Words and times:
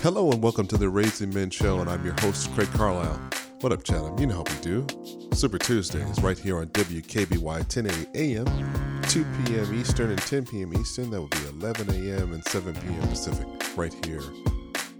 Hello 0.00 0.30
and 0.30 0.40
welcome 0.40 0.64
to 0.68 0.76
the 0.76 0.88
Raising 0.88 1.34
Men 1.34 1.50
Show, 1.50 1.80
and 1.80 1.90
I'm 1.90 2.04
your 2.04 2.14
host, 2.20 2.54
Craig 2.54 2.68
Carlisle. 2.68 3.20
What 3.62 3.72
up, 3.72 3.82
Chatham? 3.82 4.16
You 4.16 4.28
know 4.28 4.36
how 4.36 4.44
we 4.44 4.60
do. 4.60 4.86
Super 5.32 5.58
Tuesdays, 5.58 6.22
right 6.22 6.38
here 6.38 6.58
on 6.58 6.68
WKBY 6.68 7.42
1080 7.42 8.06
AM, 8.14 9.02
2 9.02 9.24
p.m. 9.24 9.74
Eastern, 9.74 10.10
and 10.10 10.20
10 10.20 10.46
p.m. 10.46 10.72
Eastern. 10.74 11.10
That 11.10 11.20
would 11.20 11.30
be 11.30 11.44
11 11.48 11.90
a.m. 11.90 12.32
and 12.32 12.44
7 12.44 12.74
p.m. 12.74 13.08
Pacific, 13.08 13.48
right 13.76 13.92
here 14.06 14.22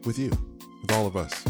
with 0.03 0.19
you, 0.19 0.31
with 0.83 0.91
all 0.91 1.07
of 1.07 1.17
us. 1.17 1.45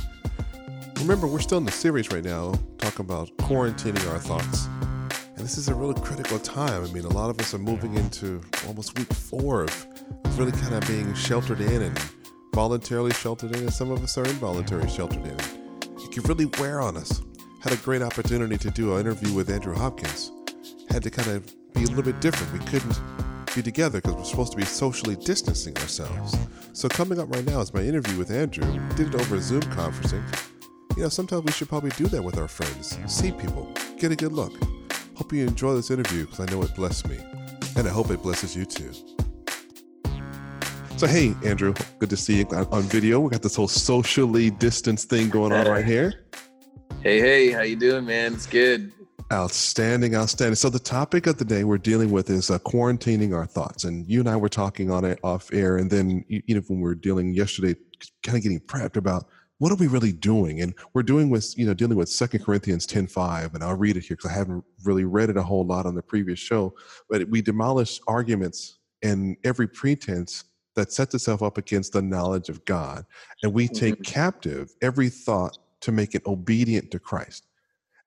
Remember, 0.98 1.26
we're 1.26 1.40
still 1.40 1.56
in 1.56 1.64
the 1.64 1.72
series 1.72 2.12
right 2.12 2.24
now, 2.24 2.52
talking 2.76 3.06
about 3.06 3.34
quarantining 3.38 4.06
our 4.12 4.18
thoughts. 4.18 4.66
And 5.36 5.38
this 5.38 5.56
is 5.56 5.70
a 5.70 5.74
really 5.74 5.98
critical 6.02 6.38
time. 6.38 6.84
I 6.84 6.88
mean, 6.88 7.06
a 7.06 7.14
lot 7.14 7.30
of 7.30 7.40
us 7.40 7.54
are 7.54 7.58
moving 7.58 7.94
into 7.94 8.42
almost 8.66 8.98
week 8.98 9.10
four 9.14 9.62
of 9.62 9.86
really 10.36 10.52
kind 10.52 10.74
of 10.74 10.86
being 10.86 11.14
sheltered 11.14 11.62
in 11.62 11.80
and 11.80 11.98
voluntarily 12.58 13.12
sheltered 13.12 13.54
in, 13.54 13.62
and 13.62 13.72
some 13.72 13.92
of 13.92 14.02
us 14.02 14.18
are 14.18 14.24
involuntarily 14.24 14.90
sheltered 14.90 15.24
in. 15.24 15.36
It 16.02 16.10
can 16.10 16.24
really 16.24 16.46
wear 16.58 16.80
on 16.80 16.96
us. 16.96 17.22
Had 17.60 17.72
a 17.72 17.76
great 17.76 18.02
opportunity 18.02 18.58
to 18.58 18.68
do 18.72 18.94
an 18.94 19.02
interview 19.02 19.32
with 19.32 19.48
Andrew 19.48 19.76
Hopkins. 19.76 20.32
Had 20.90 21.04
to 21.04 21.10
kind 21.10 21.28
of 21.30 21.46
be 21.72 21.84
a 21.84 21.86
little 21.86 22.02
bit 22.02 22.20
different. 22.20 22.52
We 22.52 22.58
couldn't 22.66 23.00
be 23.54 23.62
together 23.62 24.00
because 24.00 24.16
we're 24.16 24.24
supposed 24.24 24.50
to 24.50 24.58
be 24.58 24.64
socially 24.64 25.14
distancing 25.14 25.76
ourselves. 25.76 26.36
So 26.72 26.88
coming 26.88 27.20
up 27.20 27.32
right 27.32 27.46
now 27.46 27.60
is 27.60 27.72
my 27.72 27.82
interview 27.82 28.18
with 28.18 28.32
Andrew. 28.32 28.66
Did 28.96 29.14
it 29.14 29.20
over 29.20 29.40
Zoom 29.40 29.62
conferencing. 29.62 30.24
You 30.96 31.04
know, 31.04 31.10
sometimes 31.10 31.44
we 31.44 31.52
should 31.52 31.68
probably 31.68 31.90
do 31.90 32.06
that 32.06 32.24
with 32.24 32.38
our 32.38 32.48
friends. 32.48 32.98
See 33.06 33.30
people, 33.30 33.72
get 34.00 34.10
a 34.10 34.16
good 34.16 34.32
look. 34.32 34.52
Hope 35.14 35.32
you 35.32 35.46
enjoy 35.46 35.74
this 35.74 35.92
interview 35.92 36.24
because 36.24 36.40
I 36.40 36.46
know 36.52 36.60
it 36.62 36.74
blessed 36.74 37.06
me. 37.06 37.18
And 37.76 37.86
I 37.86 37.90
hope 37.90 38.10
it 38.10 38.20
blesses 38.20 38.56
you 38.56 38.64
too. 38.64 39.17
So, 40.98 41.06
hey, 41.06 41.32
Andrew, 41.44 41.74
good 42.00 42.10
to 42.10 42.16
see 42.16 42.38
you 42.38 42.46
on 42.48 42.82
video. 42.82 43.20
We 43.20 43.30
got 43.30 43.40
this 43.40 43.54
whole 43.54 43.68
socially 43.68 44.50
distanced 44.50 45.08
thing 45.08 45.28
going 45.28 45.52
on 45.52 45.68
right 45.68 45.84
here. 45.84 46.24
Hey, 47.04 47.20
hey, 47.20 47.52
how 47.52 47.60
you 47.60 47.76
doing, 47.76 48.04
man? 48.04 48.34
It's 48.34 48.46
good. 48.46 48.90
Outstanding, 49.32 50.16
outstanding. 50.16 50.56
So 50.56 50.70
the 50.70 50.80
topic 50.80 51.28
of 51.28 51.38
the 51.38 51.44
day 51.44 51.62
we're 51.62 51.78
dealing 51.78 52.10
with 52.10 52.30
is 52.30 52.50
uh, 52.50 52.58
quarantining 52.58 53.32
our 53.32 53.46
thoughts, 53.46 53.84
and 53.84 54.08
you 54.08 54.18
and 54.18 54.28
I 54.28 54.34
were 54.34 54.48
talking 54.48 54.90
on 54.90 55.04
it 55.04 55.20
off 55.22 55.52
air, 55.52 55.76
and 55.76 55.88
then 55.88 56.24
you, 56.26 56.42
know 56.48 56.62
when 56.66 56.80
we 56.80 56.88
were 56.88 56.96
dealing 56.96 57.32
yesterday, 57.32 57.76
kind 58.24 58.36
of 58.36 58.42
getting 58.42 58.58
prepped 58.58 58.96
about 58.96 59.28
what 59.58 59.70
are 59.70 59.76
we 59.76 59.86
really 59.86 60.10
doing, 60.10 60.62
and 60.62 60.74
we're 60.94 61.04
doing 61.04 61.30
with 61.30 61.56
you 61.56 61.64
know 61.64 61.74
dealing 61.74 61.96
with 61.96 62.08
Second 62.08 62.44
Corinthians 62.44 62.86
ten 62.86 63.06
five, 63.06 63.54
and 63.54 63.62
I'll 63.62 63.76
read 63.76 63.96
it 63.96 64.02
here 64.02 64.16
because 64.16 64.32
I 64.32 64.34
haven't 64.34 64.64
really 64.82 65.04
read 65.04 65.30
it 65.30 65.36
a 65.36 65.44
whole 65.44 65.64
lot 65.64 65.86
on 65.86 65.94
the 65.94 66.02
previous 66.02 66.40
show, 66.40 66.74
but 67.08 67.28
we 67.28 67.40
demolish 67.40 68.00
arguments 68.08 68.80
and 69.04 69.36
every 69.44 69.68
pretense 69.68 70.42
that 70.78 70.92
sets 70.92 71.14
itself 71.14 71.42
up 71.42 71.58
against 71.58 71.92
the 71.92 72.00
knowledge 72.00 72.48
of 72.48 72.64
God. 72.64 73.04
And 73.42 73.52
we 73.52 73.66
take 73.66 73.94
mm-hmm. 73.94 74.02
captive 74.02 74.74
every 74.80 75.08
thought 75.08 75.58
to 75.80 75.92
make 75.92 76.14
it 76.14 76.24
obedient 76.24 76.90
to 76.92 76.98
Christ. 76.98 77.46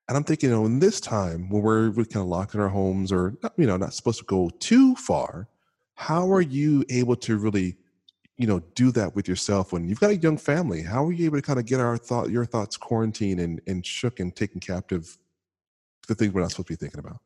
And 0.07 0.17
I'm 0.17 0.23
thinking, 0.23 0.49
you 0.49 0.55
know, 0.55 0.65
in 0.65 0.79
this 0.79 0.99
time 0.99 1.49
when 1.49 1.61
we're, 1.61 1.91
we're 1.91 2.05
kind 2.05 2.23
of 2.23 2.27
locked 2.27 2.53
in 2.53 2.59
our 2.59 2.69
homes 2.69 3.11
or, 3.11 3.35
you 3.57 3.67
know, 3.67 3.77
not 3.77 3.93
supposed 3.93 4.19
to 4.19 4.25
go 4.25 4.49
too 4.59 4.95
far, 4.95 5.47
how 5.95 6.31
are 6.31 6.41
you 6.41 6.83
able 6.89 7.15
to 7.17 7.37
really, 7.37 7.75
you 8.37 8.47
know, 8.47 8.59
do 8.73 8.91
that 8.91 9.15
with 9.15 9.27
yourself 9.27 9.71
when 9.71 9.87
you've 9.87 9.99
got 9.99 10.09
a 10.09 10.17
young 10.17 10.37
family? 10.37 10.81
How 10.81 11.05
are 11.05 11.11
you 11.11 11.25
able 11.25 11.37
to 11.37 11.41
kind 11.41 11.59
of 11.59 11.65
get 11.65 11.79
our 11.79 11.97
thought, 11.97 12.29
your 12.29 12.45
thoughts 12.45 12.77
quarantined 12.77 13.39
and, 13.39 13.61
and 13.67 13.85
shook 13.85 14.19
and 14.19 14.35
taken 14.35 14.59
captive 14.59 15.17
the 16.07 16.15
things 16.15 16.33
we're 16.33 16.41
not 16.41 16.51
supposed 16.51 16.67
to 16.67 16.73
be 16.73 16.77
thinking 16.77 16.99
about? 16.99 17.19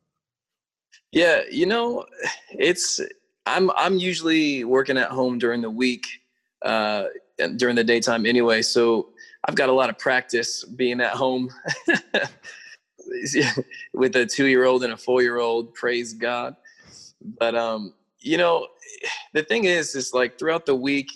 Yeah, 1.12 1.42
you 1.50 1.66
know, 1.66 2.04
it's 2.50 3.00
I'm 3.46 3.70
I'm 3.76 3.98
usually 3.98 4.64
working 4.64 4.98
at 4.98 5.10
home 5.10 5.38
during 5.38 5.62
the 5.62 5.70
week, 5.70 6.04
uh, 6.62 7.04
during 7.56 7.76
the 7.76 7.84
daytime 7.84 8.26
anyway. 8.26 8.62
So 8.62 9.10
I've 9.44 9.54
got 9.54 9.68
a 9.68 9.72
lot 9.72 9.88
of 9.88 9.98
practice 9.98 10.64
being 10.64 11.00
at 11.00 11.12
home 11.12 11.50
with 13.94 14.16
a 14.16 14.26
two 14.26 14.46
year 14.46 14.64
old 14.64 14.82
and 14.82 14.92
a 14.92 14.96
four 14.96 15.22
year 15.22 15.38
old. 15.38 15.74
Praise 15.74 16.12
God. 16.12 16.56
But 17.38 17.54
um, 17.54 17.94
you 18.18 18.36
know, 18.36 18.66
the 19.32 19.44
thing 19.44 19.64
is, 19.64 19.94
is 19.94 20.12
like 20.12 20.38
throughout 20.38 20.66
the 20.66 20.74
week, 20.74 21.10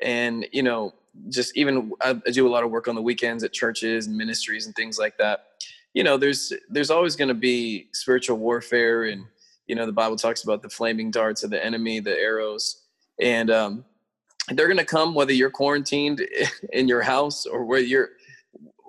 and 0.00 0.46
you 0.52 0.62
know, 0.62 0.94
just 1.28 1.56
even 1.56 1.92
I, 2.00 2.18
I 2.26 2.30
do 2.30 2.48
a 2.48 2.50
lot 2.50 2.64
of 2.64 2.70
work 2.70 2.88
on 2.88 2.94
the 2.94 3.02
weekends 3.02 3.44
at 3.44 3.52
churches 3.52 4.06
and 4.06 4.16
ministries 4.16 4.66
and 4.66 4.74
things 4.74 4.98
like 4.98 5.18
that. 5.18 5.46
You 5.92 6.02
know, 6.02 6.16
there's 6.16 6.52
there's 6.70 6.90
always 6.90 7.14
going 7.14 7.28
to 7.28 7.34
be 7.34 7.88
spiritual 7.92 8.38
warfare 8.38 9.04
and 9.04 9.26
you 9.66 9.74
know 9.74 9.86
the 9.86 9.92
bible 9.92 10.16
talks 10.16 10.44
about 10.44 10.62
the 10.62 10.68
flaming 10.68 11.10
darts 11.10 11.42
of 11.42 11.50
the 11.50 11.64
enemy 11.64 12.00
the 12.00 12.16
arrows 12.18 12.82
and 13.20 13.50
um, 13.50 13.84
they're 14.50 14.66
going 14.66 14.76
to 14.76 14.84
come 14.84 15.14
whether 15.14 15.32
you're 15.32 15.50
quarantined 15.50 16.26
in 16.72 16.88
your 16.88 17.02
house 17.02 17.46
or 17.46 17.64
where 17.64 17.80
you're 17.80 18.10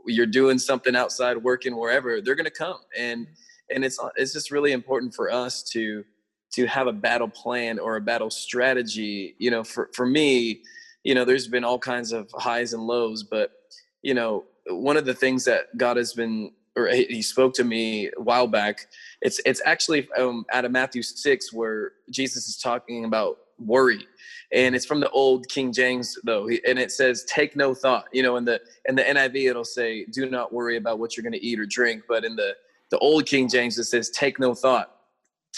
you're 0.07 0.25
doing 0.25 0.59
something 0.59 0.95
outside 0.95 1.37
working 1.37 1.75
wherever 1.75 2.21
they're 2.21 2.35
going 2.35 2.45
to 2.45 2.51
come 2.51 2.77
and 2.97 3.27
and 3.71 3.83
it's 3.83 3.99
it's 4.15 4.33
just 4.33 4.51
really 4.51 4.71
important 4.71 5.13
for 5.13 5.31
us 5.31 5.63
to 5.63 6.03
to 6.51 6.65
have 6.67 6.87
a 6.87 6.93
battle 6.93 7.27
plan 7.27 7.79
or 7.79 7.95
a 7.95 8.01
battle 8.01 8.29
strategy 8.29 9.35
you 9.39 9.49
know 9.49 9.63
for 9.63 9.89
for 9.93 10.05
me 10.05 10.61
you 11.03 11.15
know 11.15 11.25
there's 11.25 11.47
been 11.47 11.63
all 11.63 11.79
kinds 11.79 12.11
of 12.11 12.29
highs 12.35 12.73
and 12.73 12.83
lows 12.83 13.23
but 13.23 13.51
you 14.03 14.13
know 14.13 14.43
one 14.67 14.97
of 14.97 15.05
the 15.05 15.13
things 15.13 15.43
that 15.45 15.75
god 15.77 15.97
has 15.97 16.13
been 16.13 16.51
or 16.75 16.87
he 16.87 17.21
spoke 17.21 17.53
to 17.53 17.63
me 17.63 18.07
a 18.07 18.21
while 18.21 18.47
back. 18.47 18.87
It's 19.25 19.41
it's 19.43 19.59
actually 19.65 20.07
um, 20.19 20.45
out 20.53 20.65
of 20.65 20.71
Matthew 20.71 21.01
six 21.01 21.51
where 21.51 21.93
Jesus 22.11 22.47
is 22.47 22.57
talking 22.57 23.05
about 23.05 23.37
worry, 23.57 24.05
and 24.53 24.75
it's 24.75 24.85
from 24.85 24.99
the 24.99 25.09
old 25.09 25.49
King 25.49 25.73
James 25.73 26.15
though, 26.23 26.47
and 26.47 26.77
it 26.77 26.91
says, 26.91 27.25
"Take 27.25 27.55
no 27.55 27.73
thought." 27.73 28.05
You 28.13 28.21
know, 28.21 28.35
in 28.35 28.45
the 28.45 28.61
in 28.87 28.93
the 28.93 29.01
NIV 29.01 29.49
it'll 29.49 29.65
say, 29.65 30.05
"Do 30.05 30.29
not 30.29 30.53
worry 30.53 30.77
about 30.77 30.99
what 30.99 31.17
you're 31.17 31.23
going 31.23 31.33
to 31.33 31.43
eat 31.43 31.59
or 31.59 31.65
drink," 31.65 32.03
but 32.07 32.23
in 32.23 32.35
the 32.35 32.55
the 32.91 32.99
old 32.99 33.25
King 33.25 33.49
James 33.49 33.79
it 33.79 33.85
says, 33.85 34.11
"Take 34.11 34.37
no 34.39 34.53
thought." 34.53 34.95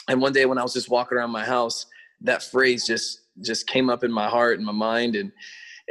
And 0.07 0.21
one 0.21 0.31
day 0.31 0.45
when 0.45 0.57
I 0.57 0.63
was 0.63 0.73
just 0.73 0.89
walking 0.89 1.17
around 1.17 1.31
my 1.31 1.43
house, 1.43 1.87
that 2.21 2.43
phrase 2.43 2.87
just 2.87 3.19
just 3.41 3.67
came 3.67 3.89
up 3.89 4.01
in 4.01 4.13
my 4.13 4.29
heart 4.29 4.55
and 4.59 4.65
my 4.65 4.71
mind, 4.71 5.17
and 5.17 5.29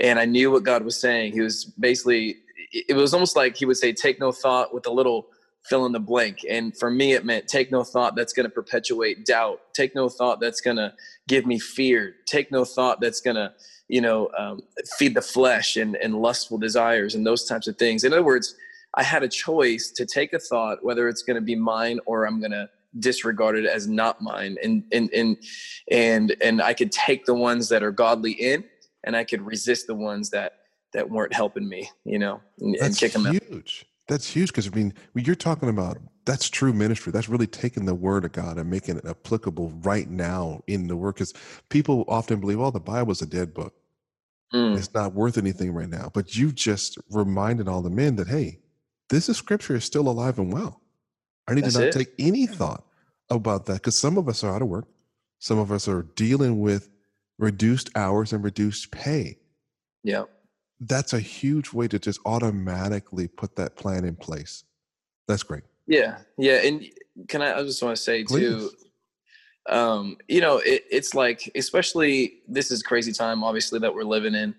and 0.01 0.19
I 0.19 0.25
knew 0.25 0.51
what 0.51 0.63
God 0.63 0.83
was 0.83 0.99
saying. 0.99 1.35
He 1.35 1.43
was 1.43 1.67
basically 1.67 2.39
it 2.73 2.97
was 2.97 3.13
almost 3.13 3.37
like 3.37 3.55
he 3.55 3.67
would 3.67 3.77
say, 3.77 3.93
take 3.93 4.19
no 4.19 4.33
thought 4.33 4.73
with 4.73 4.87
a 4.87 4.91
little 4.91 5.29
fill 5.69 5.87
in 5.87 5.93
the 5.93 6.01
blank. 6.01 6.45
And 6.49 6.77
for 6.77 6.91
me, 6.91 7.13
it 7.13 7.25
meant 7.25 7.49
take 7.49 7.71
no 7.71 7.85
thought 7.85 8.15
that's 8.17 8.33
going 8.33 8.45
to 8.45 8.51
perpetuate 8.51 9.25
doubt. 9.25 9.61
Take 9.75 9.95
no 9.95 10.09
thought 10.09 10.41
that's 10.41 10.61
going 10.61 10.77
to 10.77 10.93
give 11.29 11.47
me 11.47 11.59
fear. 11.59 12.15
Take 12.27 12.51
no 12.51 12.65
thought 12.65 13.01
that's 13.01 13.21
going 13.21 13.37
to, 13.37 13.53
you 13.89 14.01
know, 14.01 14.31
um, 14.39 14.61
feed 14.99 15.15
the 15.15 15.23
flesh 15.23 15.77
and, 15.77 15.97
and 15.97 16.15
lustful 16.17 16.59
desires 16.59 17.15
and 17.15 17.27
those 17.27 17.45
types 17.45 17.69
of 17.69 17.77
things. 17.77 18.05
In 18.05 18.13
other 18.13 18.23
words, 18.23 18.55
I 18.95 19.03
had 19.03 19.23
a 19.23 19.29
choice 19.29 19.91
to 19.97 20.07
take 20.07 20.33
a 20.33 20.39
thought, 20.39 20.85
whether 20.85 21.09
it's 21.09 21.23
going 21.23 21.37
to 21.37 21.43
be 21.43 21.55
mine 21.55 22.01
or 22.07 22.27
I'm 22.27 22.41
going 22.41 22.53
to 22.53 22.69
disregard 22.99 23.59
it 23.59 23.67
as 23.67 23.87
not 23.87 24.23
mine. 24.23 24.57
And, 24.63 24.85
and, 24.93 25.11
and, 25.13 25.37
and, 25.91 26.37
and 26.41 26.63
I 26.63 26.73
could 26.73 26.93
take 26.93 27.27
the 27.27 27.35
ones 27.35 27.69
that 27.69 27.83
are 27.83 27.91
godly 27.91 28.33
in 28.33 28.65
and 29.05 29.15
I 29.15 29.25
could 29.25 29.43
resist 29.43 29.87
the 29.87 29.95
ones 29.95 30.31
that 30.31 30.55
that 30.93 31.11
weren't 31.11 31.35
helping 31.35 31.69
me, 31.69 31.91
you 32.05 32.19
know, 32.19 32.41
and, 32.59 32.75
and 32.77 32.97
kick 32.97 33.13
them 33.13 33.27
huge. 33.27 33.85
out. 33.85 33.96
That's 34.09 34.29
huge 34.29 34.49
because 34.49 34.69
I 34.69 34.71
mean, 34.71 34.95
you're 35.15 35.35
talking 35.35 35.69
about 35.69 35.99
that's 36.25 36.49
true 36.49 36.73
ministry. 36.73 37.13
That's 37.13 37.29
really 37.29 37.47
taking 37.47 37.87
the 37.87 37.95
word 37.95 38.25
of 38.25 38.33
God 38.33 38.59
and 38.59 38.71
making 38.71 38.99
it 38.99 39.05
applicable 39.05 39.71
right 39.83 40.09
now 40.09 40.63
in 40.67 40.87
the 40.87 40.97
work. 40.97 41.17
Because 41.17 41.35
people 41.71 42.05
often 42.09 42.41
believe, 42.41 42.61
"Oh, 42.61 42.71
the 42.71 42.81
Bible's 42.81 43.23
a 43.23 43.27
dead 43.27 43.53
book; 43.53 43.75
mm. 44.55 44.77
it's 44.77 44.95
not 44.95 45.15
worth 45.15 45.39
anything 45.39 45.73
right 45.73 45.89
now." 45.89 46.11
But 46.13 46.37
you 46.37 46.53
just 46.53 46.99
reminded 47.11 47.69
all 47.69 47.83
the 47.83 47.91
men 47.91 48.17
that, 48.17 48.29
hey, 48.29 48.61
this 49.09 49.29
is 49.29 49.37
Scripture 49.37 49.75
is 49.75 49.85
still 49.85 50.09
alive 50.09 50.39
and 50.39 50.53
well. 50.53 50.83
I 51.49 51.55
need 51.55 51.65
that's 51.65 51.75
to 51.75 51.81
not 51.81 51.89
it. 51.89 51.93
take 51.93 52.13
any 52.19 52.47
thought 52.47 52.85
about 53.31 53.67
that 53.67 53.75
because 53.75 53.99
some 53.99 54.19
of 54.19 54.29
us 54.29 54.45
are 54.45 54.55
out 54.55 54.63
of 54.63 54.69
work, 54.69 54.87
some 55.41 55.59
of 55.59 55.73
us 55.73 55.89
are 55.89 56.03
dealing 56.03 56.61
with 56.61 56.91
reduced 57.39 57.91
hours 57.97 58.33
and 58.33 58.45
reduced 58.45 58.93
pay. 58.93 59.39
Yeah 60.05 60.25
that's 60.81 61.13
a 61.13 61.21
huge 61.21 61.73
way 61.73 61.89
to 61.89 61.99
just 61.99 62.21
automatically 62.27 63.29
put 63.29 63.57
that 63.57 63.77
plan 63.77 64.05
in 64.05 64.17
place. 64.17 64.65
That's 65.29 65.43
great. 65.43 65.65
Yeah, 65.87 66.19
yeah, 66.37 66.67
and 66.67 66.85
can 67.29 67.43
I? 67.43 67.59
I 67.59 67.63
just 67.63 67.83
want 67.83 67.97
to 67.97 68.03
say 68.03 68.25
Please. 68.25 68.41
too. 68.41 68.71
Um, 69.69 70.17
you 70.29 70.41
know, 70.41 70.59
it, 70.59 70.85
it's 70.91 71.13
like, 71.15 71.51
especially 71.57 72.41
this 72.47 72.71
is 72.71 72.85
crazy 72.85 73.13
time, 73.13 73.43
obviously 73.43 73.81
that 73.81 73.93
we're 73.93 74.05
living 74.05 74.35
in, 74.35 74.55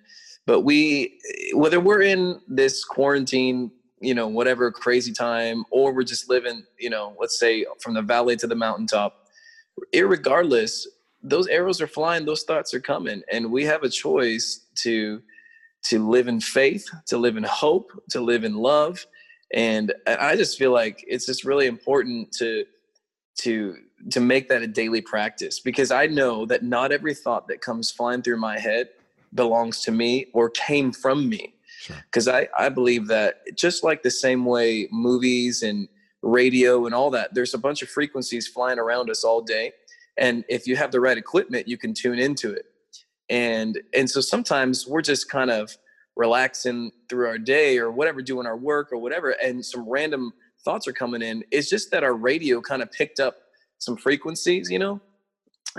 but 0.45 0.61
we, 0.61 1.19
whether 1.53 1.79
we're 1.79 2.01
in 2.01 2.41
this 2.47 2.83
quarantine, 2.83 3.71
you 4.01 4.13
know, 4.13 4.27
whatever 4.27 4.69
crazy 4.69 5.13
time, 5.13 5.63
or 5.71 5.93
we're 5.93 6.03
just 6.03 6.29
living, 6.29 6.65
you 6.77 6.89
know, 6.89 7.15
let's 7.21 7.39
say 7.39 7.65
from 7.79 7.93
the 7.93 8.01
valley 8.01 8.35
to 8.35 8.47
the 8.47 8.55
mountaintop, 8.55 9.29
irregardless, 9.93 10.85
those 11.23 11.47
arrows 11.47 11.79
are 11.79 11.87
flying, 11.87 12.25
those 12.25 12.43
thoughts 12.43 12.73
are 12.73 12.81
coming, 12.81 13.23
and 13.31 13.49
we 13.49 13.63
have 13.63 13.83
a 13.83 13.89
choice 13.89 14.65
to 14.75 15.21
to 15.89 16.07
live 16.07 16.27
in 16.27 16.39
faith, 16.39 16.85
to 17.05 17.17
live 17.17 17.37
in 17.37 17.43
hope, 17.43 17.91
to 18.09 18.19
live 18.19 18.43
in 18.43 18.55
love. 18.55 19.05
And 19.53 19.93
I 20.05 20.35
just 20.35 20.57
feel 20.57 20.71
like 20.71 21.03
it's 21.07 21.25
just 21.25 21.45
really 21.45 21.67
important 21.67 22.31
to 22.33 22.65
to 23.39 23.77
to 24.11 24.19
make 24.19 24.49
that 24.49 24.61
a 24.61 24.67
daily 24.67 25.01
practice 25.01 25.59
because 25.59 25.91
I 25.91 26.07
know 26.07 26.45
that 26.45 26.63
not 26.63 26.91
every 26.91 27.13
thought 27.13 27.47
that 27.47 27.61
comes 27.61 27.91
flying 27.91 28.21
through 28.21 28.37
my 28.37 28.59
head 28.59 28.89
belongs 29.33 29.81
to 29.81 29.91
me 29.91 30.27
or 30.33 30.49
came 30.49 30.91
from 30.91 31.27
me. 31.27 31.53
Because 31.87 32.25
sure. 32.25 32.35
I, 32.35 32.47
I 32.57 32.69
believe 32.69 33.07
that 33.07 33.41
just 33.55 33.83
like 33.83 34.03
the 34.03 34.11
same 34.11 34.45
way 34.45 34.87
movies 34.91 35.63
and 35.63 35.87
radio 36.21 36.85
and 36.85 36.93
all 36.93 37.09
that, 37.11 37.33
there's 37.33 37.53
a 37.53 37.57
bunch 37.57 37.81
of 37.81 37.89
frequencies 37.89 38.47
flying 38.47 38.79
around 38.79 39.09
us 39.09 39.23
all 39.23 39.41
day. 39.41 39.71
And 40.17 40.43
if 40.49 40.67
you 40.67 40.75
have 40.75 40.91
the 40.91 40.99
right 40.99 41.17
equipment, 41.17 41.67
you 41.67 41.77
can 41.77 41.93
tune 41.93 42.19
into 42.19 42.51
it. 42.51 42.65
And 43.29 43.79
and 43.93 44.09
so 44.09 44.21
sometimes 44.21 44.87
we're 44.87 45.01
just 45.01 45.29
kind 45.29 45.51
of 45.51 45.75
relaxing 46.15 46.91
through 47.09 47.27
our 47.27 47.37
day 47.37 47.77
or 47.77 47.91
whatever, 47.91 48.21
doing 48.21 48.47
our 48.47 48.57
work 48.57 48.91
or 48.91 48.97
whatever, 48.97 49.31
and 49.43 49.63
some 49.63 49.87
random 49.87 50.33
thoughts 50.63 50.87
are 50.87 50.93
coming 50.93 51.21
in. 51.21 51.43
It's 51.51 51.69
just 51.69 51.91
that 51.91 52.03
our 52.03 52.13
radio 52.13 52.61
kind 52.61 52.81
of 52.81 52.91
picked 52.91 53.19
up 53.19 53.35
some 53.79 53.95
frequencies, 53.95 54.69
you 54.71 54.79
know, 54.79 54.99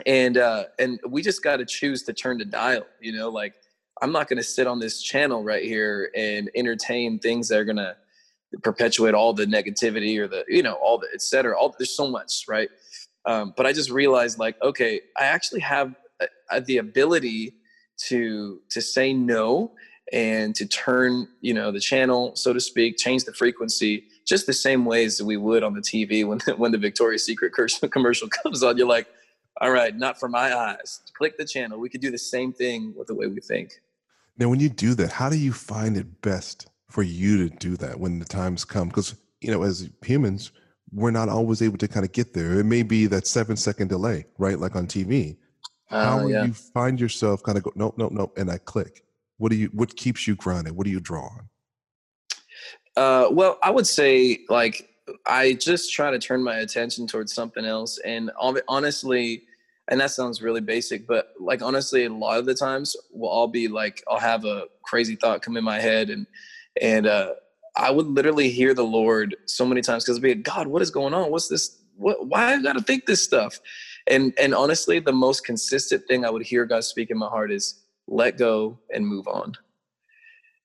and 0.06 0.38
uh, 0.38 0.64
and 0.78 1.00
we 1.08 1.22
just 1.22 1.42
got 1.42 1.56
to 1.56 1.66
choose 1.66 2.02
to 2.04 2.12
turn 2.12 2.38
the 2.38 2.44
dial, 2.44 2.86
you 3.00 3.12
know, 3.12 3.28
like 3.28 3.54
I'm 4.02 4.12
not 4.12 4.28
going 4.28 4.36
to 4.36 4.44
sit 4.44 4.66
on 4.66 4.78
this 4.78 5.02
channel 5.02 5.42
right 5.42 5.64
here 5.64 6.10
and 6.14 6.50
entertain 6.54 7.18
things 7.18 7.48
that 7.48 7.58
are 7.58 7.64
going 7.64 7.76
to 7.76 7.96
perpetuate 8.62 9.14
all 9.14 9.34
the 9.34 9.44
negativity 9.44 10.18
or 10.18 10.26
the 10.26 10.44
you 10.48 10.62
know 10.62 10.74
all 10.74 10.98
the 10.98 11.08
et 11.12 11.22
cetera. 11.22 11.58
All 11.58 11.74
there's 11.78 11.90
so 11.90 12.08
much, 12.08 12.44
right? 12.48 12.68
Um, 13.26 13.52
but 13.56 13.66
I 13.66 13.72
just 13.72 13.90
realized 13.90 14.38
like, 14.38 14.56
okay, 14.62 15.00
I 15.18 15.24
actually 15.24 15.60
have 15.60 15.94
Uh, 16.50 16.60
the 16.60 16.78
ability 16.78 17.54
to 17.98 18.60
to 18.70 18.80
say 18.80 19.12
no 19.12 19.72
and 20.12 20.54
to 20.54 20.66
turn 20.66 21.28
you 21.40 21.52
know 21.52 21.70
the 21.70 21.80
channel 21.80 22.34
so 22.34 22.52
to 22.52 22.60
speak 22.60 22.96
change 22.96 23.24
the 23.24 23.32
frequency 23.32 24.04
just 24.26 24.46
the 24.46 24.52
same 24.52 24.84
ways 24.84 25.18
that 25.18 25.24
we 25.24 25.36
would 25.36 25.62
on 25.62 25.74
the 25.74 25.80
tv 25.80 26.26
when 26.26 26.38
the, 26.46 26.54
when 26.56 26.72
the 26.72 26.78
victoria's 26.78 27.24
secret 27.24 27.52
commercial 27.90 28.28
comes 28.28 28.62
on. 28.62 28.76
You're 28.78 28.86
like 28.86 29.08
all 29.60 29.70
right 29.70 29.94
not 29.94 30.18
for 30.18 30.28
my 30.28 30.56
eyes. 30.56 31.00
Click 31.14 31.36
the 31.36 31.44
channel. 31.44 31.78
We 31.78 31.88
could 31.88 32.00
do 32.00 32.10
the 32.10 32.18
same 32.18 32.52
thing 32.52 32.94
with 32.96 33.08
the 33.08 33.14
way 33.14 33.26
we 33.26 33.40
think. 33.40 33.72
Now 34.38 34.48
when 34.48 34.60
you 34.60 34.68
do 34.68 34.94
that 34.94 35.12
how 35.12 35.28
do 35.28 35.36
you 35.36 35.52
find 35.52 35.96
it 35.96 36.22
best 36.22 36.68
for 36.88 37.02
you 37.02 37.48
to 37.48 37.56
do 37.56 37.76
that 37.76 37.98
when 37.98 38.18
the 38.18 38.24
times 38.24 38.64
come? 38.64 38.88
Because 38.88 39.14
you 39.40 39.50
know 39.50 39.62
as 39.62 39.90
humans 40.02 40.52
we're 40.90 41.10
not 41.10 41.28
always 41.28 41.60
able 41.60 41.76
to 41.76 41.86
kind 41.86 42.06
of 42.06 42.12
get 42.12 42.32
there. 42.32 42.58
It 42.58 42.64
may 42.64 42.82
be 42.82 43.06
that 43.06 43.26
seven 43.26 43.56
second 43.56 43.88
delay 43.88 44.24
right 44.38 44.58
like 44.58 44.76
on 44.76 44.86
tv 44.86 45.36
how 45.90 46.20
uh, 46.20 46.26
yeah. 46.26 46.44
you 46.44 46.52
find 46.52 47.00
yourself 47.00 47.43
kind 47.43 47.56
of 47.56 47.64
go 47.64 47.73
nope 47.75 47.94
nope 47.96 48.12
nope 48.12 48.37
and 48.37 48.50
i 48.50 48.58
click? 48.58 49.05
What 49.38 49.50
do 49.50 49.56
you 49.56 49.69
what 49.69 49.94
keeps 49.96 50.26
you 50.26 50.37
grinding? 50.37 50.75
what 50.75 50.85
do 50.85 50.90
you 50.90 51.00
draw 51.00 51.25
on 51.25 51.49
uh, 52.96 53.29
well 53.31 53.58
i 53.62 53.70
would 53.70 53.87
say 53.87 54.40
like 54.49 54.88
i 55.26 55.55
just 55.55 55.93
try 55.93 56.11
to 56.11 56.19
turn 56.19 56.43
my 56.43 56.58
attention 56.58 57.06
towards 57.06 57.32
something 57.32 57.64
else 57.64 57.99
and 58.05 58.31
honestly 58.69 59.44
and 59.90 60.00
that 60.00 60.11
sounds 60.11 60.43
really 60.43 60.61
basic 60.61 61.06
but 61.06 61.32
like 61.40 61.62
honestly 61.62 62.05
a 62.05 62.12
lot 62.12 62.38
of 62.38 62.46
the 62.46 62.55
times 62.55 62.96
will 63.12 63.29
all 63.29 63.49
be 63.49 63.69
like 63.69 64.02
i'll 64.11 64.19
have 64.19 64.44
a 64.44 64.64
crazy 64.82 65.17
thought 65.17 65.43
come 65.43 65.56
in 65.56 65.64
my 65.64 65.81
head 65.81 66.11
and 66.11 66.26
and 66.82 67.06
uh 67.06 67.32
i 67.76 67.91
would 67.91 68.06
literally 68.06 68.50
hear 68.50 68.75
the 68.75 68.84
lord 68.84 69.37
so 69.46 69.64
many 69.64 69.81
times 69.81 70.05
because 70.05 70.19
be 70.19 70.34
like 70.34 70.43
god 70.43 70.67
what 70.67 70.82
is 70.82 70.91
going 70.91 71.14
on? 71.14 71.31
What's 71.31 71.49
this? 71.49 71.79
What 71.96 72.26
why 72.26 72.55
i 72.55 72.62
gotta 72.62 72.82
think 72.82 73.06
this 73.06 73.23
stuff 73.23 73.61
and 74.10 74.32
and 74.38 74.55
honestly 74.55 74.99
the 75.00 75.12
most 75.12 75.44
consistent 75.44 76.06
thing 76.06 76.25
i 76.25 76.31
would 76.31 76.43
hear 76.43 76.64
god 76.64 76.84
speak 76.84 77.10
in 77.10 77.19
my 77.19 77.28
heart 77.28 77.50
is 77.52 77.82
let 78.08 78.38
go 78.38 78.78
and 78.93 79.06
move 79.06 79.28
on. 79.28 79.55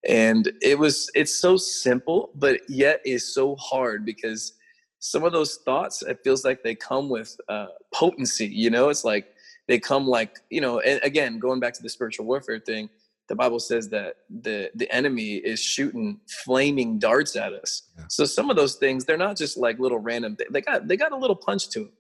And 0.07 0.51
it 0.62 0.78
was 0.78 1.10
it's 1.16 1.36
so 1.36 1.56
simple 1.56 2.31
but 2.36 2.60
yet 2.68 3.01
is 3.06 3.34
so 3.34 3.56
hard 3.56 4.06
because 4.06 4.54
some 5.00 5.24
of 5.24 5.31
those 5.31 5.60
thoughts 5.66 6.01
it 6.01 6.19
feels 6.24 6.44
like 6.44 6.62
they 6.62 6.75
come 6.75 7.10
with 7.10 7.38
uh, 7.48 7.68
potency 7.94 8.48
you 8.48 8.69
know? 8.69 8.90
It's 8.90 9.06
like 9.06 9.34
they 9.69 9.80
come 9.80 10.06
like 10.06 10.40
you 10.50 10.60
know 10.60 10.81
and 10.81 11.00
again 11.04 11.40
going 11.40 11.62
back 11.62 11.74
to 11.75 11.84
the 11.84 11.90
spiritual 11.90 12.25
warfare 12.25 12.60
thing 12.60 12.90
the 13.30 13.36
bible 13.36 13.62
says 13.62 13.88
that 13.90 14.18
the 14.42 14.69
the 14.75 14.94
enemy 14.94 15.36
is 15.36 15.62
shooting 15.62 16.19
flaming 16.44 17.00
darts 17.00 17.38
at 17.38 17.54
us. 17.54 17.84
Yeah. 17.98 18.04
so 18.10 18.25
some 18.25 18.50
of 18.50 18.57
those 18.57 18.75
things 18.75 19.06
they're 19.06 19.16
not 19.16 19.38
just 19.38 19.56
like 19.56 19.80
little 19.80 20.00
random 20.00 20.36
they 20.50 20.60
got 20.60 20.86
they 20.86 20.98
got 20.98 21.13
a 21.13 21.18
little 21.18 21.38
punch 21.38 21.69
to 21.69 21.80
them 21.80 21.92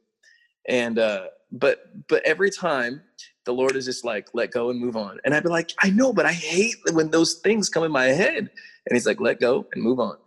and 0.67 0.99
uh 0.99 1.25
but 1.51 2.07
but 2.07 2.25
every 2.25 2.49
time 2.49 3.01
the 3.45 3.53
Lord 3.53 3.75
is 3.75 3.85
just 3.85 4.05
like, 4.05 4.29
let 4.33 4.51
go 4.51 4.69
and 4.69 4.79
move 4.79 4.95
on. 4.95 5.19
And 5.25 5.33
I'd 5.33 5.43
be 5.43 5.49
like, 5.49 5.71
I 5.81 5.89
know, 5.89 6.13
but 6.13 6.25
I 6.25 6.31
hate 6.31 6.75
when 6.93 7.11
those 7.11 7.35
things 7.35 7.69
come 7.69 7.83
in 7.83 7.91
my 7.91 8.05
head. 8.05 8.37
And 8.37 8.95
he's 8.95 9.05
like, 9.05 9.19
let 9.19 9.39
go 9.39 9.67
and 9.73 9.83
move 9.83 9.99
on. 9.99 10.17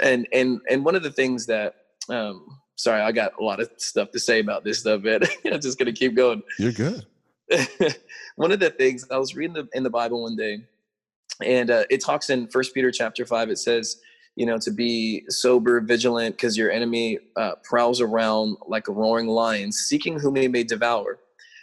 And 0.00 0.28
and 0.32 0.60
and 0.70 0.84
one 0.84 0.94
of 0.94 1.02
the 1.02 1.10
things 1.10 1.46
that 1.46 1.76
um 2.08 2.58
sorry, 2.76 3.00
I 3.00 3.12
got 3.12 3.32
a 3.40 3.42
lot 3.42 3.60
of 3.60 3.70
stuff 3.78 4.10
to 4.10 4.18
say 4.18 4.40
about 4.40 4.64
this 4.64 4.80
stuff, 4.80 5.02
but 5.02 5.28
I'm 5.44 5.60
just 5.60 5.78
gonna 5.78 5.92
keep 5.92 6.14
going. 6.14 6.42
You're 6.58 6.72
good. 6.72 7.06
one 8.36 8.52
of 8.52 8.60
the 8.60 8.70
things 8.70 9.06
I 9.10 9.18
was 9.18 9.36
reading 9.36 9.54
the, 9.54 9.68
in 9.72 9.82
the 9.82 9.90
Bible 9.90 10.22
one 10.22 10.36
day, 10.36 10.64
and 11.42 11.70
uh, 11.70 11.84
it 11.90 12.04
talks 12.04 12.28
in 12.28 12.48
First 12.48 12.74
Peter 12.74 12.90
chapter 12.90 13.24
five. 13.24 13.48
It 13.50 13.58
says, 13.58 14.00
you 14.36 14.46
know, 14.46 14.58
to 14.58 14.70
be 14.70 15.24
sober, 15.28 15.80
vigilant, 15.80 16.36
because 16.36 16.56
your 16.56 16.70
enemy 16.70 17.18
uh, 17.36 17.52
prowls 17.64 18.00
around 18.00 18.56
like 18.66 18.86
a 18.88 18.92
roaring 18.92 19.26
lion, 19.26 19.72
seeking 19.72 20.20
whom 20.20 20.36
he 20.36 20.46
may 20.46 20.62
devour. 20.62 21.18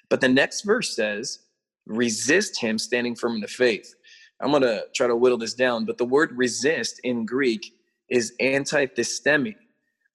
But 0.10 0.22
the 0.22 0.28
next 0.28 0.64
verse 0.64 0.96
says, 0.96 1.40
resist 1.86 2.60
him 2.60 2.78
standing 2.78 3.16
firm 3.16 3.36
in 3.36 3.42
the 3.42 3.48
faith. 3.48 3.94
I'm 4.42 4.50
going 4.50 4.64
to 4.64 4.86
try 4.96 5.08
to 5.08 5.16
whittle 5.16 5.38
this 5.38 5.54
down, 5.54 5.86
but 5.86 5.98
the 5.98 6.06
word 6.06 6.32
resist 6.36 7.00
in 7.04 7.26
Greek 7.26 7.74
is 8.10 8.34
antithystemi, 8.42 9.56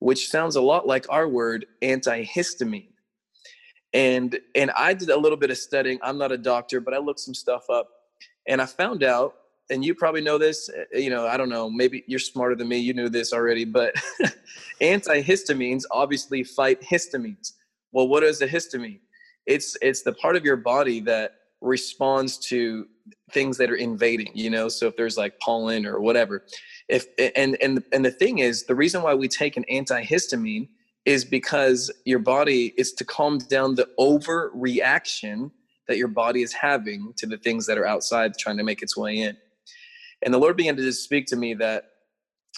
which 0.01 0.29
sounds 0.29 0.57
a 0.57 0.61
lot 0.61 0.87
like 0.87 1.07
our 1.09 1.29
word 1.29 1.65
antihistamine. 1.83 2.89
And 3.95 4.39
and 4.55 4.71
I 4.73 4.93
did 4.93 5.09
a 5.09 5.17
little 5.17 5.39
bit 5.39 5.51
of 5.51 5.57
studying. 5.57 5.99
I'm 6.03 6.19
not 6.19 6.31
a 6.31 6.37
doctor, 6.37 6.81
but 6.81 6.93
I 6.93 6.99
looked 6.99 7.21
some 7.21 7.35
stuff 7.35 7.71
up 7.71 7.89
and 8.47 8.61
I 8.61 8.67
found 8.67 9.03
out 9.03 9.35
and 9.71 9.85
you 9.85 9.95
probably 9.95 10.21
know 10.21 10.39
this, 10.39 10.69
eh, 10.69 10.99
you 10.99 11.11
know, 11.11 11.27
I 11.27 11.37
don't 11.37 11.49
know, 11.49 11.69
maybe 11.69 12.05
you're 12.07 12.19
smarter 12.19 12.55
than 12.55 12.69
me, 12.69 12.79
you 12.79 12.95
knew 12.95 13.09
this 13.09 13.33
already, 13.33 13.65
but 13.65 13.95
antihistamines 14.81 15.85
obviously 15.91 16.45
fight 16.45 16.81
histamines. 16.81 17.53
Well, 17.93 18.09
what 18.09 18.23
is 18.23 18.41
a 18.43 18.49
histamine? 18.49 19.01
it's 19.49 19.77
it's 19.83 20.03
the 20.03 20.13
part 20.13 20.37
of 20.37 20.45
your 20.45 20.57
body 20.57 21.01
that 21.01 21.33
responds 21.61 22.39
to 22.39 22.87
things 23.33 23.57
that 23.57 23.71
are 23.71 23.77
invading 23.77 24.31
you 24.35 24.49
know 24.49 24.69
so 24.69 24.87
if 24.87 24.97
there's 24.97 25.17
like 25.17 25.37
pollen 25.41 25.85
or 25.85 25.99
whatever 26.01 26.45
if 26.89 27.07
and 27.35 27.57
and 27.61 27.83
and 27.93 28.05
the 28.05 28.11
thing 28.11 28.39
is 28.39 28.65
the 28.67 28.75
reason 28.75 29.03
why 29.03 29.15
we 29.15 29.27
take 29.27 29.57
an 29.57 29.65
antihistamine 29.73 30.69
is 31.05 31.25
because 31.25 31.91
your 32.05 32.19
body 32.19 32.75
is 32.77 32.93
to 32.93 33.05
calm 33.05 33.39
down 33.39 33.75
the 33.75 33.89
overreaction 33.99 35.51
that 35.89 35.97
your 35.97 36.09
body 36.09 36.43
is 36.43 36.53
having 36.53 37.13
to 37.17 37.27
the 37.27 37.39
things 37.39 37.67
that 37.67 37.79
are 37.79 37.87
outside 37.87 38.37
trying 38.39 38.59
to 38.59 38.63
make 38.63 38.83
its 38.83 38.97
way 38.97 39.17
in 39.17 39.37
and 40.25 40.33
the 40.33 40.39
lord 40.39 40.57
began 40.57 40.77
to 40.77 40.83
just 40.83 41.05
speak 41.05 41.27
to 41.27 41.37
me 41.37 41.55
that 41.55 41.91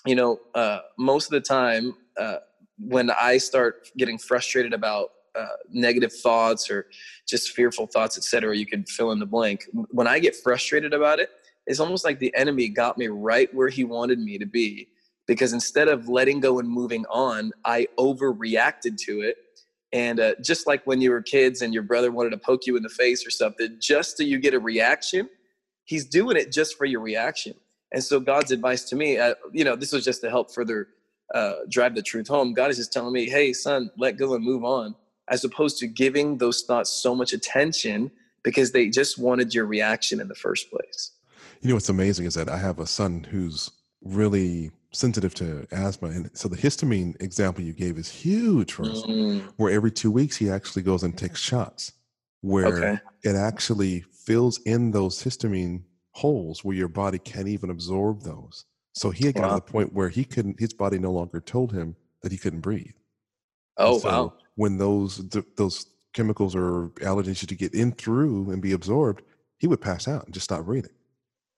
you 0.06 0.14
know 0.14 0.38
uh, 0.54 0.80
most 0.98 1.26
of 1.26 1.30
the 1.32 1.40
time 1.40 1.94
uh, 2.18 2.36
when 2.78 3.10
i 3.10 3.36
start 3.36 3.88
getting 3.96 4.18
frustrated 4.18 4.72
about 4.72 5.10
uh, 5.38 5.46
negative 5.70 6.12
thoughts 6.12 6.70
or 6.70 6.86
just 7.26 7.50
fearful 7.50 7.86
thoughts, 7.86 8.18
etc. 8.18 8.56
You 8.56 8.66
can 8.66 8.84
fill 8.84 9.12
in 9.12 9.18
the 9.18 9.26
blank. 9.26 9.66
When 9.90 10.06
I 10.06 10.18
get 10.18 10.36
frustrated 10.36 10.92
about 10.92 11.20
it, 11.20 11.30
it's 11.66 11.80
almost 11.80 12.04
like 12.04 12.18
the 12.18 12.34
enemy 12.34 12.68
got 12.68 12.98
me 12.98 13.08
right 13.08 13.52
where 13.54 13.68
he 13.68 13.84
wanted 13.84 14.18
me 14.18 14.38
to 14.38 14.46
be. 14.46 14.88
Because 15.26 15.52
instead 15.52 15.86
of 15.86 16.08
letting 16.08 16.40
go 16.40 16.58
and 16.58 16.68
moving 16.68 17.04
on, 17.08 17.52
I 17.64 17.86
overreacted 17.98 18.96
to 19.06 19.20
it. 19.20 19.36
And 19.92 20.18
uh, 20.18 20.34
just 20.42 20.66
like 20.66 20.84
when 20.86 21.00
you 21.00 21.10
were 21.10 21.22
kids 21.22 21.62
and 21.62 21.72
your 21.72 21.82
brother 21.84 22.10
wanted 22.10 22.30
to 22.30 22.38
poke 22.38 22.66
you 22.66 22.76
in 22.76 22.82
the 22.82 22.88
face 22.88 23.24
or 23.26 23.30
something, 23.30 23.76
just 23.78 24.16
so 24.16 24.24
you 24.24 24.38
get 24.38 24.54
a 24.54 24.58
reaction, 24.58 25.28
he's 25.90 26.04
doing 26.04 26.36
it 26.36 26.52
just 26.52 26.78
for 26.78 26.84
your 26.84 27.00
reaction. 27.00 27.52
And 27.92 28.02
so 28.02 28.20
God's 28.20 28.52
advice 28.52 28.84
to 28.84 28.96
me, 28.96 29.18
uh, 29.18 29.34
you 29.50 29.64
know, 29.64 29.74
this 29.74 29.92
was 29.92 30.04
just 30.04 30.20
to 30.20 30.30
help 30.30 30.54
further 30.54 30.86
uh, 31.34 31.54
drive 31.68 31.96
the 31.96 32.02
truth 32.02 32.28
home. 32.28 32.54
God 32.54 32.70
is 32.70 32.76
just 32.76 32.92
telling 32.92 33.12
me, 33.12 33.28
hey, 33.28 33.52
son, 33.52 33.90
let 33.98 34.16
go 34.16 34.34
and 34.34 34.44
move 34.44 34.62
on 34.62 34.94
as 35.26 35.42
opposed 35.42 35.78
to 35.78 35.88
giving 35.88 36.38
those 36.38 36.62
thoughts 36.62 36.90
so 36.92 37.12
much 37.12 37.32
attention 37.32 38.08
because 38.44 38.70
they 38.70 38.88
just 38.88 39.18
wanted 39.18 39.52
your 39.52 39.66
reaction 39.66 40.20
in 40.20 40.28
the 40.28 40.34
first 40.36 40.70
place. 40.70 41.10
You 41.60 41.70
know 41.70 41.74
what's 41.74 41.88
amazing 41.88 42.26
is 42.26 42.34
that 42.34 42.48
I 42.48 42.56
have 42.56 42.78
a 42.78 42.86
son 42.86 43.26
who's 43.28 43.68
really 44.00 44.70
sensitive 44.92 45.34
to 45.34 45.66
asthma. 45.72 46.10
And 46.10 46.30
so 46.34 46.48
the 46.48 46.56
histamine 46.56 47.20
example 47.20 47.64
you 47.64 47.72
gave 47.72 47.98
is 47.98 48.08
huge 48.08 48.72
for 48.72 48.84
us, 48.84 49.02
mm. 49.02 49.42
where 49.56 49.72
every 49.72 49.90
two 49.90 50.12
weeks 50.12 50.36
he 50.36 50.48
actually 50.50 50.82
goes 50.82 51.02
and 51.02 51.18
takes 51.18 51.40
shots 51.40 51.92
where 52.42 52.66
okay. 52.66 52.98
it 53.22 53.36
actually 53.36 54.04
fills 54.26 54.60
in 54.66 54.90
those 54.90 55.22
histamine 55.22 55.82
holes 56.12 56.64
where 56.64 56.76
your 56.76 56.88
body 56.88 57.18
can't 57.18 57.48
even 57.48 57.70
absorb 57.70 58.22
those. 58.22 58.64
So 58.92 59.10
he 59.10 59.26
had 59.26 59.36
got 59.36 59.42
wow. 59.42 59.48
to 59.50 59.54
the 59.56 59.72
point 59.72 59.92
where 59.92 60.08
he 60.08 60.24
couldn't, 60.24 60.58
his 60.58 60.72
body 60.72 60.98
no 60.98 61.12
longer 61.12 61.40
told 61.40 61.72
him 61.72 61.96
that 62.22 62.32
he 62.32 62.38
couldn't 62.38 62.60
breathe. 62.60 62.94
Oh, 63.76 63.98
so 63.98 64.08
wow 64.08 64.32
when 64.60 64.76
those 64.76 65.26
those 65.56 65.86
chemicals 66.12 66.54
or 66.54 66.90
allergens 67.00 67.46
to 67.46 67.54
get 67.54 67.72
in 67.72 67.92
through 67.92 68.50
and 68.50 68.60
be 68.60 68.72
absorbed, 68.72 69.22
he 69.56 69.66
would 69.66 69.80
pass 69.80 70.06
out 70.06 70.22
and 70.26 70.34
just 70.34 70.44
stop 70.44 70.66
breathing. 70.66 70.92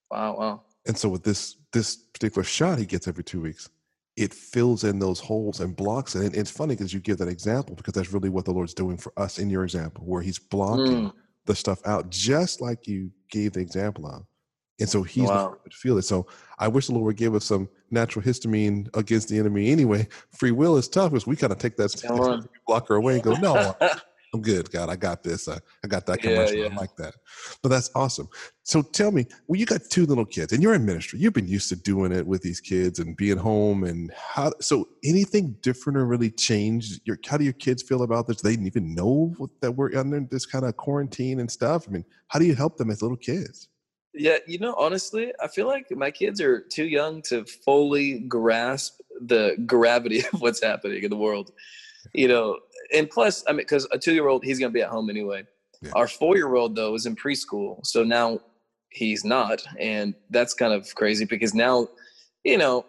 Wow, 0.08 0.36
wow. 0.38 0.62
And 0.86 0.96
so 0.96 1.08
with 1.08 1.24
this 1.24 1.56
this 1.72 1.96
particular 1.96 2.44
shot 2.44 2.78
he 2.78 2.86
gets 2.86 3.08
every 3.08 3.24
two 3.24 3.40
weeks, 3.40 3.68
it 4.16 4.32
fills 4.32 4.84
in 4.84 5.00
those 5.00 5.18
holes 5.18 5.58
and 5.58 5.74
blocks 5.74 6.14
it. 6.14 6.26
And 6.26 6.36
it's 6.36 6.50
funny 6.50 6.76
because 6.76 6.94
you 6.94 7.00
give 7.00 7.18
that 7.18 7.26
example 7.26 7.74
because 7.74 7.94
that's 7.94 8.12
really 8.12 8.28
what 8.28 8.44
the 8.44 8.52
Lord's 8.52 8.72
doing 8.72 8.98
for 8.98 9.12
us 9.16 9.40
in 9.40 9.50
your 9.50 9.64
example, 9.64 10.04
where 10.04 10.22
He's 10.22 10.38
blocking 10.38 11.10
mm. 11.10 11.12
The 11.46 11.54
stuff 11.54 11.80
out, 11.84 12.10
just 12.10 12.60
like 12.60 12.86
you 12.86 13.10
gave 13.30 13.52
the 13.52 13.60
example 13.60 14.06
of. 14.06 14.24
And 14.80 14.88
so 14.88 15.02
he's 15.02 15.28
wow. 15.28 15.56
to 15.68 15.76
feel 15.76 15.98
it. 15.98 16.02
So 16.02 16.26
I 16.58 16.66
wish 16.68 16.86
the 16.86 16.94
Lord 16.94 17.04
would 17.04 17.16
give 17.16 17.34
us 17.34 17.44
some 17.44 17.68
natural 17.90 18.24
histamine 18.24 18.88
against 18.96 19.28
the 19.28 19.38
enemy 19.38 19.70
anyway. 19.70 20.08
Free 20.30 20.50
will 20.50 20.76
is 20.76 20.88
tough 20.88 21.12
because 21.12 21.26
we 21.26 21.36
kind 21.36 21.52
of 21.52 21.58
take 21.58 21.76
that 21.76 22.50
blocker 22.66 22.96
away 22.96 23.14
and 23.14 23.22
go, 23.22 23.34
no, 23.34 23.76
I'm 24.34 24.40
good, 24.40 24.70
God. 24.70 24.88
I 24.88 24.96
got 24.96 25.22
this. 25.22 25.46
I, 25.46 25.58
I 25.84 25.88
got 25.88 26.06
that 26.06 26.22
commercial. 26.22 26.56
Yeah, 26.56 26.68
yeah. 26.68 26.72
I 26.72 26.76
like 26.76 26.96
that. 26.96 27.14
But 27.62 27.68
that's 27.68 27.90
awesome. 27.94 28.28
So 28.62 28.80
tell 28.80 29.12
me, 29.12 29.26
well, 29.46 29.60
you 29.60 29.66
got 29.66 29.82
two 29.90 30.06
little 30.06 30.24
kids 30.24 30.52
and 30.52 30.62
you're 30.62 30.72
in 30.72 30.86
ministry. 30.86 31.18
You've 31.18 31.34
been 31.34 31.48
used 31.48 31.68
to 31.68 31.76
doing 31.76 32.12
it 32.12 32.26
with 32.26 32.40
these 32.40 32.60
kids 32.60 32.98
and 32.98 33.14
being 33.16 33.36
home 33.36 33.84
and 33.84 34.10
how 34.16 34.52
so 34.60 34.88
anything 35.04 35.56
different 35.60 35.98
or 35.98 36.06
really 36.06 36.30
changed? 36.30 37.02
Your 37.04 37.18
how 37.26 37.36
do 37.36 37.44
your 37.44 37.52
kids 37.52 37.82
feel 37.82 38.02
about 38.02 38.26
this? 38.26 38.40
They 38.40 38.52
didn't 38.52 38.66
even 38.66 38.94
know 38.94 39.34
what, 39.36 39.50
that 39.60 39.72
we're 39.72 39.94
under 39.98 40.20
this 40.30 40.46
kind 40.46 40.64
of 40.64 40.76
quarantine 40.78 41.40
and 41.40 41.50
stuff. 41.50 41.86
I 41.86 41.90
mean, 41.90 42.04
how 42.28 42.38
do 42.38 42.46
you 42.46 42.54
help 42.54 42.78
them 42.78 42.90
as 42.90 43.02
little 43.02 43.18
kids? 43.18 43.68
Yeah, 44.14 44.38
you 44.46 44.58
know, 44.58 44.74
honestly, 44.78 45.32
I 45.42 45.48
feel 45.48 45.66
like 45.66 45.90
my 45.90 46.10
kids 46.10 46.40
are 46.40 46.60
too 46.60 46.84
young 46.84 47.22
to 47.22 47.44
fully 47.44 48.20
grasp 48.20 49.00
the 49.20 49.56
gravity 49.66 50.22
of 50.32 50.40
what's 50.40 50.62
happening 50.62 51.02
in 51.02 51.10
the 51.10 51.16
world. 51.16 51.52
You 52.14 52.28
know, 52.28 52.58
and 52.92 53.08
plus, 53.08 53.44
I 53.48 53.52
mean, 53.52 53.58
because 53.58 53.86
a 53.90 53.98
two 53.98 54.14
year 54.14 54.28
old, 54.28 54.44
he's 54.44 54.58
going 54.58 54.70
to 54.70 54.74
be 54.74 54.82
at 54.82 54.88
home 54.88 55.10
anyway. 55.10 55.44
Yeah. 55.82 55.90
Our 55.94 56.08
four 56.08 56.36
year 56.36 56.54
old, 56.54 56.76
though, 56.76 56.94
is 56.94 57.06
in 57.06 57.16
preschool. 57.16 57.84
So 57.84 58.04
now 58.04 58.40
he's 58.90 59.24
not. 59.24 59.62
And 59.78 60.14
that's 60.30 60.54
kind 60.54 60.72
of 60.72 60.94
crazy 60.94 61.24
because 61.24 61.54
now, 61.54 61.88
you 62.44 62.58
know, 62.58 62.84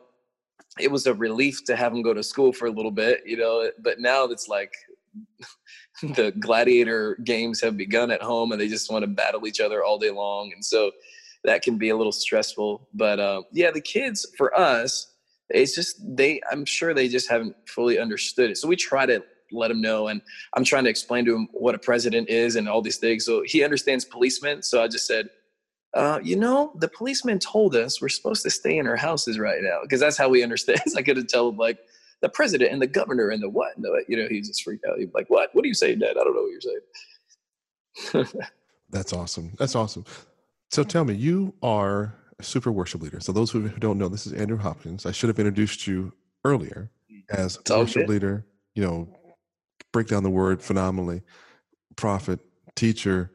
it 0.79 0.91
was 0.91 1.07
a 1.07 1.13
relief 1.13 1.63
to 1.65 1.75
have 1.75 1.93
him 1.93 2.01
go 2.01 2.13
to 2.13 2.23
school 2.23 2.51
for 2.51 2.67
a 2.67 2.71
little 2.71 2.91
bit, 2.91 3.21
you 3.25 3.37
know, 3.37 3.69
but 3.79 3.99
now 3.99 4.25
it's 4.25 4.47
like 4.47 4.73
the 6.01 6.31
gladiator 6.39 7.15
games 7.23 7.61
have 7.61 7.77
begun 7.77 8.11
at 8.11 8.21
home 8.21 8.51
and 8.51 8.59
they 8.59 8.67
just 8.67 8.91
want 8.91 9.03
to 9.03 9.07
battle 9.07 9.45
each 9.47 9.59
other 9.59 9.83
all 9.83 9.99
day 9.99 10.09
long. 10.09 10.51
And 10.53 10.63
so 10.63 10.91
that 11.43 11.61
can 11.61 11.77
be 11.77 11.89
a 11.89 11.95
little 11.95 12.11
stressful. 12.11 12.87
But 12.93 13.19
uh, 13.19 13.43
yeah, 13.51 13.71
the 13.71 13.81
kids 13.81 14.25
for 14.37 14.57
us, 14.57 15.11
it's 15.49 15.75
just 15.75 16.01
they, 16.03 16.41
I'm 16.51 16.65
sure 16.65 16.93
they 16.93 17.07
just 17.07 17.29
haven't 17.29 17.55
fully 17.67 17.99
understood 17.99 18.49
it. 18.49 18.57
So 18.57 18.67
we 18.67 18.75
try 18.75 19.05
to 19.05 19.23
let 19.53 19.71
him 19.71 19.81
know. 19.81 20.07
And 20.07 20.21
I'm 20.55 20.63
trying 20.63 20.83
to 20.85 20.89
explain 20.89 21.25
to 21.25 21.35
him 21.35 21.47
what 21.51 21.75
a 21.75 21.79
president 21.79 22.29
is 22.29 22.55
and 22.55 22.67
all 22.67 22.81
these 22.81 22.97
things. 22.97 23.25
So 23.25 23.43
he 23.45 23.63
understands 23.63 24.05
policemen. 24.05 24.63
So 24.63 24.83
I 24.83 24.87
just 24.87 25.07
said, 25.07 25.29
uh, 25.93 26.19
you 26.23 26.35
know, 26.35 26.71
the 26.75 26.87
policeman 26.87 27.39
told 27.39 27.75
us 27.75 28.01
we're 28.01 28.09
supposed 28.09 28.41
to 28.43 28.49
stay 28.49 28.77
in 28.77 28.87
our 28.87 28.95
houses 28.95 29.37
right 29.37 29.61
now 29.61 29.79
because 29.83 29.99
that's 29.99 30.17
how 30.17 30.27
we 30.27 30.41
understand. 30.43 30.81
I 30.97 31.03
could 31.03 31.29
tell 31.29 31.49
him 31.49 31.57
like 31.57 31.77
the 32.21 32.29
president 32.29 32.71
and 32.71 32.81
the 32.81 32.87
governor 32.87 33.29
and 33.29 33.43
the 33.43 33.49
what. 33.49 33.75
And 33.75 33.85
the, 33.85 34.03
you 34.07 34.17
know, 34.17 34.27
he's 34.27 34.47
just 34.47 34.63
freaked 34.63 34.85
out. 34.85 34.97
He's 34.97 35.13
like, 35.13 35.29
"What? 35.29 35.49
What 35.53 35.63
are 35.63 35.67
you 35.67 35.73
saying, 35.75 35.99
Dad? 35.99 36.17
I 36.19 36.23
don't 36.23 36.35
know 36.35 36.41
what 36.41 36.51
you're 36.51 38.21
saying." 38.23 38.43
that's 38.89 39.13
awesome. 39.13 39.51
That's 39.59 39.75
awesome. 39.75 40.05
So 40.71 40.83
tell 40.83 41.05
me, 41.05 41.13
you 41.13 41.53
are 41.61 42.15
a 42.39 42.43
super 42.43 42.71
worship 42.71 43.01
leader. 43.01 43.19
So 43.19 43.31
those 43.31 43.51
who 43.51 43.69
don't 43.69 43.99
know, 43.99 44.07
this 44.07 44.25
is 44.25 44.33
Andrew 44.33 44.57
Hopkins. 44.57 45.05
I 45.05 45.11
should 45.11 45.27
have 45.27 45.37
introduced 45.37 45.85
you 45.85 46.13
earlier 46.43 46.89
as 47.29 47.59
worship 47.69 48.07
leader. 48.07 48.45
You 48.73 48.83
know, 48.83 49.07
break 49.93 50.07
down 50.07 50.23
the 50.23 50.29
word 50.29 50.61
phenomenally, 50.61 51.21
prophet, 51.95 52.41
teacher. 52.75 53.31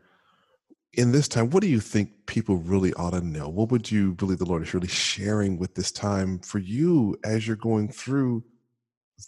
In 0.93 1.13
this 1.13 1.29
time, 1.29 1.49
what 1.51 1.63
do 1.63 1.69
you 1.69 1.81
think 1.81 2.27
people 2.27 2.57
really 2.57 2.93
ought 2.95 3.13
to 3.13 3.23
know? 3.23 3.49
What 3.49 3.71
would 3.71 3.91
you 3.91 4.13
believe 4.15 4.39
the 4.39 4.45
Lord 4.45 4.63
is 4.63 4.75
really 4.75 4.89
sharing 4.89 5.59
with 5.59 5.75
this 5.75 5.91
time 5.91 6.41
for 6.41 6.59
you 6.59 7.17
as 7.25 7.47
you're 7.47 7.57
going 7.57 7.89
through 7.89 8.45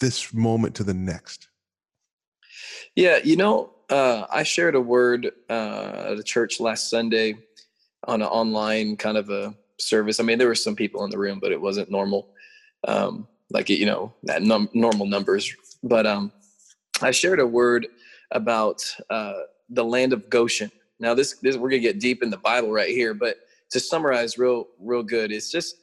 this 0.00 0.34
moment 0.34 0.74
to 0.76 0.84
the 0.84 0.92
next? 0.92 1.48
Yeah, 2.96 3.18
you 3.22 3.36
know, 3.36 3.72
uh, 3.88 4.26
I 4.30 4.42
shared 4.42 4.74
a 4.74 4.80
word 4.80 5.30
uh, 5.48 6.06
at 6.10 6.18
a 6.18 6.22
church 6.22 6.60
last 6.60 6.90
Sunday 6.90 7.36
on 8.06 8.22
an 8.22 8.28
online 8.28 8.96
kind 8.96 9.16
of 9.16 9.30
a 9.30 9.54
service. 9.78 10.20
I 10.20 10.24
mean, 10.24 10.38
there 10.38 10.48
were 10.48 10.54
some 10.54 10.76
people 10.76 11.04
in 11.04 11.10
the 11.10 11.18
room, 11.18 11.38
but 11.40 11.52
it 11.52 11.60
wasn't 11.60 11.90
normal, 11.90 12.28
um, 12.86 13.28
like 13.50 13.68
you 13.68 13.86
know, 13.86 14.12
that 14.24 14.42
num- 14.42 14.70
normal 14.74 15.06
numbers. 15.06 15.54
But 15.82 16.06
um, 16.06 16.32
I 17.02 17.10
shared 17.10 17.40
a 17.40 17.46
word 17.46 17.86
about 18.30 18.82
uh, 19.08 19.34
the 19.70 19.84
land 19.84 20.12
of 20.12 20.28
Goshen. 20.30 20.70
Now, 20.98 21.14
this, 21.14 21.34
this 21.42 21.56
we're 21.56 21.70
gonna 21.70 21.80
get 21.80 22.00
deep 22.00 22.22
in 22.22 22.30
the 22.30 22.36
Bible 22.36 22.72
right 22.72 22.90
here, 22.90 23.14
but 23.14 23.38
to 23.70 23.80
summarize 23.80 24.38
real 24.38 24.68
real 24.78 25.02
good, 25.02 25.32
it's 25.32 25.50
just 25.50 25.76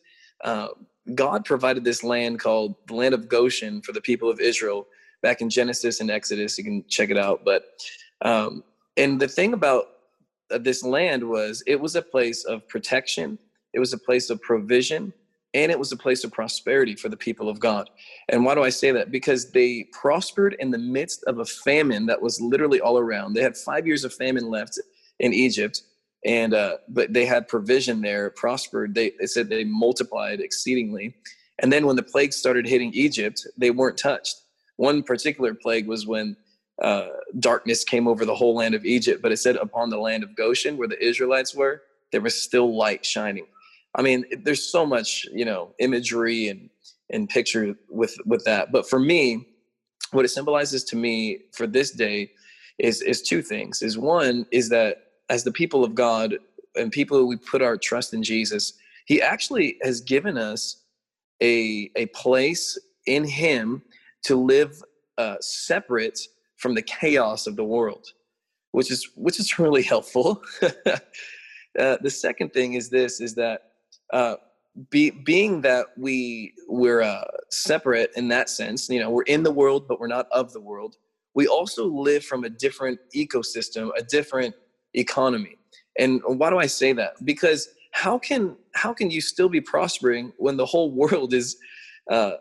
uh, 0.43 0.69
God 1.15 1.45
provided 1.45 1.83
this 1.83 2.03
land 2.03 2.39
called 2.39 2.75
the 2.88 2.95
land 2.95 3.13
of 3.13 3.27
Goshen 3.27 3.81
for 3.81 3.91
the 3.93 4.01
people 4.01 4.29
of 4.29 4.39
Israel 4.39 4.88
back 5.21 5.41
in 5.41 5.50
Genesis 5.50 6.00
and 6.00 6.12
Exodus. 6.12 6.57
You 6.57 6.63
can 6.63 6.83
check 6.88 7.09
it 7.09 7.17
out. 7.17 7.43
But 7.43 7.65
um, 8.21 8.63
and 8.97 9.19
the 9.19 9.27
thing 9.27 9.53
about 9.53 9.86
uh, 10.51 10.57
this 10.57 10.83
land 10.83 11.24
was 11.24 11.63
it 11.65 11.79
was 11.79 11.95
a 11.95 12.01
place 12.01 12.43
of 12.45 12.67
protection. 12.67 13.39
It 13.74 13.79
was 13.79 13.93
a 13.93 13.97
place 13.97 14.29
of 14.29 14.41
provision 14.41 15.13
and 15.54 15.72
it 15.72 15.80
was 15.80 15.92
a 15.92 15.98
place 15.98 16.24
of 16.24 16.32
prosperity 16.32 16.96
for 16.96 17.10
the 17.10 17.18
people 17.18 17.50
of 17.50 17.60
God. 17.60 17.89
And 18.30 18.44
why 18.44 18.56
do 18.56 18.63
I 18.63 18.70
say 18.70 18.92
that? 18.92 19.12
Because 19.12 19.51
they 19.51 19.88
prospered 19.92 20.56
in 20.60 20.72
the 20.72 20.77
midst 20.77 21.24
of 21.25 21.39
a 21.39 21.46
famine 21.46 22.06
that 22.08 22.22
was 22.22 22.42
literally 22.42 22.82
all 22.82 22.98
around. 22.98 23.34
They 23.34 23.42
had 23.42 23.58
five 23.58 23.88
years 23.88 24.04
of 24.04 24.13
famine 24.13 24.50
left 24.50 24.80
in 25.20 25.34
Egypt, 25.34 25.82
and 26.25 26.54
uh, 26.54 26.77
but 26.89 27.13
they 27.13 27.25
had 27.25 27.48
provision 27.48 28.01
there, 28.01 28.30
prospered. 28.32 28.94
They, 28.94 29.13
they 29.20 29.25
said 29.25 29.50
they 29.50 29.63
multiplied 29.63 30.42
exceedingly. 30.42 31.16
And 31.60 31.72
then 31.72 31.88
when 31.88 31.96
the 31.96 32.04
plague 32.04 32.34
started 32.34 32.68
hitting 32.68 32.94
Egypt, 32.94 33.48
they 33.58 33.72
weren't 33.72 33.98
touched. 33.98 34.36
One 34.75 35.01
particular 35.01 35.56
plague 35.56 35.88
was 35.88 36.06
when 36.06 36.36
uh, 36.82 37.08
darkness 37.39 37.84
came 37.84 38.08
over 38.08 38.25
the 38.25 38.36
whole 38.36 38.56
land 38.56 38.75
of 38.75 38.86
Egypt, 38.86 39.22
but 39.24 39.32
it 39.32 39.38
said 39.38 39.56
upon 39.56 39.89
the 39.89 39.98
land 39.98 40.24
of 40.24 40.36
Goshen, 40.36 40.77
where 40.77 40.88
the 40.88 41.04
Israelites 41.04 41.56
were, 41.56 41.82
there 42.12 42.22
was 42.22 42.39
still 42.39 42.75
light 42.75 43.04
shining. 43.04 43.48
I 43.98 44.04
mean, 44.04 44.25
there's 44.44 44.63
so 44.63 44.86
much, 44.86 45.25
you 45.34 45.44
know, 45.44 45.74
imagery 45.80 46.48
and 46.50 46.70
and 47.10 47.27
picture 47.27 47.75
with 47.89 48.16
with 48.25 48.44
that. 48.46 48.72
But 48.72 48.89
for 48.89 49.00
me, 49.00 49.48
what 50.12 50.25
it 50.25 50.30
symbolizes 50.30 50.84
to 50.86 50.96
me 50.96 51.39
for 51.51 51.68
this 51.68 51.92
day 51.92 52.32
is 52.77 53.01
is 53.01 53.22
two 53.22 53.42
things. 53.42 53.82
Is 53.82 53.98
one 53.98 54.46
is 54.51 54.70
that 54.70 55.04
as 55.30 55.44
the 55.44 55.51
people 55.51 55.84
of 55.84 55.96
God 55.96 56.38
and 56.75 56.92
people 56.92 57.18
who 57.18 57.25
we 57.25 57.38
put 57.38 57.62
our 57.62 57.77
trust 57.77 58.13
in 58.13 58.24
Jesus, 58.24 58.74
He 59.06 59.22
actually 59.22 59.77
has 59.82 60.00
given 60.01 60.38
us 60.38 60.84
a 61.42 61.89
a 61.96 62.06
place 62.08 62.77
in 63.08 63.24
Him 63.24 63.82
to 64.24 64.36
live 64.36 64.84
uh, 65.18 65.38
separate 65.42 66.20
from 66.58 66.75
the 66.75 66.82
chaos 66.82 67.48
of 67.48 67.56
the 67.56 67.63
world, 67.63 68.08
which 68.72 68.92
is 68.92 69.10
which 69.16 69.39
is 69.39 69.58
really 69.60 69.84
helpful. 69.84 70.44
uh, 70.62 71.98
the 72.01 72.10
second 72.10 72.54
thing 72.54 72.74
is 72.74 72.89
this: 72.89 73.20
is 73.20 73.34
that 73.36 73.66
uh, 74.14 74.36
be, 74.90 75.10
being 75.10 75.62
that 75.62 75.88
we 75.98 76.54
we're 76.68 77.02
uh, 77.02 77.24
separate 77.50 78.12
in 78.16 78.28
that 78.30 78.50
sense, 78.50 78.90
you 78.90 79.00
know, 79.00 79.10
we're 79.10 79.24
in 79.24 79.44
the 79.44 79.52
world, 79.52 79.88
but 79.88 80.00
we're 80.00 80.08
not 80.08 80.28
of 80.32 80.54
the 80.54 80.62
world. 80.62 80.96
We 81.34 81.48
also 81.48 81.86
live 81.86 82.24
from 82.24 82.44
a 82.44 82.50
different 82.50 83.00
ecosystem, 83.16 83.90
a 83.98 84.04
different 84.04 84.56
economy. 84.94 85.58
And 85.98 86.22
why 86.26 86.50
do 86.50 86.58
I 86.58 86.68
say 86.68 86.94
that? 86.94 87.14
Because 87.26 87.70
how 87.92 88.18
can 88.20 88.56
how 88.76 88.94
can 88.94 89.10
you 89.10 89.22
still 89.22 89.50
be 89.50 89.62
prospering 89.62 90.34
when 90.38 90.58
the 90.58 90.66
whole 90.66 90.92
world 91.04 91.34
is 91.34 91.58
uh, 92.12 92.34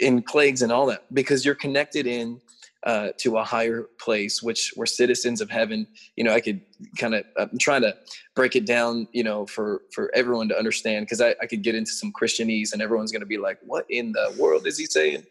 in 0.00 0.22
plagues 0.22 0.62
and 0.62 0.70
all 0.70 0.86
that? 0.86 1.04
Because 1.14 1.44
you're 1.44 1.54
connected 1.54 2.06
in 2.06 2.40
uh, 2.84 3.08
to 3.18 3.38
a 3.38 3.44
higher 3.44 3.88
place, 3.98 4.42
which 4.42 4.72
we're 4.76 4.86
citizens 4.86 5.40
of 5.40 5.50
heaven. 5.50 5.86
You 6.16 6.24
know, 6.24 6.32
I 6.32 6.40
could 6.40 6.60
kind 6.98 7.14
of 7.14 7.24
I'm 7.36 7.58
trying 7.58 7.82
to 7.82 7.96
break 8.34 8.56
it 8.56 8.66
down, 8.66 9.08
you 9.12 9.24
know, 9.24 9.46
for 9.46 9.82
for 9.92 10.10
everyone 10.14 10.48
to 10.50 10.58
understand 10.58 11.06
because 11.06 11.20
I, 11.20 11.34
I 11.40 11.46
could 11.46 11.62
get 11.62 11.74
into 11.74 11.92
some 11.92 12.12
Christianese 12.12 12.72
and 12.72 12.82
everyone's 12.82 13.12
going 13.12 13.20
to 13.20 13.26
be 13.26 13.38
like, 13.38 13.58
"What 13.62 13.86
in 13.88 14.12
the 14.12 14.34
world 14.38 14.66
is 14.66 14.78
he 14.78 14.86
saying?" 14.86 15.24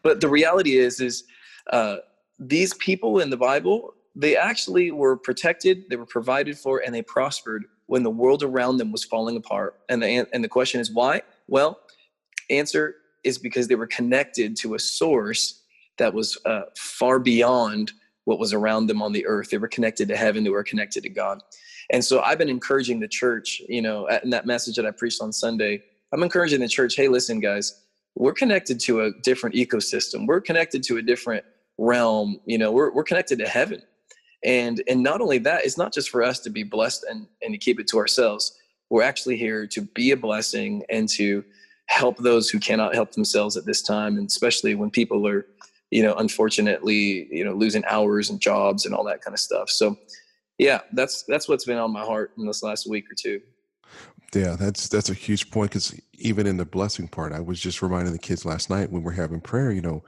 but 0.03 0.21
the 0.21 0.29
reality 0.29 0.77
is, 0.77 0.99
is 1.01 1.23
uh, 1.71 1.97
these 2.39 2.73
people 2.75 3.19
in 3.19 3.29
the 3.29 3.37
Bible 3.37 3.95
they 4.15 4.37
actually 4.37 4.91
were 4.91 5.17
protected, 5.17 5.89
they 5.89 5.97
were 5.97 6.05
provided 6.05 6.57
for, 6.57 6.81
and 6.85 6.95
they 6.95 7.01
prospered 7.01 7.65
when 7.87 8.03
the 8.03 8.09
world 8.09 8.43
around 8.43 8.77
them 8.77 8.91
was 8.91 9.03
falling 9.03 9.35
apart. 9.35 9.81
And 9.89 10.01
the 10.01 10.27
and 10.31 10.43
the 10.43 10.47
question 10.47 10.79
is 10.79 10.91
why? 10.91 11.21
Well, 11.47 11.79
answer 12.49 12.95
is 13.23 13.37
because 13.37 13.67
they 13.67 13.75
were 13.75 13.87
connected 13.87 14.55
to 14.57 14.75
a 14.75 14.79
source 14.79 15.63
that 15.97 16.13
was 16.13 16.37
uh, 16.45 16.63
far 16.77 17.19
beyond 17.19 17.91
what 18.25 18.39
was 18.39 18.53
around 18.53 18.87
them 18.87 19.01
on 19.01 19.11
the 19.11 19.25
earth. 19.25 19.49
They 19.49 19.57
were 19.57 19.67
connected 19.67 20.07
to 20.09 20.17
heaven, 20.17 20.43
they 20.43 20.49
were 20.49 20.63
connected 20.63 21.03
to 21.03 21.09
God. 21.09 21.41
And 21.91 22.03
so 22.03 22.21
I've 22.21 22.39
been 22.39 22.49
encouraging 22.49 22.99
the 22.99 23.07
church, 23.07 23.61
you 23.69 23.81
know, 23.81 24.07
in 24.07 24.31
that 24.31 24.45
message 24.45 24.75
that 24.75 24.85
I 24.85 24.91
preached 24.91 25.21
on 25.21 25.31
Sunday, 25.31 25.83
I'm 26.11 26.23
encouraging 26.23 26.59
the 26.59 26.67
church, 26.67 26.95
hey, 26.95 27.07
listen, 27.07 27.39
guys, 27.39 27.83
we're 28.15 28.33
connected 28.33 28.79
to 28.81 29.01
a 29.01 29.11
different 29.21 29.55
ecosystem. 29.55 30.25
We're 30.25 30.41
connected 30.41 30.81
to 30.83 30.97
a 30.97 31.01
different 31.01 31.43
realm. 31.77 32.39
You 32.45 32.57
know, 32.57 32.71
we're, 32.71 32.91
we're 32.91 33.03
connected 33.03 33.39
to 33.39 33.47
heaven. 33.47 33.81
And, 34.43 34.81
and 34.87 35.03
not 35.03 35.21
only 35.21 35.39
that, 35.39 35.65
it's 35.65 35.77
not 35.77 35.93
just 35.93 36.09
for 36.09 36.23
us 36.23 36.39
to 36.39 36.49
be 36.49 36.63
blessed 36.63 37.05
and, 37.09 37.27
and 37.41 37.53
to 37.53 37.57
keep 37.57 37.79
it 37.79 37.87
to 37.89 37.97
ourselves. 37.97 38.57
We're 38.89 39.03
actually 39.03 39.37
here 39.37 39.67
to 39.67 39.81
be 39.81 40.11
a 40.11 40.17
blessing 40.17 40.83
and 40.89 41.09
to 41.09 41.43
help 41.87 42.17
those 42.17 42.49
who 42.49 42.59
cannot 42.59 42.95
help 42.95 43.11
themselves 43.11 43.57
at 43.57 43.65
this 43.65 43.81
time. 43.81 44.17
And 44.17 44.27
especially 44.27 44.75
when 44.75 44.91
people 44.91 45.27
are 45.27 45.45
you 45.91 46.03
know, 46.03 46.15
unfortunately, 46.15 47.27
you 47.31 47.43
know, 47.43 47.53
losing 47.53 47.83
hours 47.85 48.29
and 48.29 48.39
jobs 48.39 48.85
and 48.85 48.93
all 48.95 49.03
that 49.05 49.21
kind 49.21 49.33
of 49.33 49.39
stuff. 49.39 49.69
So 49.69 49.97
yeah, 50.57 50.81
that's 50.93 51.23
that's 51.23 51.49
what's 51.49 51.65
been 51.65 51.77
on 51.77 51.91
my 51.91 52.03
heart 52.03 52.31
in 52.37 52.45
this 52.45 52.63
last 52.63 52.89
week 52.89 53.11
or 53.11 53.15
two. 53.15 53.41
Yeah, 54.33 54.55
that's 54.57 54.87
that's 54.87 55.09
a 55.09 55.13
huge 55.13 55.51
point 55.51 55.71
because 55.71 55.97
even 56.13 56.47
in 56.47 56.57
the 56.57 56.65
blessing 56.65 57.07
part, 57.07 57.33
I 57.33 57.39
was 57.39 57.59
just 57.59 57.81
reminding 57.81 58.13
the 58.13 58.19
kids 58.19 58.45
last 58.45 58.69
night 58.69 58.91
when 58.91 59.03
we're 59.03 59.11
having 59.11 59.41
prayer. 59.41 59.71
You 59.71 59.81
know, 59.81 60.03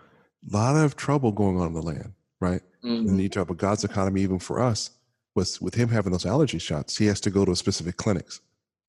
a 0.52 0.58
lot 0.58 0.76
of 0.76 0.96
trouble 0.96 1.32
going 1.32 1.60
on 1.60 1.68
in 1.68 1.74
the 1.74 1.82
land, 1.82 2.14
right? 2.40 2.62
Mm-hmm. 2.84 3.10
And 3.10 3.22
you 3.22 3.30
talk 3.30 3.50
about 3.50 3.58
God's 3.58 3.84
economy, 3.84 4.22
even 4.22 4.40
for 4.40 4.62
us, 4.62 4.92
was 5.36 5.62
with 5.62 5.76
him 5.76 5.90
having 5.90 6.12
those 6.12 6.26
allergy 6.26 6.60
shots. 6.60 6.98
He 6.98 7.06
has 7.06 7.22
to 7.22 7.30
go 7.30 7.46
to 7.46 7.56
specific 7.56 7.98
clinics, 7.98 8.42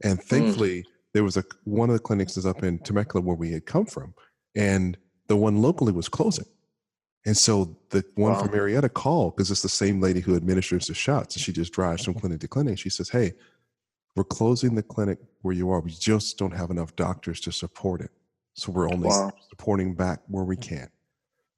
and 0.03 0.19
mm. 0.19 0.25
thankfully, 0.25 0.83
mm. 0.83 0.87
there 1.13 1.25
was 1.25 1.37
a 1.37 1.45
one 1.65 1.91
of 1.91 1.95
the 1.95 2.03
clinics 2.03 2.37
is 2.37 2.47
up 2.47 2.63
in 2.63 2.79
Temecula 2.81 3.25
where 3.25 3.37
we 3.37 3.53
had 3.53 3.67
come 3.67 3.87
from, 3.87 4.15
and 4.57 4.97
the 5.27 5.37
one 5.37 5.61
locally 5.61 5.93
was 5.93 6.09
closing. 6.09 6.47
And 7.27 7.37
so 7.37 7.77
the 7.91 8.05
one 8.15 8.33
wow. 8.33 8.41
from 8.41 8.49
Murrieta 8.49 8.93
called 8.93 9.37
because 9.37 9.51
it's 9.51 9.63
the 9.63 9.69
same 9.69 10.01
lady 10.01 10.21
who 10.21 10.37
administers 10.37 10.87
the 10.87 10.95
shots. 10.95 11.35
And 11.37 11.43
she 11.43 11.53
just 11.53 11.73
drives 11.73 12.05
from 12.05 12.15
clinic 12.15 12.41
to 12.41 12.49
clinic. 12.49 12.79
She 12.79 12.91
says, 12.91 13.09
Hey, 13.09 13.33
we're 14.17 14.25
closing 14.25 14.75
the 14.75 14.83
clinic 14.83 15.19
where 15.43 15.55
you 15.55 15.71
are. 15.71 15.81
We 15.81 15.91
just 15.91 16.39
don't 16.39 16.57
have 16.57 16.71
enough 16.71 16.97
doctors 16.97 17.41
to 17.43 17.53
support 17.53 18.01
it. 18.01 18.11
So 18.55 18.73
we're 18.73 18.91
only 18.91 19.09
wow. 19.09 19.31
supporting 19.51 19.95
back 19.95 20.21
where 20.27 20.45
we 20.45 20.57
can. 20.57 20.89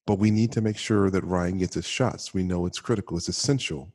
But 0.06 0.18
we 0.18 0.30
need 0.30 0.52
to 0.52 0.60
make 0.60 0.76
sure 0.76 1.08
that 1.10 1.24
Ryan 1.24 1.58
gets 1.58 1.74
his 1.74 1.86
shots. 1.86 2.34
We 2.34 2.42
know 2.42 2.66
it's 2.66 2.80
critical, 2.80 3.16
it's 3.16 3.28
essential. 3.28 3.92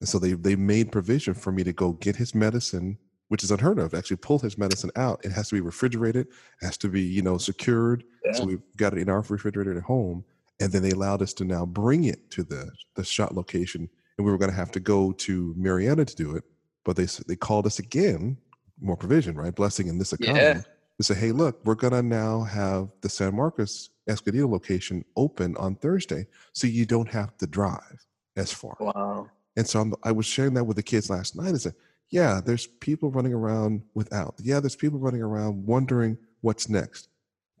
And 0.00 0.08
so 0.08 0.18
they 0.18 0.34
they 0.34 0.54
made 0.54 0.92
provision 0.92 1.34
for 1.34 1.50
me 1.50 1.64
to 1.64 1.72
go 1.72 1.94
get 1.94 2.14
his 2.16 2.34
medicine, 2.34 2.98
which 3.28 3.42
is 3.42 3.50
unheard 3.50 3.78
of. 3.78 3.94
Actually, 3.94 4.18
pull 4.18 4.38
his 4.38 4.58
medicine 4.58 4.90
out. 4.94 5.24
It 5.24 5.32
has 5.32 5.48
to 5.48 5.56
be 5.56 5.60
refrigerated, 5.60 6.26
it 6.26 6.66
has 6.66 6.76
to 6.78 6.88
be, 6.88 7.00
you 7.00 7.22
know, 7.22 7.38
secured. 7.38 8.04
Yeah. 8.24 8.32
So 8.32 8.44
we've 8.44 8.62
got 8.76 8.92
it 8.92 9.00
in 9.00 9.08
our 9.08 9.22
refrigerator 9.22 9.76
at 9.76 9.82
home 9.82 10.24
and 10.60 10.72
then 10.72 10.82
they 10.82 10.90
allowed 10.90 11.22
us 11.22 11.32
to 11.34 11.44
now 11.44 11.64
bring 11.64 12.04
it 12.04 12.30
to 12.30 12.42
the 12.42 12.70
the 12.94 13.04
shot 13.04 13.34
location 13.34 13.88
and 14.18 14.26
we 14.26 14.32
were 14.32 14.38
going 14.38 14.50
to 14.50 14.56
have 14.56 14.72
to 14.72 14.80
go 14.80 15.12
to 15.12 15.54
Murrieta 15.58 16.06
to 16.06 16.16
do 16.16 16.34
it 16.36 16.44
but 16.84 16.96
they 16.96 17.06
they 17.26 17.36
called 17.36 17.66
us 17.66 17.78
again 17.78 18.36
more 18.80 18.96
provision 18.96 19.36
right 19.36 19.54
blessing 19.54 19.88
in 19.88 19.98
this 19.98 20.12
economy. 20.12 20.38
Yeah. 20.38 20.62
they 20.98 21.02
say 21.02 21.14
hey 21.14 21.32
look 21.32 21.60
we're 21.64 21.74
going 21.74 21.92
to 21.92 22.02
now 22.02 22.42
have 22.42 22.88
the 23.00 23.08
san 23.08 23.34
marcos 23.34 23.90
escondido 24.08 24.48
location 24.48 25.04
open 25.16 25.56
on 25.56 25.74
thursday 25.76 26.26
so 26.52 26.66
you 26.66 26.86
don't 26.86 27.08
have 27.08 27.36
to 27.38 27.46
drive 27.46 28.06
as 28.36 28.52
far. 28.52 28.76
Wow. 28.78 29.28
And 29.56 29.66
so 29.66 29.80
I'm, 29.80 29.94
i 30.04 30.12
was 30.12 30.26
sharing 30.26 30.54
that 30.54 30.64
with 30.64 30.76
the 30.76 30.82
kids 30.82 31.10
last 31.10 31.36
night 31.36 31.54
i 31.54 31.58
said 31.58 31.74
yeah 32.10 32.40
there's 32.44 32.66
people 32.66 33.10
running 33.10 33.34
around 33.34 33.82
without 33.94 34.34
yeah 34.42 34.60
there's 34.60 34.76
people 34.76 34.98
running 34.98 35.22
around 35.22 35.66
wondering 35.66 36.16
what's 36.40 36.68
next 36.68 37.08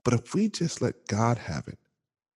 but 0.04 0.14
if 0.14 0.32
we 0.34 0.48
just 0.48 0.80
let 0.80 1.06
god 1.08 1.36
have 1.36 1.66
it 1.68 1.78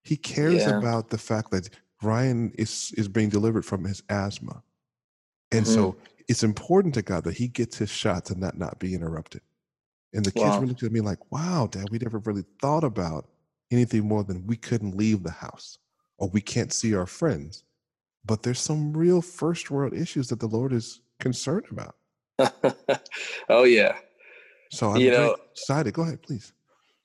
he 0.03 0.17
cares 0.17 0.63
yeah. 0.63 0.79
about 0.79 1.11
the 1.11 1.19
fact 1.19 1.51
that 1.53 1.69
Ryan 2.03 2.53
is 2.59 2.93
is 2.97 3.09
being 3.09 3.29
delivered 3.29 3.65
from 3.65 3.85
his 3.85 4.03
asthma. 4.09 4.63
And 5.53 5.65
mm-hmm. 5.65 5.75
so 5.75 5.97
it's 6.29 6.43
important 6.43 6.95
to 6.95 7.03
God 7.03 7.25
that 7.25 7.35
he 7.35 7.49
gets 7.49 7.77
his 7.79 7.91
shots 7.91 8.31
and 8.31 8.43
that 8.43 8.59
not 8.59 8.79
be 8.79 8.95
interrupted. 8.95 9.43
And 10.13 10.25
the 10.25 10.33
kids 10.33 10.45
wow. 10.45 10.61
were 10.61 10.67
looking 10.67 10.87
at 10.87 10.93
me 10.93 11.01
like, 11.01 11.33
wow, 11.33 11.69
dad, 11.71 11.89
we 11.91 11.99
never 11.99 12.19
really 12.19 12.45
thought 12.61 12.85
about 12.85 13.29
anything 13.71 14.07
more 14.07 14.25
than 14.25 14.47
we 14.47 14.57
couldn't 14.57 14.97
leave 14.97 15.23
the 15.23 15.31
house 15.31 15.79
or 16.19 16.29
we 16.29 16.41
can't 16.41 16.73
see 16.73 16.95
our 16.95 17.07
friends. 17.07 17.65
But 18.25 18.43
there's 18.43 18.61
some 18.61 18.93
real 18.93 19.23
first 19.23 19.71
world 19.71 19.95
issues 19.95 20.29
that 20.29 20.41
the 20.41 20.47
Lord 20.47 20.73
is 20.73 21.01
concerned 21.19 21.67
about. 21.71 21.97
oh 23.49 23.65
yeah. 23.65 23.97
So 24.71 24.91
I'm 24.91 25.01
you 25.01 25.11
know, 25.11 25.37
excited. 25.53 25.95
Go 25.95 26.03
ahead, 26.03 26.23
please. 26.23 26.53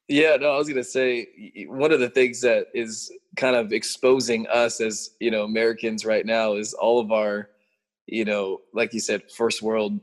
Yeah, 0.07 0.37
no, 0.37 0.51
I 0.53 0.57
was 0.57 0.69
gonna 0.69 0.83
say 0.83 1.65
one 1.67 1.91
of 1.91 1.99
the 1.99 2.09
things 2.09 2.41
that 2.41 2.67
is 2.73 3.11
kind 3.35 3.55
of 3.57 3.73
exposing 3.73 4.47
us 4.47 4.79
as 4.79 5.11
you 5.19 5.31
know 5.31 5.43
Americans 5.43 6.05
right 6.05 6.25
now 6.25 6.53
is 6.53 6.73
all 6.73 6.99
of 6.99 7.11
our, 7.11 7.49
you 8.05 8.23
know, 8.23 8.61
like 8.73 8.93
you 8.93 9.01
said, 9.01 9.29
first 9.31 9.61
world, 9.61 9.99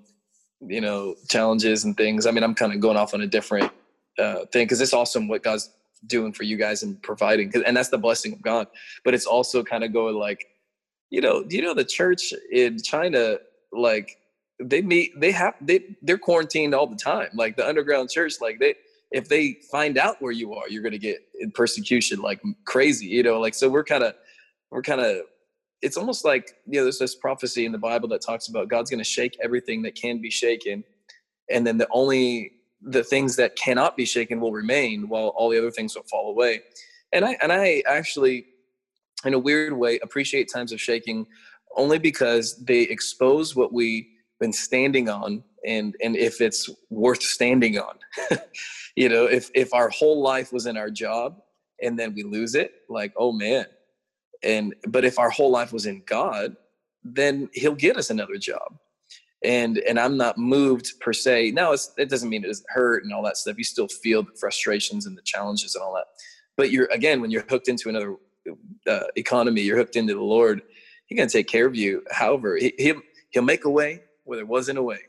you 0.60 0.80
know, 0.82 1.14
challenges 1.30 1.84
and 1.84 1.96
things. 1.96 2.26
I 2.26 2.32
mean, 2.32 2.44
I'm 2.44 2.54
kind 2.54 2.72
of 2.74 2.80
going 2.80 2.98
off 2.98 3.14
on 3.14 3.22
a 3.22 3.26
different 3.26 3.72
uh, 4.18 4.44
thing 4.52 4.66
because 4.66 4.80
it's 4.82 4.92
awesome 4.92 5.26
what 5.26 5.42
God's 5.42 5.70
doing 6.06 6.34
for 6.34 6.42
you 6.42 6.58
guys 6.58 6.82
and 6.82 7.02
providing, 7.02 7.50
and 7.66 7.74
that's 7.74 7.88
the 7.88 7.98
blessing 7.98 8.34
of 8.34 8.42
God. 8.42 8.66
But 9.04 9.14
it's 9.14 9.26
also 9.26 9.62
kind 9.62 9.84
of 9.84 9.94
going 9.94 10.16
like, 10.16 10.46
you 11.08 11.22
know, 11.22 11.42
do 11.44 11.56
you 11.56 11.62
know 11.62 11.72
the 11.74 11.84
church 11.84 12.34
in 12.52 12.78
China, 12.82 13.38
like 13.72 14.18
they 14.60 14.82
meet, 14.82 15.18
they 15.18 15.32
have, 15.32 15.54
they 15.62 15.96
they're 16.02 16.18
quarantined 16.18 16.74
all 16.74 16.86
the 16.86 16.96
time, 16.96 17.30
like 17.34 17.56
the 17.56 17.66
underground 17.66 18.10
church, 18.10 18.34
like 18.42 18.58
they 18.60 18.74
if 19.14 19.28
they 19.28 19.56
find 19.70 19.96
out 19.96 20.20
where 20.20 20.32
you 20.32 20.54
are, 20.54 20.68
you're 20.68 20.82
going 20.82 20.92
to 20.92 20.98
get 20.98 21.18
in 21.38 21.52
persecution 21.52 22.20
like 22.20 22.42
crazy, 22.64 23.06
you 23.06 23.22
know, 23.22 23.38
like, 23.38 23.54
so 23.54 23.68
we're 23.68 23.84
kind 23.84 24.02
of, 24.02 24.12
we're 24.72 24.82
kind 24.82 25.00
of, 25.00 25.18
it's 25.82 25.96
almost 25.96 26.24
like, 26.24 26.50
you 26.66 26.80
know, 26.80 26.82
there's 26.82 26.98
this 26.98 27.14
prophecy 27.14 27.64
in 27.64 27.70
the 27.70 27.78
Bible 27.78 28.08
that 28.08 28.22
talks 28.22 28.48
about 28.48 28.68
God's 28.68 28.90
going 28.90 28.98
to 28.98 29.08
shake 29.08 29.38
everything 29.40 29.82
that 29.82 29.94
can 29.94 30.20
be 30.20 30.30
shaken. 30.30 30.82
And 31.48 31.64
then 31.64 31.78
the 31.78 31.86
only, 31.92 32.54
the 32.82 33.04
things 33.04 33.36
that 33.36 33.54
cannot 33.54 33.96
be 33.96 34.04
shaken 34.04 34.40
will 34.40 34.50
remain 34.50 35.08
while 35.08 35.28
all 35.28 35.48
the 35.48 35.58
other 35.58 35.70
things 35.70 35.94
will 35.94 36.02
fall 36.10 36.30
away. 36.30 36.62
And 37.12 37.24
I, 37.24 37.38
and 37.40 37.52
I 37.52 37.84
actually, 37.86 38.46
in 39.24 39.32
a 39.32 39.38
weird 39.38 39.74
way, 39.74 40.00
appreciate 40.00 40.50
times 40.52 40.72
of 40.72 40.80
shaking 40.80 41.24
only 41.76 42.00
because 42.00 42.56
they 42.64 42.80
expose 42.80 43.54
what 43.54 43.72
we've 43.72 44.06
been 44.40 44.52
standing 44.52 45.08
on 45.08 45.44
and, 45.64 45.96
and 46.02 46.16
if 46.16 46.40
it's 46.40 46.68
worth 46.90 47.22
standing 47.22 47.78
on. 47.78 47.98
you 48.96 49.08
know 49.08 49.24
if 49.24 49.50
if 49.54 49.72
our 49.74 49.88
whole 49.88 50.22
life 50.22 50.52
was 50.52 50.66
in 50.66 50.76
our 50.76 50.90
job 50.90 51.40
and 51.82 51.98
then 51.98 52.14
we 52.14 52.22
lose 52.22 52.54
it 52.54 52.72
like 52.88 53.12
oh 53.16 53.32
man. 53.32 53.66
And 54.42 54.74
but 54.88 55.04
if 55.04 55.18
our 55.18 55.30
whole 55.30 55.50
life 55.50 55.72
was 55.72 55.86
in 55.86 56.02
god 56.06 56.56
then 57.02 57.48
he'll 57.52 57.74
get 57.74 57.96
us 57.96 58.10
another 58.10 58.36
job. 58.36 58.76
And 59.44 59.78
and 59.78 59.98
i'm 59.98 60.16
not 60.16 60.38
moved 60.38 60.92
per 61.00 61.12
se. 61.12 61.50
Now 61.50 61.72
it 61.72 62.08
doesn't 62.08 62.28
mean 62.28 62.44
it 62.44 62.48
doesn't 62.48 62.70
hurt 62.70 63.04
and 63.04 63.12
all 63.12 63.22
that 63.24 63.36
stuff. 63.36 63.58
You 63.58 63.64
still 63.64 63.88
feel 63.88 64.22
the 64.22 64.36
frustrations 64.38 65.06
and 65.06 65.16
the 65.16 65.22
challenges 65.22 65.74
and 65.74 65.82
all 65.82 65.94
that. 65.94 66.06
But 66.56 66.70
you're 66.70 66.88
again 66.92 67.20
when 67.20 67.30
you're 67.30 67.44
hooked 67.48 67.68
into 67.68 67.88
another 67.88 68.16
uh, 68.86 69.06
economy 69.16 69.62
you're 69.62 69.78
hooked 69.78 69.96
into 69.96 70.12
the 70.12 70.20
lord 70.20 70.60
he's 71.06 71.16
going 71.16 71.26
to 71.26 71.32
take 71.32 71.48
care 71.48 71.66
of 71.66 71.74
you. 71.74 72.02
However 72.10 72.56
he, 72.58 72.74
he'll 72.78 73.00
he'll 73.30 73.42
make 73.42 73.64
a 73.64 73.70
way 73.70 74.02
where 74.24 74.36
there 74.36 74.46
wasn't 74.46 74.78
a 74.78 74.82
way 74.82 75.00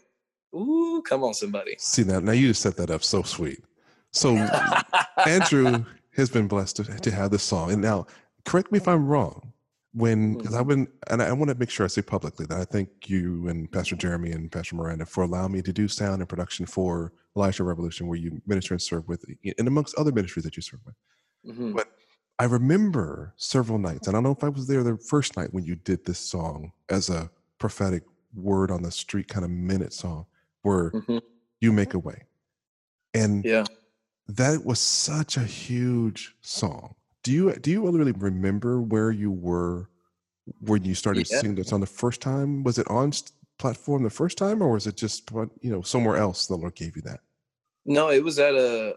Ooh, 0.55 1.03
come 1.07 1.23
on, 1.23 1.33
somebody. 1.33 1.75
See 1.77 2.03
that 2.03 2.23
now 2.23 2.31
you 2.31 2.47
just 2.47 2.61
set 2.61 2.77
that 2.77 2.89
up 2.89 3.03
so 3.03 3.23
sweet. 3.23 3.63
So 4.11 4.35
Andrew 5.25 5.83
has 6.15 6.29
been 6.29 6.47
blessed 6.47 6.77
to, 6.77 6.83
to 6.83 7.11
have 7.11 7.31
this 7.31 7.43
song. 7.43 7.71
And 7.71 7.81
now, 7.81 8.07
correct 8.45 8.71
me 8.71 8.77
if 8.77 8.87
I'm 8.87 9.05
wrong. 9.05 9.51
When 9.93 10.37
because 10.37 10.53
I've 10.53 10.67
been 10.67 10.89
and 11.09 11.21
I 11.21 11.31
want 11.31 11.49
to 11.51 11.55
make 11.55 11.69
sure 11.69 11.85
I 11.85 11.87
say 11.87 12.01
publicly 12.01 12.45
that 12.47 12.59
I 12.59 12.65
thank 12.65 13.09
you 13.09 13.47
and 13.47 13.71
Pastor 13.71 13.95
Jeremy 13.95 14.31
and 14.31 14.51
Pastor 14.51 14.75
Miranda 14.75 15.05
for 15.05 15.23
allowing 15.23 15.53
me 15.53 15.61
to 15.61 15.71
do 15.71 15.87
sound 15.87 16.19
and 16.19 16.27
production 16.27 16.65
for 16.65 17.13
Elisha 17.37 17.63
Revolution, 17.63 18.07
where 18.07 18.17
you 18.17 18.41
minister 18.45 18.73
and 18.73 18.81
serve 18.81 19.07
with, 19.07 19.23
and 19.57 19.67
amongst 19.67 19.95
other 19.95 20.11
ministries 20.11 20.43
that 20.43 20.57
you 20.57 20.61
serve 20.61 20.81
with. 20.85 20.95
Mm-hmm. 21.47 21.75
But 21.75 21.87
I 22.39 22.43
remember 22.43 23.33
several 23.37 23.77
nights, 23.77 24.07
and 24.07 24.15
I 24.15 24.17
don't 24.17 24.23
know 24.23 24.31
if 24.31 24.43
I 24.43 24.49
was 24.49 24.67
there 24.67 24.83
the 24.83 24.97
first 24.97 25.37
night 25.37 25.53
when 25.53 25.63
you 25.63 25.75
did 25.75 26.03
this 26.03 26.19
song 26.19 26.73
as 26.89 27.09
a 27.09 27.29
prophetic 27.57 28.03
word 28.33 28.71
on 28.71 28.83
the 28.83 28.91
street 28.91 29.29
kind 29.29 29.45
of 29.45 29.51
minute 29.51 29.93
song, 29.93 30.25
where 30.65 30.91
mm-hmm. 30.91 31.19
you 31.61 31.71
make 31.71 31.93
a 31.93 31.99
way. 31.99 32.23
And 33.13 33.45
yeah 33.45 33.65
that 34.27 34.65
was 34.65 34.79
such 34.79 35.37
a 35.37 35.43
huge 35.43 36.35
song. 36.41 36.95
Do 37.23 37.31
you 37.31 37.53
do 37.55 37.71
you 37.71 37.89
really 37.89 38.11
remember 38.11 38.81
where 38.81 39.11
you 39.11 39.31
were 39.31 39.89
when 40.59 40.83
you 40.83 40.93
started 40.93 41.27
yeah. 41.29 41.39
singing 41.39 41.55
that 41.55 41.67
song 41.67 41.79
the 41.79 41.87
first 41.87 42.21
time? 42.21 42.63
Was 42.63 42.77
it 42.77 42.87
on 42.89 43.11
platform 43.57 44.03
the 44.03 44.09
first 44.09 44.37
time, 44.37 44.61
or 44.61 44.73
was 44.73 44.87
it 44.87 44.97
just 44.97 45.31
you 45.61 45.71
know 45.71 45.81
somewhere 45.81 46.17
else 46.17 46.47
the 46.47 46.55
Lord 46.55 46.75
gave 46.75 46.95
you 46.95 47.01
that? 47.03 47.19
No, 47.85 48.09
it 48.09 48.23
was 48.23 48.39
at 48.39 48.55
a, 48.55 48.95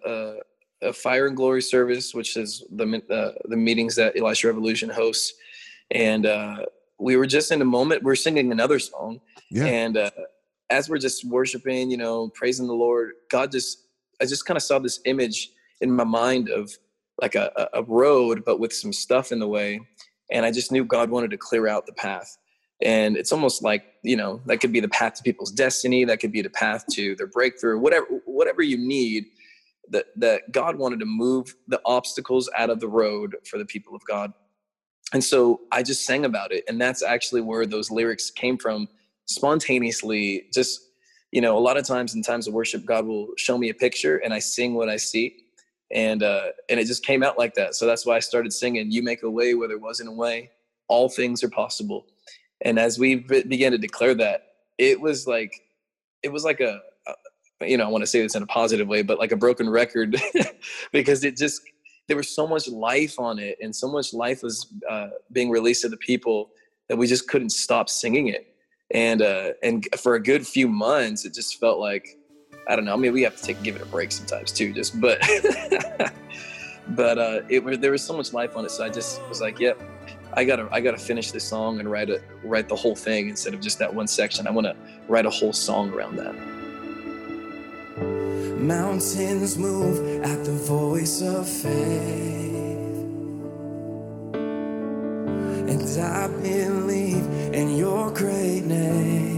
a, 0.82 0.88
a 0.88 0.92
fire 0.92 1.26
and 1.26 1.36
glory 1.36 1.62
service, 1.62 2.14
which 2.14 2.36
is 2.36 2.64
the 2.70 3.02
uh, 3.10 3.32
the 3.48 3.56
meetings 3.56 3.96
that 3.96 4.18
Elisha 4.18 4.48
Revolution 4.48 4.88
hosts, 4.88 5.34
and 5.90 6.26
uh, 6.26 6.66
we 6.98 7.16
were 7.16 7.26
just 7.26 7.50
in 7.52 7.62
a 7.62 7.66
moment. 7.66 8.02
We 8.02 8.12
are 8.12 8.16
singing 8.16 8.52
another 8.52 8.78
song, 8.78 9.20
yeah. 9.50 9.64
and 9.64 9.96
uh, 9.96 10.10
as 10.70 10.88
we're 10.88 10.98
just 10.98 11.24
worshiping, 11.24 11.90
you 11.90 11.96
know, 11.96 12.28
praising 12.28 12.66
the 12.66 12.74
Lord, 12.74 13.12
God 13.30 13.50
just 13.50 13.84
I 14.20 14.24
just 14.24 14.46
kind 14.46 14.56
of 14.56 14.62
saw 14.62 14.78
this 14.78 15.00
image 15.04 15.50
in 15.80 15.90
my 15.92 16.04
mind 16.04 16.48
of 16.48 16.70
like 17.20 17.34
a, 17.34 17.68
a 17.72 17.82
road, 17.84 18.44
but 18.44 18.60
with 18.60 18.72
some 18.72 18.92
stuff 18.92 19.32
in 19.32 19.38
the 19.38 19.48
way. 19.48 19.80
And 20.30 20.44
I 20.44 20.52
just 20.52 20.72
knew 20.72 20.84
God 20.84 21.10
wanted 21.10 21.30
to 21.30 21.36
clear 21.36 21.68
out 21.68 21.86
the 21.86 21.92
path. 21.92 22.36
And 22.80 23.16
it's 23.16 23.32
almost 23.32 23.62
like, 23.62 23.84
you 24.02 24.16
know, 24.16 24.40
that 24.46 24.58
could 24.60 24.72
be 24.72 24.80
the 24.80 24.88
path 24.88 25.14
to 25.14 25.22
people's 25.22 25.50
destiny. 25.50 26.04
That 26.04 26.20
could 26.20 26.32
be 26.32 26.42
the 26.42 26.50
path 26.50 26.84
to 26.92 27.16
their 27.16 27.26
breakthrough, 27.26 27.78
whatever, 27.78 28.06
whatever 28.24 28.62
you 28.62 28.78
need 28.78 29.26
that, 29.90 30.06
that 30.16 30.52
God 30.52 30.76
wanted 30.76 31.00
to 31.00 31.06
move 31.06 31.54
the 31.66 31.80
obstacles 31.84 32.48
out 32.56 32.70
of 32.70 32.78
the 32.78 32.88
road 32.88 33.36
for 33.50 33.58
the 33.58 33.64
people 33.64 33.96
of 33.96 34.04
God. 34.04 34.32
And 35.12 35.24
so 35.24 35.62
I 35.72 35.82
just 35.82 36.04
sang 36.04 36.24
about 36.24 36.52
it. 36.52 36.64
And 36.68 36.80
that's 36.80 37.02
actually 37.02 37.40
where 37.40 37.66
those 37.66 37.90
lyrics 37.90 38.30
came 38.30 38.58
from 38.58 38.88
spontaneously, 39.28 40.46
just 40.52 40.80
you 41.30 41.40
know, 41.42 41.58
a 41.58 41.60
lot 41.60 41.76
of 41.76 41.86
times 41.86 42.14
in 42.14 42.22
times 42.22 42.48
of 42.48 42.54
worship, 42.54 42.84
God 42.86 43.06
will 43.06 43.28
show 43.36 43.58
me 43.58 43.68
a 43.68 43.74
picture 43.74 44.16
and 44.18 44.32
I 44.32 44.38
sing 44.38 44.74
what 44.74 44.88
I 44.88 44.96
see. 44.96 45.44
And 45.90 46.22
uh, 46.22 46.48
and 46.68 46.78
it 46.78 46.86
just 46.86 47.04
came 47.04 47.22
out 47.22 47.38
like 47.38 47.54
that. 47.54 47.74
So 47.74 47.86
that's 47.86 48.04
why 48.04 48.16
I 48.16 48.20
started 48.20 48.52
singing, 48.52 48.90
You 48.90 49.02
make 49.02 49.22
a 49.22 49.30
way 49.30 49.54
where 49.54 49.68
there 49.68 49.78
wasn't 49.78 50.10
a 50.10 50.12
way. 50.12 50.50
All 50.88 51.08
things 51.08 51.42
are 51.42 51.48
possible. 51.48 52.06
And 52.62 52.78
as 52.78 52.98
we 52.98 53.16
began 53.16 53.72
to 53.72 53.78
declare 53.78 54.14
that, 54.16 54.48
it 54.78 55.00
was 55.00 55.26
like, 55.26 55.52
it 56.22 56.32
was 56.32 56.44
like 56.44 56.60
a, 56.60 56.80
a 57.06 57.66
you 57.66 57.76
know, 57.76 57.84
I 57.84 57.88
want 57.88 58.02
to 58.02 58.06
say 58.06 58.20
this 58.20 58.34
in 58.34 58.42
a 58.42 58.46
positive 58.46 58.88
way, 58.88 59.02
but 59.02 59.18
like 59.18 59.32
a 59.32 59.36
broken 59.36 59.70
record 59.70 60.16
because 60.92 61.24
it 61.24 61.36
just, 61.36 61.62
there 62.06 62.16
was 62.16 62.28
so 62.28 62.46
much 62.46 62.68
life 62.68 63.18
on 63.18 63.38
it 63.38 63.58
and 63.60 63.74
so 63.74 63.88
much 63.88 64.12
life 64.12 64.42
was 64.42 64.72
uh, 64.90 65.08
being 65.32 65.50
released 65.50 65.82
to 65.82 65.88
the 65.88 65.96
people 65.98 66.50
that 66.88 66.96
we 66.96 67.06
just 67.06 67.28
couldn't 67.28 67.50
stop 67.50 67.88
singing 67.88 68.28
it. 68.28 68.54
And, 68.90 69.22
uh, 69.22 69.52
and 69.62 69.86
for 69.98 70.14
a 70.14 70.22
good 70.22 70.46
few 70.46 70.68
months, 70.68 71.24
it 71.24 71.34
just 71.34 71.60
felt 71.60 71.78
like, 71.78 72.18
I 72.68 72.76
don't 72.76 72.84
know. 72.84 72.92
I 72.92 72.96
mean, 72.96 73.12
we 73.12 73.22
have 73.22 73.36
to 73.36 73.42
take 73.42 73.62
give 73.62 73.76
it 73.76 73.82
a 73.82 73.86
break 73.86 74.12
sometimes 74.12 74.52
too, 74.52 74.74
just 74.74 75.00
but 75.00 75.18
but 76.88 77.18
uh, 77.18 77.40
it 77.48 77.80
there 77.80 77.92
was 77.92 78.02
so 78.02 78.14
much 78.14 78.34
life 78.34 78.56
on 78.56 78.64
it, 78.66 78.70
so 78.70 78.84
I 78.84 78.90
just 78.90 79.26
was 79.28 79.40
like, 79.40 79.58
yep, 79.58 79.80
I 80.34 80.44
gotta 80.44 80.68
I 80.70 80.80
gotta 80.80 80.98
finish 80.98 81.30
this 81.30 81.44
song 81.44 81.80
and 81.80 81.90
write 81.90 82.10
it 82.10 82.22
write 82.44 82.68
the 82.68 82.76
whole 82.76 82.94
thing 82.94 83.30
instead 83.30 83.54
of 83.54 83.60
just 83.60 83.78
that 83.78 83.92
one 83.92 84.06
section. 84.06 84.46
I 84.46 84.50
want 84.50 84.66
to 84.66 84.76
write 85.08 85.24
a 85.24 85.30
whole 85.30 85.54
song 85.54 85.92
around 85.94 86.16
that. 86.16 86.34
Mountains 88.58 89.56
move 89.56 90.22
at 90.22 90.44
the 90.44 90.52
voice 90.52 91.22
of 91.22 91.48
faith. 91.48 92.77
And 95.68 95.82
I 96.00 96.28
believe 96.28 97.26
in 97.52 97.76
your 97.76 98.10
great 98.10 98.64
name. 98.64 99.36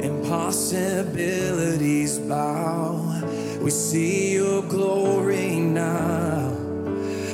Impossibilities 0.00 2.18
bow. 2.18 3.22
We 3.62 3.70
see 3.70 4.34
your 4.34 4.62
glory 4.62 5.60
now. 5.60 6.50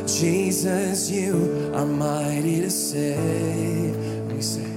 Jesus, 0.06 1.10
you 1.10 1.72
are 1.74 1.86
mighty 1.86 2.60
to 2.60 2.70
save. 2.70 3.96
We 4.30 4.42
say, 4.42 4.70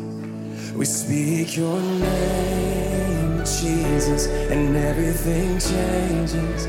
we 0.75 0.85
speak 0.85 1.57
your 1.57 1.79
name, 1.81 3.39
Jesus, 3.39 4.27
and 4.27 4.75
everything 4.75 5.59
changes, 5.59 6.67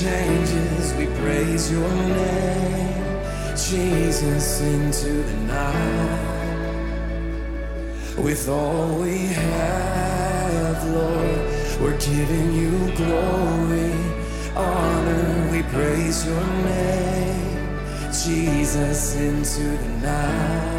changes. 0.00 0.94
We 0.94 1.06
praise 1.20 1.70
your 1.70 1.88
name, 1.90 3.03
Jesus, 3.56 4.60
into 4.60 5.22
the 5.22 5.36
night. 5.46 6.34
With 8.18 8.48
all 8.48 8.98
we 9.00 9.26
have, 9.26 10.84
Lord, 10.90 11.38
we're 11.80 11.98
giving 11.98 12.52
you 12.52 12.92
glory, 12.96 13.92
honor. 14.56 15.48
We 15.52 15.62
praise 15.62 16.26
your 16.26 16.46
name, 16.64 17.78
Jesus, 18.10 19.14
into 19.14 19.62
the 19.62 19.88
night. 20.02 20.73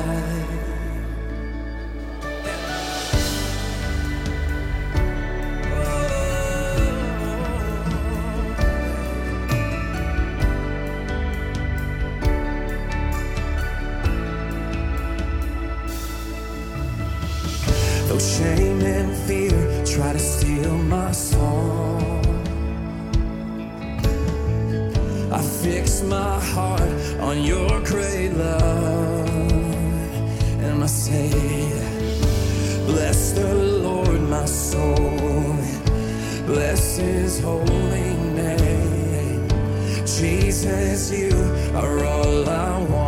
Fix 25.46 26.02
my 26.04 26.40
heart 26.40 26.92
on 27.20 27.44
your 27.44 27.82
great 27.82 28.30
love, 28.34 29.30
and 30.66 30.84
I 30.84 30.88
say, 30.88 31.30
Bless 32.86 33.32
the 33.34 33.54
Lord, 33.54 34.22
my 34.22 34.46
soul, 34.46 35.56
bless 36.46 36.98
His 36.98 37.40
holy 37.40 38.14
name. 38.42 39.48
Jesus, 40.06 41.12
you 41.12 41.36
are 41.76 42.06
all 42.06 42.50
I 42.50 42.84
want. 42.84 43.05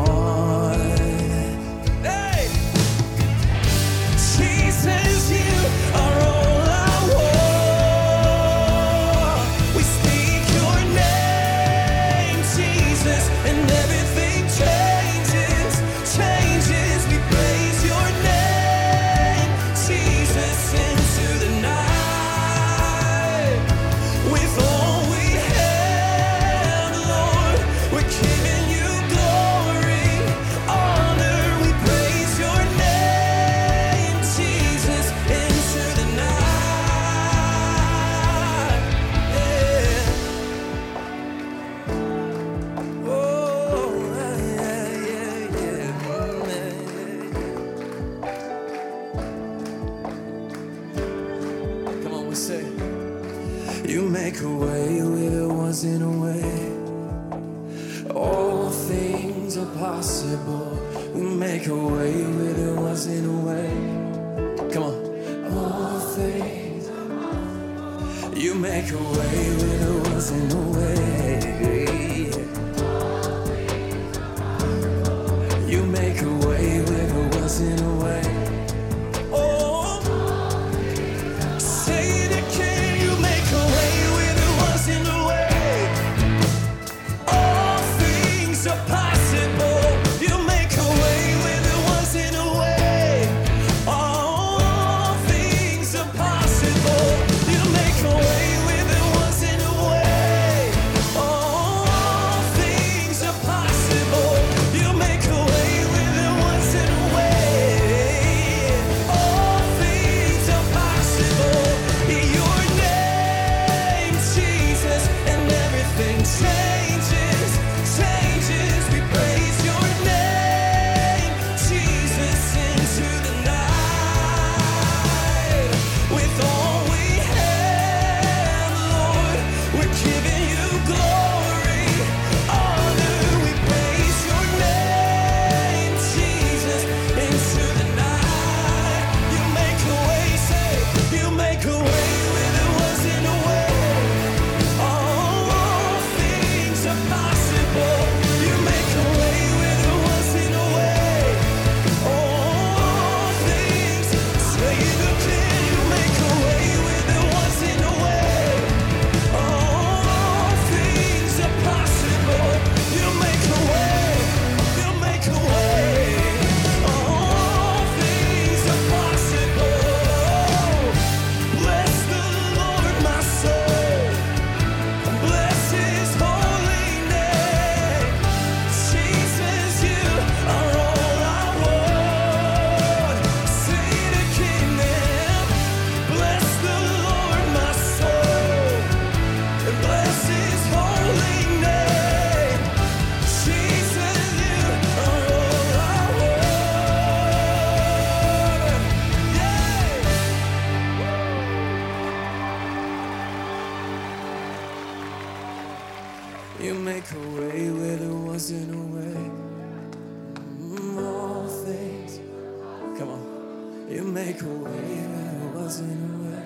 Make 214.37 214.45
a 214.45 214.53
way 214.53 214.71
where 214.71 215.51
wasn't 215.55 215.91
a 215.91 216.17
way. 216.23 216.43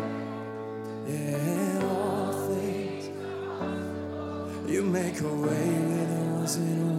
Yeah, 1.07 1.83
all 1.83 2.31
things. 2.47 3.09
You 4.71 4.83
make 4.83 5.19
a 5.19 5.27
way 5.27 5.67
where 5.87 6.05
there 6.05 6.39
wasn't 6.39 6.87
a. 6.87 6.90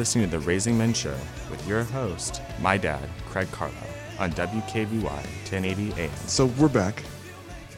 listening 0.00 0.30
to 0.30 0.38
the 0.38 0.46
Raising 0.46 0.78
Men 0.78 0.94
Show 0.94 1.14
with 1.50 1.68
your 1.68 1.84
host, 1.84 2.40
my 2.62 2.78
dad, 2.78 3.06
Craig 3.26 3.50
Carlisle, 3.52 3.76
on 4.18 4.32
WKBY 4.32 5.02
1080 5.02 5.92
AM. 6.00 6.10
So 6.26 6.46
we're 6.46 6.70
back. 6.70 7.02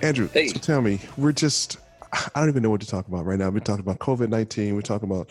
Andrew, 0.02 0.28
Hey. 0.28 0.46
so 0.46 0.60
tell 0.60 0.80
me, 0.82 1.00
we're 1.16 1.32
just, 1.32 1.78
I 2.12 2.28
don't 2.36 2.48
even 2.48 2.62
know 2.62 2.70
what 2.70 2.80
to 2.80 2.86
talk 2.86 3.08
about 3.08 3.26
right 3.26 3.40
now. 3.40 3.50
We're 3.50 3.58
talking 3.58 3.80
about 3.80 3.98
COVID 3.98 4.28
19. 4.28 4.76
We're 4.76 4.82
talking 4.82 5.10
about, 5.10 5.30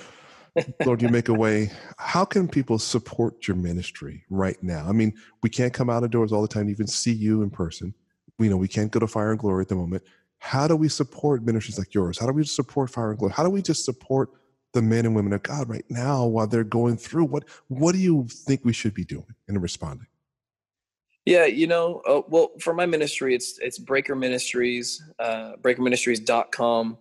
Lord, 0.85 1.01
you 1.01 1.07
make 1.07 1.29
a 1.29 1.33
way. 1.33 1.71
How 1.97 2.25
can 2.25 2.49
people 2.49 2.77
support 2.77 3.47
your 3.47 3.55
ministry 3.55 4.25
right 4.29 4.61
now? 4.61 4.85
I 4.85 4.91
mean, 4.91 5.13
we 5.43 5.49
can't 5.49 5.73
come 5.73 5.89
out 5.89 6.03
of 6.03 6.11
doors 6.11 6.33
all 6.33 6.41
the 6.41 6.47
time, 6.49 6.65
to 6.65 6.71
even 6.71 6.87
see 6.87 7.13
you 7.13 7.41
in 7.41 7.51
person. 7.51 7.93
We 8.37 8.49
know 8.49 8.57
we 8.57 8.67
can't 8.67 8.91
go 8.91 8.99
to 8.99 9.07
Fire 9.07 9.31
and 9.31 9.39
Glory 9.39 9.61
at 9.61 9.69
the 9.69 9.75
moment. 9.75 10.03
How 10.39 10.67
do 10.67 10.75
we 10.75 10.89
support 10.89 11.41
ministries 11.41 11.77
like 11.77 11.93
yours? 11.93 12.19
How 12.19 12.25
do 12.27 12.33
we 12.33 12.43
support 12.43 12.89
Fire 12.89 13.11
and 13.11 13.17
Glory? 13.17 13.33
How 13.33 13.45
do 13.45 13.49
we 13.49 13.61
just 13.61 13.85
support 13.85 14.31
the 14.73 14.81
men 14.81 15.05
and 15.05 15.15
women 15.15 15.33
of 15.33 15.43
God 15.43 15.69
right 15.69 15.85
now 15.89 16.25
while 16.25 16.47
they're 16.47 16.63
going 16.63 16.97
through? 16.97 17.25
What 17.25 17.45
What 17.67 17.93
do 17.93 17.99
you 17.99 18.27
think 18.29 18.61
we 18.63 18.73
should 18.73 18.93
be 18.93 19.05
doing 19.05 19.35
and 19.47 19.61
responding? 19.61 20.07
Yeah, 21.25 21.45
you 21.45 21.67
know, 21.67 22.01
uh, 22.07 22.21
well, 22.27 22.51
for 22.59 22.73
my 22.73 22.85
ministry, 22.85 23.35
it's 23.35 23.59
it's 23.59 23.77
Breaker 23.77 24.15
Ministries, 24.15 25.03
uh, 25.19 25.53
breakerministries.com. 25.61 26.97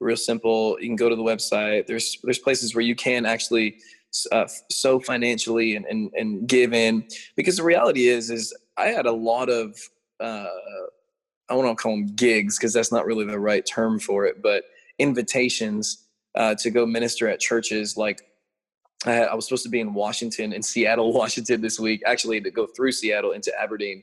Real 0.00 0.16
simple. 0.16 0.78
You 0.80 0.86
can 0.86 0.96
go 0.96 1.08
to 1.08 1.16
the 1.16 1.22
website. 1.22 1.88
There's 1.88 2.18
there's 2.22 2.38
places 2.38 2.74
where 2.74 2.84
you 2.84 2.94
can 2.94 3.26
actually 3.26 3.78
uh, 4.30 4.46
sow 4.70 5.00
financially 5.00 5.74
and, 5.74 5.84
and 5.86 6.12
and 6.14 6.46
give 6.48 6.72
in 6.72 7.06
because 7.34 7.56
the 7.56 7.64
reality 7.64 8.06
is 8.06 8.30
is 8.30 8.56
I 8.76 8.86
had 8.88 9.06
a 9.06 9.12
lot 9.12 9.48
of 9.48 9.76
uh, 10.20 10.46
I 11.48 11.54
don't 11.54 11.64
want 11.64 11.78
to 11.78 11.82
call 11.82 11.92
them 11.92 12.06
gigs 12.14 12.58
because 12.58 12.72
that's 12.72 12.92
not 12.92 13.06
really 13.06 13.24
the 13.24 13.40
right 13.40 13.66
term 13.66 13.98
for 13.98 14.24
it, 14.24 14.40
but 14.40 14.64
invitations 14.98 16.07
uh, 16.34 16.54
to 16.56 16.70
go 16.70 16.86
minister 16.86 17.28
at 17.28 17.40
churches 17.40 17.96
like 17.96 18.20
I, 19.06 19.12
had, 19.12 19.28
I 19.28 19.34
was 19.34 19.46
supposed 19.46 19.62
to 19.62 19.68
be 19.68 19.80
in 19.80 19.94
Washington, 19.94 20.52
in 20.52 20.62
Seattle, 20.62 21.12
Washington 21.22 21.60
this 21.60 21.78
week, 21.78 22.02
actually 22.06 22.40
to 22.40 22.50
go 22.50 22.66
through 22.66 22.92
Seattle 22.92 23.32
into 23.32 23.52
Aberdeen. 23.60 24.02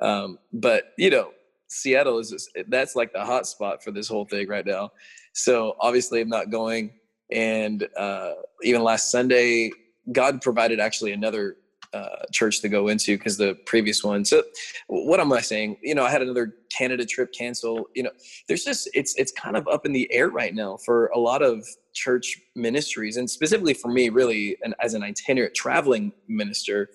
Um, 0.00 0.38
but 0.52 0.92
you 0.98 1.10
know, 1.10 1.32
Seattle 1.68 2.18
is 2.18 2.30
just, 2.30 2.50
that's 2.68 2.96
like 2.96 3.12
the 3.12 3.24
hot 3.24 3.46
spot 3.46 3.82
for 3.82 3.90
this 3.90 4.08
whole 4.08 4.24
thing 4.24 4.48
right 4.48 4.66
now. 4.66 4.92
So 5.32 5.76
obviously, 5.80 6.20
I'm 6.20 6.28
not 6.28 6.50
going. 6.50 6.92
And 7.30 7.88
uh, 7.96 8.32
even 8.62 8.82
last 8.82 9.10
Sunday, 9.10 9.70
God 10.10 10.42
provided 10.42 10.80
actually 10.80 11.12
another 11.12 11.56
uh, 11.94 12.24
church 12.32 12.60
to 12.60 12.68
go 12.68 12.88
into 12.88 13.16
because 13.16 13.36
the 13.36 13.54
previous 13.66 14.02
one. 14.02 14.24
So 14.24 14.42
what 14.86 15.20
am 15.20 15.32
I 15.32 15.40
saying? 15.40 15.76
You 15.82 15.94
know, 15.94 16.04
I 16.04 16.10
had 16.10 16.22
another 16.22 16.54
Canada 16.76 17.04
trip 17.04 17.32
cancel. 17.32 17.88
You 17.94 18.04
know, 18.04 18.10
there's 18.48 18.64
just 18.64 18.88
it's 18.94 19.14
it's 19.16 19.32
kind 19.32 19.56
of 19.56 19.68
up 19.68 19.86
in 19.86 19.92
the 19.92 20.12
air 20.12 20.28
right 20.28 20.54
now 20.54 20.78
for 20.78 21.06
a 21.08 21.18
lot 21.18 21.42
of 21.42 21.66
church 21.92 22.38
ministries, 22.56 23.16
and 23.16 23.28
specifically 23.28 23.74
for 23.74 23.88
me, 23.88 24.08
really, 24.08 24.56
and 24.62 24.74
as 24.80 24.94
an 24.94 25.02
itinerant 25.02 25.54
traveling 25.54 26.12
minister, 26.28 26.88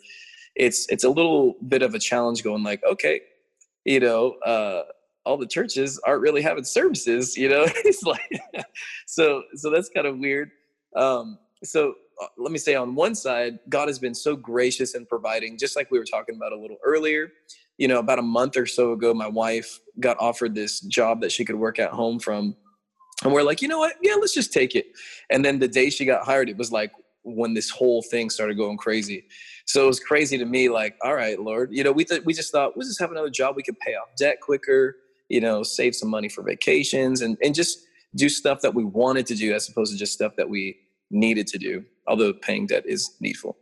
it's 0.56 0.88
it's 0.90 1.04
a 1.04 1.10
little 1.10 1.56
bit 1.68 1.82
of 1.82 1.94
a 1.94 2.00
challenge. 2.00 2.44
Going 2.44 2.64
like, 2.64 2.84
okay, 2.84 3.22
you 3.86 4.00
know. 4.00 4.32
Uh, 4.46 4.84
all 5.26 5.36
the 5.36 5.46
churches 5.46 6.00
aren't 6.06 6.22
really 6.22 6.42
having 6.42 6.64
services, 6.64 7.36
you 7.36 7.50
know. 7.50 7.64
it's 7.84 8.02
like, 8.04 8.42
so 9.08 9.44
so 9.56 9.70
that's 9.70 9.90
kind 9.90 10.08
of 10.08 10.20
weird. 10.20 10.52
Um, 10.96 11.38
so 11.66 11.96
Uh, 12.22 12.28
let 12.38 12.52
me 12.52 12.58
say 12.58 12.74
on 12.74 12.96
one 12.96 13.14
side 13.14 13.60
god 13.70 13.88
has 13.88 14.00
been 14.00 14.16
so 14.16 14.36
gracious 14.36 14.96
in 14.96 15.06
providing 15.06 15.58
just 15.58 15.76
like 15.76 15.90
we 15.92 16.00
were 16.00 16.06
talking 16.06 16.36
about 16.36 16.52
a 16.52 16.58
little 16.58 16.78
earlier. 16.84 17.32
You 17.78 17.88
know 17.88 18.00
about 18.00 18.20
a 18.20 18.24
month 18.24 18.58
or 18.58 18.66
so 18.66 18.94
ago 18.94 19.14
my 19.14 19.28
wife 19.28 19.80
got 20.00 20.18
offered 20.20 20.56
this 20.56 20.82
job 20.82 21.22
that 21.22 21.32
she 21.32 21.46
could 21.46 21.56
work 21.56 21.80
at 21.80 21.92
home 21.92 22.20
from. 22.20 22.56
And 23.24 23.34
we're 23.34 23.44
like 23.44 23.62
you 23.62 23.68
know 23.68 23.80
what? 23.80 23.96
Yeah 24.02 24.16
let's 24.16 24.34
just 24.34 24.52
take 24.52 24.76
it. 24.76 24.88
And 25.30 25.46
then 25.46 25.60
the 25.60 25.68
day 25.68 25.90
she 25.90 26.06
got 26.06 26.26
hired 26.26 26.50
it 26.50 26.58
was 26.58 26.72
like 26.72 26.92
when 27.24 27.54
this 27.54 27.70
whole 27.70 28.02
thing 28.02 28.30
started 28.30 28.58
going 28.58 28.78
crazy. 28.78 29.26
So 29.66 29.84
it 29.84 29.88
was 29.88 30.00
crazy 30.00 30.38
to 30.38 30.46
me 30.46 30.70
like 30.70 30.96
all 31.04 31.16
right 31.16 31.40
lord. 31.40 31.70
You 31.72 31.84
know 31.84 31.92
we 31.92 32.04
th- 32.04 32.24
we 32.26 32.34
just 32.34 32.52
thought 32.52 32.76
we'll 32.76 32.88
just 32.88 33.00
have 33.00 33.12
another 33.12 33.30
job. 33.30 33.56
We 33.56 33.64
could 33.64 33.80
pay 33.80 33.94
off 33.94 34.10
debt 34.18 34.42
quicker 34.42 34.96
you 35.30 35.42
know 35.42 35.64
save 35.64 35.96
some 35.96 36.10
money 36.10 36.30
for 36.30 36.42
vacations 36.42 37.22
and 37.22 37.38
and 37.44 37.54
just 37.54 37.80
do 38.16 38.30
stuff 38.30 38.62
that 38.62 38.74
we 38.74 38.84
wanted 38.84 39.26
to 39.28 39.36
do 39.36 39.54
as 39.54 39.70
opposed 39.70 39.92
to 39.92 39.98
just 39.98 40.14
stuff 40.14 40.34
that 40.38 40.50
we 40.50 40.78
needed 41.12 41.48
to 41.48 41.58
do 41.58 41.84
although 42.08 42.34
paying 42.34 42.68
debt 42.68 42.84
is 42.86 43.16
needful. 43.20 43.58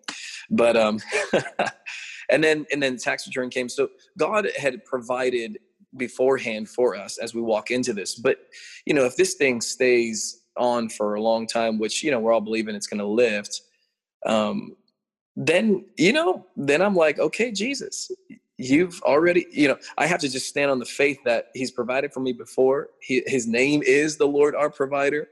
But 0.50 0.78
um 0.78 1.00
and 2.30 2.44
then 2.44 2.66
and 2.72 2.82
then 2.82 2.98
tax 2.98 3.28
return 3.28 3.50
came. 3.50 3.70
So 3.70 3.90
god 4.18 4.48
had 4.58 4.84
provided 4.86 5.60
beforehand 5.98 6.68
for 6.70 6.96
us 6.96 7.18
as 7.18 7.34
we 7.34 7.42
walk 7.42 7.72
into 7.72 7.94
this. 7.94 8.16
But 8.16 8.38
you 8.86 8.94
know 8.94 9.06
if 9.06 9.16
this 9.16 9.36
thing 9.36 9.62
stays 9.62 10.42
on 10.58 10.88
for 10.88 11.16
a 11.16 11.22
long 11.22 11.46
time 11.46 11.78
which 11.78 12.02
you 12.02 12.10
know 12.10 12.20
we're 12.20 12.32
all 12.32 12.40
believing 12.40 12.76
it's 12.76 12.88
going 12.88 12.98
to 12.98 13.06
lift 13.06 13.60
um 14.26 14.74
then 15.36 15.86
you 15.98 16.14
know 16.14 16.46
then 16.56 16.82
i'm 16.82 16.96
like 16.96 17.20
okay 17.20 17.52
jesus 17.52 18.10
you've 18.58 19.02
already 19.02 19.46
you 19.52 19.68
know 19.68 19.78
i 19.98 20.08
have 20.08 20.22
to 20.22 20.30
just 20.30 20.48
stand 20.48 20.72
on 20.72 20.80
the 20.80 20.86
faith 20.86 21.18
that 21.26 21.48
he's 21.54 21.72
provided 21.72 22.14
for 22.14 22.22
me 22.22 22.32
before. 22.32 22.88
He, 23.02 23.22
his 23.28 23.48
name 23.48 23.84
is 23.84 24.16
the 24.16 24.28
lord 24.28 24.56
our 24.56 24.70
provider 24.70 25.28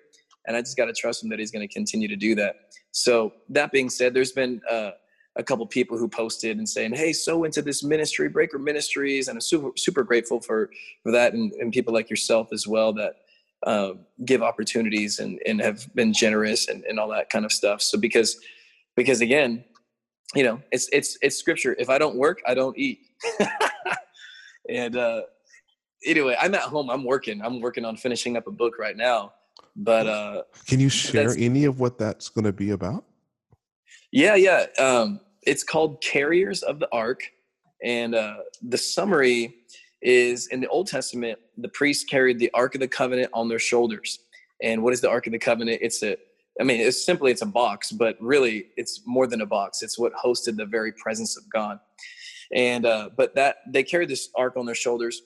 and 0.45 0.58
I 0.58 0.62
just 0.62 0.78
got 0.78 0.86
to 0.86 0.93
trust 0.93 1.23
him 1.23 1.30
that 1.30 1.39
he's 1.39 1.52
going 1.52 1.67
to 1.67 1.73
continue 1.73 2.08
to 2.08 2.15
do 2.15 2.36
that. 2.36 2.56
So 2.93 3.34
that 3.49 3.71
being 3.71 3.89
said, 3.89 4.13
there's 4.13 4.32
been 4.32 4.62
uh, 4.69 4.91
a 5.36 5.43
couple 5.43 5.65
people 5.65 5.97
who 5.97 6.08
posted 6.08 6.58
and 6.60 6.69
saying, 6.69 6.93
"Hey, 6.93 7.12
so 7.12 7.43
into 7.43 7.62
this 7.63 7.84
ministry, 7.84 8.29
Breaker 8.29 8.60
Ministries," 8.60 9.27
and 9.27 9.38
I'm 9.38 9.41
super 9.41 9.71
super 9.75 10.03
grateful 10.03 10.39
for 10.39 10.69
for 11.01 11.12
that, 11.12 11.34
and, 11.34 11.51
and 11.53 11.73
people 11.73 11.91
like 11.91 12.10
yourself 12.10 12.49
as 12.53 12.67
well 12.67 12.93
that 12.93 13.15
uh, 13.65 13.93
give 14.25 14.43
opportunities 14.43 15.17
and 15.19 15.39
and 15.47 15.60
have 15.60 15.93
been 15.95 16.13
generous 16.13 16.67
and, 16.67 16.84
and 16.84 16.99
all 16.99 17.10
that 17.10 17.32
kind 17.32 17.45
of 17.45 17.51
stuff. 17.51 17.82
So 17.82 17.97
because 17.97 18.38
because 18.95 19.21
again, 19.21 19.65
you 20.36 20.43
know, 20.43 20.62
it's 20.71 20.88
it's 20.93 21.17
it's 21.23 21.36
scripture. 21.36 21.75
If 21.79 21.89
I 21.89 21.97
don't 21.97 22.15
work, 22.15 22.43
I 22.45 22.53
don't 22.53 22.77
eat. 22.77 22.99
and 24.69 24.95
uh, 24.95 25.23
anyway, 26.06 26.38
I'm 26.39 26.53
at 26.53 26.62
home. 26.62 26.91
I'm 26.91 27.03
working. 27.03 27.41
I'm 27.41 27.60
working 27.60 27.86
on 27.86 27.97
finishing 27.97 28.38
up 28.38 28.45
a 28.45 28.51
book 28.51 28.77
right 28.77 28.95
now 28.95 29.34
but 29.75 30.07
uh 30.07 30.43
Can 30.67 30.79
you 30.79 30.89
share 30.89 31.33
any 31.38 31.65
of 31.65 31.79
what 31.79 31.97
that's 31.97 32.29
going 32.29 32.45
to 32.45 32.53
be 32.53 32.71
about? 32.71 33.05
yeah 34.12 34.36
yeah 34.36 34.65
um 34.79 35.19
it's 35.41 35.63
called 35.63 36.01
carriers 36.01 36.62
of 36.63 36.79
the 36.79 36.88
ark 36.91 37.21
and 37.83 38.13
uh 38.15 38.36
the 38.62 38.77
summary 38.77 39.55
is 40.03 40.47
in 40.47 40.59
the 40.59 40.67
old 40.67 40.88
testament 40.88 41.39
the 41.57 41.69
priests 41.69 42.03
carried 42.03 42.38
the 42.38 42.51
ark 42.53 42.75
of 42.75 42.81
the 42.81 42.88
covenant 42.88 43.29
on 43.33 43.47
their 43.47 43.59
shoulders. 43.59 44.19
And 44.62 44.83
what 44.83 44.93
is 44.93 45.01
the 45.01 45.09
ark 45.09 45.27
of 45.27 45.33
the 45.33 45.39
covenant? 45.39 45.79
It's 45.81 46.03
a 46.03 46.17
i 46.62 46.63
mean 46.63 46.79
it's 46.81 47.03
simply 47.03 47.31
it's 47.31 47.41
a 47.41 47.47
box 47.47 47.91
but 47.91 48.15
really 48.21 48.67
it's 48.77 49.01
more 49.05 49.27
than 49.27 49.41
a 49.41 49.45
box. 49.45 49.81
It's 49.81 49.97
what 49.97 50.13
hosted 50.13 50.57
the 50.57 50.65
very 50.65 50.91
presence 50.91 51.38
of 51.38 51.43
god. 51.49 51.79
And 52.53 52.86
uh 52.86 53.09
but 53.15 53.33
that 53.36 53.57
they 53.67 53.83
carried 53.83 54.09
this 54.09 54.29
ark 54.36 54.57
on 54.57 54.65
their 54.65 54.75
shoulders 54.75 55.21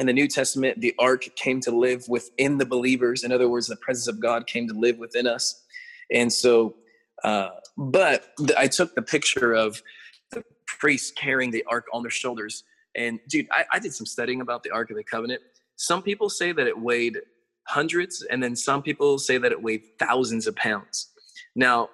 in 0.00 0.06
the 0.06 0.12
New 0.20 0.28
Testament, 0.28 0.80
the 0.80 0.94
ark 0.98 1.22
came 1.36 1.60
to 1.60 1.70
live 1.70 2.02
within 2.08 2.58
the 2.58 2.66
believers. 2.66 3.22
In 3.24 3.30
other 3.32 3.48
words, 3.48 3.66
the 3.68 3.76
presence 3.76 4.08
of 4.08 4.18
God 4.18 4.46
came 4.46 4.66
to 4.66 4.74
live 4.74 4.98
within 4.98 5.26
us. 5.26 5.62
And 6.10 6.32
so 6.32 6.74
Uh, 7.22 7.50
but 7.76 8.32
I 8.56 8.66
took 8.66 8.94
the 8.94 9.02
picture 9.02 9.52
of 9.52 9.82
the 10.32 10.42
priests 10.66 11.12
carrying 11.24 11.50
the 11.50 11.64
ark 11.68 11.86
on 11.92 12.02
their 12.02 12.10
shoulders. 12.10 12.64
And 12.94 13.20
dude, 13.28 13.46
I, 13.52 13.64
I 13.74 13.78
did 13.78 13.92
some 13.92 14.06
studying 14.06 14.40
about 14.40 14.62
the 14.62 14.70
Ark 14.70 14.90
of 14.90 14.96
the 14.96 15.04
Covenant. 15.04 15.42
Some 15.76 16.02
people 16.02 16.28
say 16.30 16.52
that 16.52 16.66
it 16.66 16.78
weighed 16.78 17.18
hundreds, 17.64 18.22
and 18.30 18.42
then 18.42 18.56
some 18.56 18.82
people 18.82 19.18
say 19.18 19.38
that 19.38 19.52
it 19.52 19.62
weighed 19.62 19.82
thousands 19.98 20.46
of 20.46 20.56
pounds. 20.56 21.10
Now, 21.54 21.90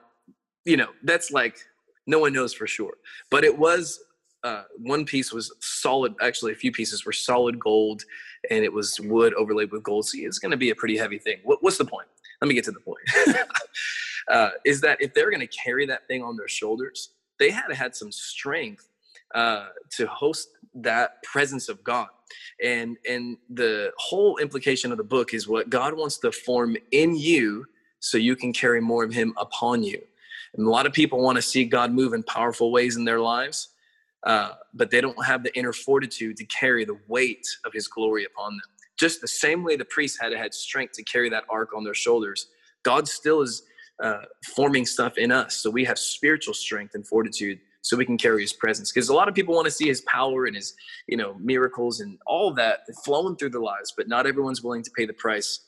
you 0.64 0.76
know, 0.76 0.90
that's 1.02 1.30
like 1.30 1.58
no 2.06 2.18
one 2.20 2.32
knows 2.32 2.54
for 2.54 2.66
sure, 2.66 2.94
but 3.30 3.44
it 3.44 3.58
was 3.58 4.00
uh, 4.46 4.62
one 4.78 5.04
piece 5.04 5.32
was 5.32 5.52
solid. 5.60 6.14
Actually, 6.22 6.52
a 6.52 6.54
few 6.54 6.70
pieces 6.70 7.04
were 7.04 7.12
solid 7.12 7.58
gold, 7.58 8.04
and 8.48 8.64
it 8.64 8.72
was 8.72 9.00
wood 9.00 9.34
overlaid 9.34 9.72
with 9.72 9.82
gold. 9.82 10.06
See, 10.06 10.24
it's 10.24 10.38
going 10.38 10.52
to 10.52 10.56
be 10.56 10.70
a 10.70 10.74
pretty 10.74 10.96
heavy 10.96 11.18
thing. 11.18 11.38
What, 11.42 11.64
what's 11.64 11.78
the 11.78 11.84
point? 11.84 12.06
Let 12.40 12.46
me 12.46 12.54
get 12.54 12.64
to 12.66 12.70
the 12.70 12.78
point. 12.78 13.00
uh, 14.28 14.50
is 14.64 14.80
that 14.82 14.98
if 15.00 15.14
they're 15.14 15.30
going 15.30 15.40
to 15.40 15.48
carry 15.48 15.84
that 15.86 16.06
thing 16.06 16.22
on 16.22 16.36
their 16.36 16.46
shoulders, 16.46 17.10
they 17.40 17.50
had 17.50 17.66
to 17.66 17.74
had 17.74 17.96
some 17.96 18.12
strength 18.12 18.88
uh, 19.34 19.66
to 19.96 20.06
host 20.06 20.50
that 20.74 21.20
presence 21.24 21.68
of 21.68 21.82
God. 21.82 22.08
And 22.62 22.96
and 23.08 23.38
the 23.50 23.92
whole 23.98 24.36
implication 24.38 24.92
of 24.92 24.98
the 24.98 25.04
book 25.04 25.34
is 25.34 25.48
what 25.48 25.70
God 25.70 25.92
wants 25.96 26.18
to 26.18 26.30
form 26.30 26.76
in 26.92 27.16
you 27.16 27.66
so 27.98 28.16
you 28.16 28.36
can 28.36 28.52
carry 28.52 28.80
more 28.80 29.02
of 29.02 29.12
him 29.12 29.34
upon 29.38 29.82
you. 29.82 30.00
And 30.54 30.66
a 30.68 30.70
lot 30.70 30.86
of 30.86 30.92
people 30.92 31.20
want 31.20 31.34
to 31.34 31.42
see 31.42 31.64
God 31.64 31.92
move 31.92 32.12
in 32.12 32.22
powerful 32.22 32.70
ways 32.70 32.96
in 32.96 33.04
their 33.04 33.20
lives, 33.20 33.70
uh, 34.26 34.50
but 34.74 34.90
they 34.90 35.00
don't 35.00 35.24
have 35.24 35.42
the 35.42 35.56
inner 35.56 35.72
fortitude 35.72 36.36
to 36.36 36.44
carry 36.46 36.84
the 36.84 36.98
weight 37.08 37.46
of 37.64 37.72
his 37.72 37.88
glory 37.88 38.24
upon 38.24 38.52
them. 38.52 38.68
Just 38.98 39.20
the 39.20 39.28
same 39.28 39.62
way 39.62 39.76
the 39.76 39.84
priests 39.84 40.18
had 40.20 40.32
had 40.32 40.52
strength 40.52 40.92
to 40.94 41.02
carry 41.04 41.30
that 41.30 41.44
ark 41.48 41.70
on 41.74 41.84
their 41.84 41.94
shoulders, 41.94 42.48
God 42.82 43.06
still 43.08 43.40
is 43.42 43.62
uh, 44.02 44.22
forming 44.54 44.84
stuff 44.84 45.16
in 45.16 45.30
us. 45.30 45.56
So 45.56 45.70
we 45.70 45.84
have 45.84 45.98
spiritual 45.98 46.54
strength 46.54 46.94
and 46.94 47.06
fortitude 47.06 47.60
so 47.86 47.96
we 47.96 48.04
can 48.04 48.18
carry 48.18 48.42
his 48.42 48.52
presence 48.52 48.90
because 48.90 49.08
a 49.08 49.14
lot 49.14 49.28
of 49.28 49.34
people 49.34 49.54
want 49.54 49.64
to 49.64 49.70
see 49.70 49.86
his 49.86 50.00
power 50.02 50.46
and 50.46 50.56
his 50.56 50.74
you 51.06 51.16
know 51.16 51.34
miracles 51.38 52.00
and 52.00 52.18
all 52.26 52.52
that 52.52 52.80
flowing 53.04 53.36
through 53.36 53.50
their 53.50 53.60
lives 53.60 53.94
but 53.96 54.08
not 54.08 54.26
everyone's 54.26 54.60
willing 54.60 54.82
to 54.82 54.90
pay 54.96 55.06
the 55.06 55.12
price 55.12 55.60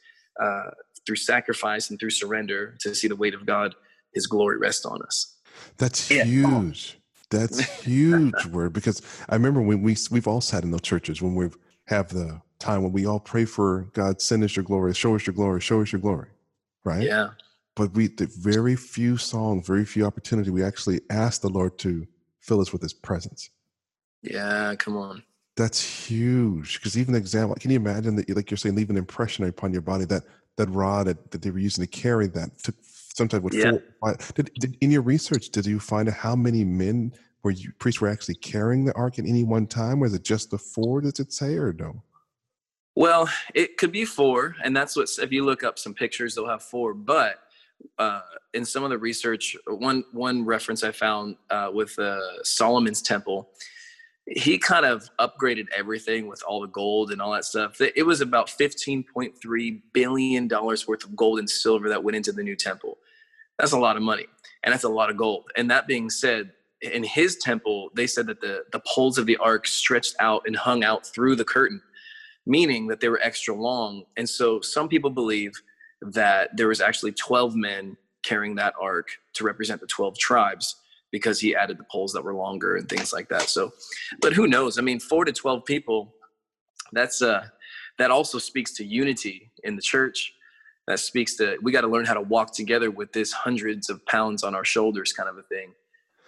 uh, 0.42 0.70
through 1.06 1.14
sacrifice 1.14 1.90
and 1.90 2.00
through 2.00 2.10
surrender 2.10 2.76
to 2.80 2.92
see 2.92 3.06
the 3.06 3.14
weight 3.14 3.34
of 3.34 3.46
god 3.46 3.72
his 4.14 4.26
glory 4.26 4.58
rest 4.58 4.84
on 4.84 5.00
us 5.02 5.36
that's 5.76 6.10
yeah. 6.10 6.24
huge 6.24 6.97
that's 7.30 7.60
huge 7.82 8.46
word 8.46 8.72
because 8.72 9.02
i 9.28 9.34
remember 9.34 9.60
when 9.60 9.82
we 9.82 9.96
we've 10.10 10.28
all 10.28 10.40
sat 10.40 10.64
in 10.64 10.70
those 10.70 10.80
churches 10.80 11.20
when 11.20 11.34
we 11.34 11.48
have 11.86 12.08
the 12.08 12.40
time 12.58 12.82
when 12.82 12.92
we 12.92 13.06
all 13.06 13.20
pray 13.20 13.44
for 13.44 13.82
god 13.92 14.20
send 14.20 14.42
us 14.42 14.56
your 14.56 14.64
glory 14.64 14.94
show 14.94 15.14
us 15.14 15.26
your 15.26 15.34
glory 15.34 15.60
show 15.60 15.80
us 15.80 15.92
your 15.92 16.00
glory 16.00 16.28
right 16.84 17.02
yeah 17.02 17.30
but 17.78 17.94
we 17.94 18.08
the 18.08 18.26
very 18.26 18.74
few 18.74 19.16
songs, 19.16 19.64
very 19.64 19.84
few 19.84 20.04
opportunity. 20.04 20.50
We 20.50 20.64
actually 20.64 21.00
ask 21.10 21.40
the 21.40 21.48
Lord 21.48 21.78
to 21.78 22.08
fill 22.40 22.60
us 22.60 22.72
with 22.72 22.82
His 22.82 22.92
presence. 22.92 23.50
Yeah, 24.20 24.74
come 24.74 24.96
on. 24.96 25.22
That's 25.56 25.80
huge. 25.80 26.78
Because 26.80 26.98
even 26.98 27.12
the 27.12 27.20
example, 27.20 27.54
can 27.54 27.70
you 27.70 27.76
imagine 27.76 28.16
that, 28.16 28.34
like 28.34 28.50
you're 28.50 28.58
saying, 28.58 28.74
leave 28.74 28.90
an 28.90 28.96
impression 28.96 29.44
upon 29.44 29.72
your 29.72 29.82
body 29.82 30.04
that 30.06 30.24
that 30.56 30.68
rod 30.70 31.06
that, 31.06 31.30
that 31.30 31.40
they 31.40 31.52
were 31.52 31.60
using 31.60 31.84
to 31.84 31.88
carry 31.88 32.26
that 32.26 32.58
took 32.58 32.74
sometimes 33.18 33.42
with 33.42 33.54
yeah. 33.54 33.72
four. 34.00 34.16
Did, 34.34 34.50
did, 34.58 34.76
in 34.80 34.90
your 34.90 35.02
research, 35.02 35.50
did 35.50 35.66
you 35.66 35.78
find 35.78 36.08
out 36.08 36.14
how 36.14 36.34
many 36.34 36.64
men 36.64 37.12
were 37.42 37.50
you 37.50 37.72
priests 37.78 38.00
were 38.00 38.08
actually 38.08 38.36
carrying 38.36 38.84
the 38.84 38.94
ark 38.94 39.18
at 39.18 39.26
any 39.26 39.44
one 39.44 39.66
time? 39.66 40.00
Was 40.00 40.14
it 40.14 40.24
just 40.24 40.50
the 40.50 40.58
four? 40.58 41.02
Does 41.02 41.20
it 41.20 41.32
say 41.32 41.54
or 41.56 41.72
no? 41.72 42.02
Well, 42.94 43.28
it 43.54 43.76
could 43.76 43.92
be 43.92 44.04
four, 44.04 44.56
and 44.64 44.76
that's 44.76 44.96
what 44.96 45.08
if 45.20 45.30
you 45.30 45.44
look 45.44 45.62
up 45.62 45.78
some 45.78 45.94
pictures, 45.94 46.34
they'll 46.34 46.48
have 46.48 46.62
four. 46.62 46.94
But 46.94 47.36
uh, 47.98 48.22
in 48.54 48.64
some 48.64 48.82
of 48.82 48.90
the 48.90 48.98
research, 48.98 49.56
one 49.66 50.04
one 50.12 50.44
reference 50.44 50.82
I 50.82 50.92
found 50.92 51.36
uh, 51.50 51.70
with 51.72 51.96
uh, 51.98 52.42
Solomon's 52.42 53.02
temple, 53.02 53.50
he 54.26 54.58
kind 54.58 54.84
of 54.84 55.08
upgraded 55.20 55.66
everything 55.76 56.26
with 56.26 56.42
all 56.46 56.60
the 56.60 56.66
gold 56.66 57.12
and 57.12 57.22
all 57.22 57.32
that 57.32 57.44
stuff. 57.44 57.80
It 57.80 58.04
was 58.04 58.20
about 58.20 58.50
fifteen 58.50 59.04
point 59.04 59.40
three 59.40 59.82
billion 59.92 60.48
dollars 60.48 60.88
worth 60.88 61.04
of 61.04 61.14
gold 61.14 61.38
and 61.38 61.48
silver 61.48 61.88
that 61.88 62.02
went 62.02 62.16
into 62.16 62.32
the 62.32 62.42
new 62.42 62.56
temple. 62.56 62.98
That's 63.58 63.72
a 63.72 63.78
lot 63.78 63.96
of 63.96 64.02
money, 64.02 64.26
and 64.62 64.72
that's 64.72 64.84
a 64.84 64.88
lot 64.88 65.10
of 65.10 65.16
gold. 65.16 65.44
And 65.56 65.70
that 65.70 65.86
being 65.86 66.10
said, 66.10 66.52
in 66.80 67.02
his 67.02 67.36
temple, 67.36 67.90
they 67.94 68.06
said 68.06 68.26
that 68.28 68.40
the 68.40 68.64
the 68.72 68.80
poles 68.86 69.18
of 69.18 69.26
the 69.26 69.36
ark 69.38 69.66
stretched 69.66 70.14
out 70.20 70.42
and 70.46 70.56
hung 70.56 70.84
out 70.84 71.06
through 71.06 71.36
the 71.36 71.44
curtain, 71.44 71.82
meaning 72.46 72.86
that 72.88 73.00
they 73.00 73.08
were 73.08 73.20
extra 73.22 73.54
long. 73.54 74.04
And 74.16 74.28
so, 74.28 74.60
some 74.60 74.88
people 74.88 75.10
believe 75.10 75.52
that 76.00 76.56
there 76.56 76.68
was 76.68 76.80
actually 76.80 77.12
12 77.12 77.56
men 77.56 77.96
carrying 78.22 78.54
that 78.56 78.74
ark 78.80 79.08
to 79.34 79.44
represent 79.44 79.80
the 79.80 79.86
12 79.86 80.18
tribes 80.18 80.76
because 81.10 81.40
he 81.40 81.54
added 81.56 81.78
the 81.78 81.86
poles 81.90 82.12
that 82.12 82.22
were 82.22 82.34
longer 82.34 82.76
and 82.76 82.88
things 82.88 83.12
like 83.12 83.28
that. 83.28 83.42
So, 83.42 83.72
but 84.20 84.32
who 84.32 84.46
knows? 84.46 84.78
I 84.78 84.82
mean, 84.82 85.00
four 85.00 85.24
to 85.24 85.32
12 85.32 85.64
people, 85.64 86.14
that's, 86.92 87.22
uh, 87.22 87.46
that 87.98 88.10
also 88.10 88.38
speaks 88.38 88.72
to 88.74 88.84
unity 88.84 89.50
in 89.64 89.74
the 89.74 89.82
church. 89.82 90.34
That 90.88 90.98
speaks 91.00 91.36
to, 91.36 91.58
we 91.60 91.70
got 91.70 91.82
to 91.82 91.86
learn 91.86 92.06
how 92.06 92.14
to 92.14 92.22
walk 92.22 92.54
together 92.54 92.90
with 92.90 93.12
this 93.12 93.30
hundreds 93.30 93.90
of 93.90 94.04
pounds 94.06 94.42
on 94.42 94.54
our 94.54 94.64
shoulders 94.64 95.12
kind 95.12 95.28
of 95.28 95.36
a 95.36 95.42
thing. 95.42 95.74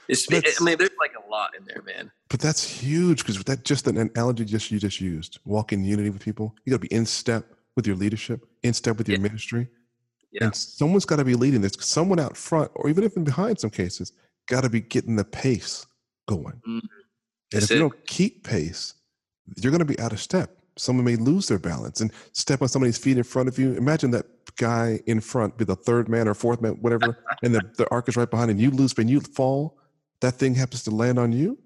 It's, 0.06 0.30
I 0.30 0.34
mean, 0.62 0.76
there's 0.76 0.90
like 1.00 1.14
a 1.14 1.30
lot 1.30 1.52
in 1.58 1.64
there, 1.64 1.82
man. 1.82 2.10
But 2.28 2.40
that's 2.40 2.68
huge 2.68 3.20
because 3.20 3.42
that 3.44 3.64
just 3.64 3.86
an 3.86 3.96
analogy 3.96 4.44
just 4.44 4.70
you 4.70 4.78
just 4.78 5.00
used. 5.00 5.38
Walk 5.46 5.72
in 5.72 5.82
unity 5.82 6.10
with 6.10 6.20
people. 6.20 6.54
You 6.66 6.72
got 6.72 6.82
to 6.82 6.88
be 6.88 6.94
in 6.94 7.06
step 7.06 7.46
with 7.74 7.86
your 7.86 7.96
leadership, 7.96 8.44
in 8.62 8.74
step 8.74 8.98
with 8.98 9.08
your 9.08 9.16
yeah. 9.16 9.22
ministry. 9.22 9.68
Yeah. 10.30 10.44
And 10.44 10.54
someone's 10.54 11.06
got 11.06 11.16
to 11.16 11.24
be 11.24 11.34
leading 11.34 11.62
this. 11.62 11.72
Someone 11.80 12.20
out 12.20 12.36
front, 12.36 12.70
or 12.74 12.90
even 12.90 13.02
if 13.02 13.16
in 13.16 13.24
behind 13.24 13.58
some 13.58 13.70
cases, 13.70 14.12
got 14.46 14.60
to 14.64 14.68
be 14.68 14.82
getting 14.82 15.16
the 15.16 15.24
pace 15.24 15.86
going. 16.28 16.60
Mm-hmm. 16.68 16.78
And 17.54 17.62
if 17.62 17.70
it. 17.70 17.74
you 17.74 17.80
don't 17.80 18.06
keep 18.06 18.44
pace, 18.44 18.92
you're 19.56 19.72
going 19.72 19.78
to 19.78 19.86
be 19.86 19.98
out 19.98 20.12
of 20.12 20.20
step. 20.20 20.59
Someone 20.80 21.04
may 21.04 21.16
lose 21.16 21.46
their 21.46 21.58
balance 21.58 22.00
and 22.00 22.10
step 22.32 22.62
on 22.62 22.68
somebody's 22.68 22.98
feet 22.98 23.18
in 23.18 23.22
front 23.22 23.48
of 23.48 23.58
you. 23.58 23.74
Imagine 23.74 24.10
that 24.12 24.26
guy 24.56 25.00
in 25.06 25.20
front 25.20 25.56
be 25.56 25.64
the 25.64 25.76
third 25.76 26.08
man 26.08 26.26
or 26.26 26.34
fourth 26.34 26.60
man, 26.60 26.72
whatever, 26.80 27.22
and 27.42 27.54
the, 27.54 27.60
the 27.76 27.88
ark 27.90 28.08
is 28.08 28.16
right 28.16 28.30
behind, 28.30 28.50
and 28.50 28.60
you 28.60 28.70
lose, 28.70 28.96
and 28.98 29.10
you 29.10 29.20
fall. 29.20 29.78
That 30.20 30.32
thing 30.32 30.54
happens 30.54 30.82
to 30.84 30.90
land 30.90 31.18
on 31.18 31.32
you. 31.32 31.58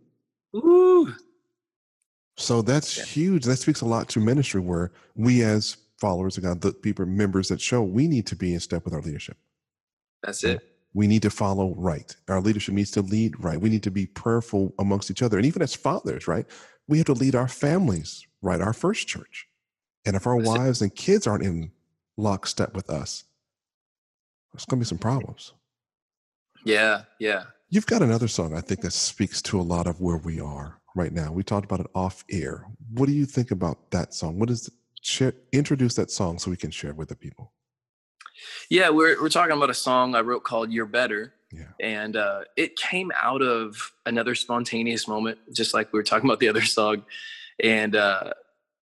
Ooh. 0.57 1.13
So 2.37 2.63
that's 2.63 2.99
yeah. 2.99 3.05
huge. 3.05 3.45
That 3.45 3.57
speaks 3.57 3.81
a 3.81 3.87
lot 3.87 4.09
to 4.11 4.21
ministry 4.21 4.61
where 4.61 4.93
we 5.15 5.43
as 5.43 5.77
followers 5.99 6.37
of 6.37 6.43
God, 6.43 6.61
the 6.61 6.73
people, 6.73 7.07
members 7.07 7.49
that 7.49 7.61
show 7.61 7.83
we 7.83 8.09
need 8.09 8.27
to 8.27 8.37
be 8.37 8.55
in 8.55 8.61
step 8.61 8.85
with 8.85 8.95
our 8.95 9.01
leadership. 9.01 9.37
That's 10.23 10.43
it. 10.43 10.61
We 10.93 11.07
need 11.07 11.23
to 11.23 11.31
follow 11.31 11.75
right. 11.77 12.15
Our 12.29 12.41
leadership 12.41 12.75
needs 12.75 12.91
to 12.93 13.03
lead 13.03 13.43
right. 13.43 13.61
We 13.61 13.69
need 13.69 13.83
to 13.85 13.91
be 13.91 14.07
prayerful 14.07 14.73
amongst 14.79 15.11
each 15.11 15.23
other. 15.23 15.37
And 15.37 15.47
even 15.47 15.63
as 15.63 15.75
fathers, 15.75 16.29
right? 16.29 16.47
We 16.87 16.99
have 16.99 17.07
to 17.07 17.15
lead 17.15 17.35
our 17.35 17.49
families 17.49 18.25
right, 18.45 18.61
our 18.61 18.73
first 18.73 19.09
church. 19.09 19.49
And 20.07 20.15
if 20.15 20.27
our 20.27 20.37
wives 20.37 20.83
and 20.83 20.95
kids 20.95 21.27
aren't 21.27 21.45
in 21.45 21.73
lockstep 22.17 22.75
with 22.75 22.91
us, 22.91 23.25
there's 24.53 24.67
going 24.67 24.79
to 24.79 24.85
be 24.85 24.89
some 24.89 24.99
problems. 24.99 25.53
Yeah, 26.65 27.03
yeah. 27.19 27.45
You've 27.71 27.87
got 27.87 28.03
another 28.03 28.29
song 28.29 28.55
I 28.55 28.61
think 28.61 28.83
that 28.83 28.93
speaks 28.93 29.43
to 29.43 29.61
a 29.61 29.63
lot 29.63 29.87
of 29.87 30.01
where 30.01 30.19
we 30.19 30.41
are 30.41 30.79
right 30.95 31.13
now. 31.13 31.33
We 31.33 31.43
talked 31.43 31.65
about 31.65 31.81
it 31.81 31.87
off 31.95 32.25
air. 32.31 32.67
What 32.93 33.07
do 33.07 33.13
you 33.13 33.27
think 33.27 33.51
about 33.51 33.91
that 33.91 34.15
song? 34.15 34.39
What 34.39 34.51
is 34.51 34.71
share, 35.03 35.35
introduce 35.53 35.95
that 35.95 36.11
song 36.11 36.39
so 36.39 36.51
we 36.51 36.57
can 36.57 36.71
share 36.71 36.95
with 36.95 37.09
the 37.09 37.17
people. 37.17 37.53
Yeah, 38.69 38.91
we're 38.91 39.21
we're 39.21 39.29
talking 39.29 39.57
about 39.57 39.71
a 39.71 39.75
song 39.75 40.15
I 40.15 40.21
wrote 40.21 40.45
called 40.45 40.73
"You're 40.73 40.87
Better," 40.87 41.35
yeah. 41.53 41.69
and 41.81 42.17
uh, 42.17 42.41
it 42.57 42.77
came 42.77 43.13
out 43.21 43.43
of 43.43 43.93
another 44.07 44.35
spontaneous 44.35 45.07
moment, 45.07 45.39
just 45.53 45.73
like 45.73 45.93
we 45.93 45.99
were 45.99 46.05
talking 46.05 46.29
about 46.29 46.41
the 46.41 46.49
other 46.49 46.63
song. 46.79 47.05
And 47.63 47.95
uh, 47.97 48.33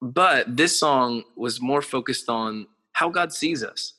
but 0.00 0.56
this 0.56 0.78
song 0.78 1.24
was 1.36 1.60
more 1.60 1.82
focused 1.82 2.28
on 2.28 2.66
how 2.92 3.08
God 3.08 3.32
sees 3.32 3.62
us, 3.62 3.94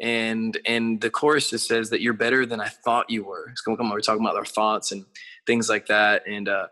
and 0.00 0.58
and 0.66 1.00
the 1.00 1.10
chorus 1.10 1.50
just 1.50 1.68
says 1.68 1.90
that 1.90 2.00
you're 2.00 2.12
better 2.12 2.44
than 2.44 2.60
I 2.60 2.68
thought 2.68 3.10
you 3.10 3.24
were. 3.24 3.48
It's 3.50 3.62
to 3.62 3.76
come. 3.76 3.90
We're 3.90 4.00
talking 4.00 4.24
about 4.24 4.36
our 4.36 4.44
thoughts 4.44 4.92
and 4.92 5.04
things 5.46 5.68
like 5.68 5.86
that, 5.86 6.26
and 6.26 6.48
uh, 6.48 6.66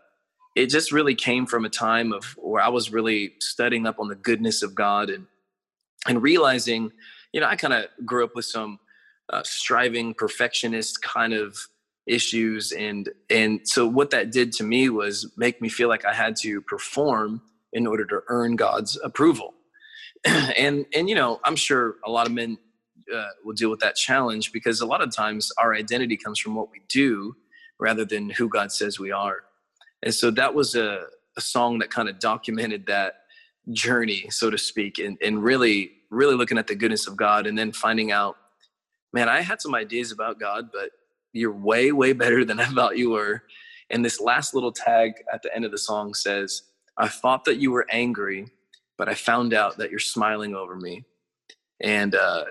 it 0.55 0.70
just 0.70 0.92
really 0.92 1.14
came 1.14 1.46
from 1.46 1.64
a 1.64 1.70
time 1.70 2.12
of 2.12 2.24
where 2.36 2.62
I 2.62 2.68
was 2.68 2.92
really 2.92 3.34
studying 3.40 3.86
up 3.86 3.98
on 3.98 4.09
the 4.09 4.14
goodness 4.14 4.62
of 4.62 4.74
God 4.74 5.11
and 5.11 5.26
and 6.07 6.22
realizing, 6.22 6.92
you 7.32 7.40
know, 7.40 7.46
I 7.46 7.57
kind 7.57 7.72
of 7.72 7.86
grew 8.05 8.24
up 8.24 8.34
with 8.34 8.44
some 8.44 8.78
uh, 9.32 9.42
striving 9.44 10.14
perfectionist 10.14 11.02
kind 11.02 11.32
of 11.32 11.57
issues 12.07 12.72
and 12.72 13.09
and 13.30 13.66
so 13.66 13.86
what 13.86 14.11
that 14.11 14.30
did 14.30 14.52
to 14.52 14.62
me 14.62 14.90
was 14.90 15.32
make 15.36 15.62
me 15.62 15.68
feel 15.70 15.88
like 15.88 16.05
I 16.05 16.12
had 16.12 16.36
to 16.42 16.61
perform 16.61 17.40
in 17.72 17.86
order 17.86 18.05
to 18.05 18.20
earn 18.28 18.57
God's 18.57 18.98
approval. 19.02 19.55
and 20.24 20.86
and 20.94 21.09
you 21.09 21.14
know, 21.14 21.40
I'm 21.44 21.57
sure 21.57 21.96
a 22.05 22.11
lot 22.11 22.26
of 22.26 22.32
men 22.32 22.59
uh, 23.14 23.28
will 23.44 23.55
deal 23.55 23.70
with 23.70 23.80
that 23.80 23.96
challenge 23.96 24.52
because 24.52 24.80
a 24.80 24.86
lot 24.86 25.02
of 25.02 25.14
times 25.14 25.50
our 25.59 25.74
identity 25.74 26.16
comes 26.16 26.38
from 26.38 26.55
what 26.55 26.70
we 26.70 26.80
do 26.88 27.36
rather 27.78 28.05
than 28.05 28.30
who 28.30 28.48
God 28.48 28.72
says 28.72 28.98
we 28.98 29.11
are. 29.11 29.44
And 30.02 30.14
so 30.14 30.30
that 30.32 30.55
was 30.55 30.74
a, 30.74 31.05
a 31.36 31.40
song 31.40 31.78
that 31.78 31.90
kind 31.90 32.09
of 32.09 32.18
documented 32.18 32.86
that 32.86 33.14
journey, 33.72 34.26
so 34.30 34.50
to 34.50 34.59
speak, 34.59 34.98
and, 34.98 35.18
and 35.22 35.42
really, 35.42 35.92
really 36.11 36.34
looking 36.34 36.59
at 36.59 36.66
the 36.66 36.74
goodness 36.74 37.07
of 37.07 37.16
God 37.16 37.46
and 37.46 37.59
then 37.59 37.72
finding 37.72 38.12
out, 38.12 38.36
man, 39.12 39.28
I 39.28 39.40
had 39.40 39.61
some 39.61 39.74
ideas 39.74 40.12
about 40.12 40.38
God, 40.38 40.68
but 40.72 40.90
you're 41.35 41.53
way, 41.53 41.93
way 41.93 42.14
better 42.14 42.45
than 42.45 42.61
I 42.61 42.66
thought 42.66 42.97
you 42.97 43.11
were. 43.11 43.43
And 43.91 44.05
this 44.05 44.20
last 44.20 44.55
little 44.55 44.72
tag 44.72 45.12
at 45.32 45.43
the 45.43 45.55
end 45.55 45.64
of 45.64 45.70
the 45.70 45.78
song 45.78 46.14
says, 46.14 46.62
I 46.97 47.09
thought 47.09 47.45
that 47.45 47.59
you 47.59 47.70
were 47.70 47.87
angry, 47.91 48.47
but 48.97 49.09
I 49.09 49.14
found 49.14 49.53
out 49.53 49.76
that 49.78 49.91
you're 49.91 49.99
smiling 49.99 50.55
over 50.55 50.76
me. 50.76 51.05
And 51.80 52.14
uh, 52.14 52.45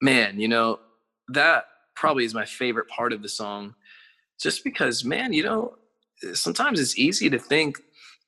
man, 0.00 0.40
you 0.40 0.48
know, 0.48 0.80
that 1.28 1.64
probably 1.94 2.24
is 2.24 2.34
my 2.34 2.46
favorite 2.46 2.88
part 2.88 3.12
of 3.12 3.20
the 3.20 3.28
song, 3.28 3.74
just 4.40 4.64
because, 4.64 5.04
man, 5.04 5.32
you 5.32 5.42
know, 5.42 5.76
sometimes 6.32 6.80
it's 6.80 6.98
easy 6.98 7.28
to 7.30 7.38
think 7.38 7.78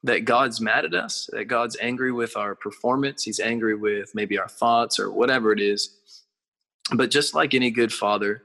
that 0.04 0.24
God's 0.24 0.60
mad 0.60 0.84
at 0.84 0.94
us, 0.94 1.30
that 1.32 1.44
God's 1.44 1.76
angry 1.80 2.12
with 2.12 2.36
our 2.36 2.54
performance, 2.54 3.22
He's 3.22 3.40
angry 3.40 3.74
with 3.74 4.14
maybe 4.14 4.36
our 4.38 4.48
thoughts 4.48 4.98
or 4.98 5.12
whatever 5.12 5.52
it 5.52 5.60
is. 5.60 5.96
But 6.92 7.10
just 7.10 7.34
like 7.34 7.54
any 7.54 7.70
good 7.70 7.92
father, 7.92 8.42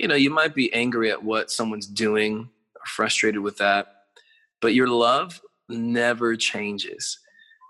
you 0.00 0.08
know, 0.08 0.14
you 0.14 0.30
might 0.30 0.54
be 0.54 0.72
angry 0.72 1.10
at 1.10 1.22
what 1.22 1.50
someone's 1.50 1.86
doing 1.86 2.48
or 2.74 2.86
frustrated 2.86 3.40
with 3.40 3.58
that, 3.58 4.04
but 4.62 4.72
your 4.72 4.88
love 4.88 5.42
never 5.68 6.36
changes. 6.36 7.18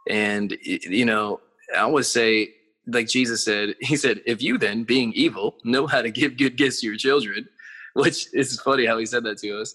And, 0.09 0.57
you 0.63 1.05
know, 1.05 1.41
I 1.75 1.81
always 1.81 2.07
say, 2.07 2.55
like 2.87 3.09
Jesus 3.09 3.45
said, 3.45 3.75
He 3.81 3.97
said, 3.97 4.21
if 4.27 4.41
you 4.41 4.59
then, 4.59 4.85
being 4.85 5.13
evil, 5.15 5.57
know 5.65 5.89
how 5.89 6.03
to 6.03 6.11
give 6.11 6.37
good 6.37 6.57
gifts 6.57 6.81
to 6.81 6.87
your 6.87 6.97
children, 6.97 7.49
which 7.95 8.29
is 8.33 8.61
funny 8.61 8.87
how 8.87 8.97
He 8.99 9.07
said 9.07 9.25
that 9.25 9.39
to 9.39 9.61
us. 9.61 9.75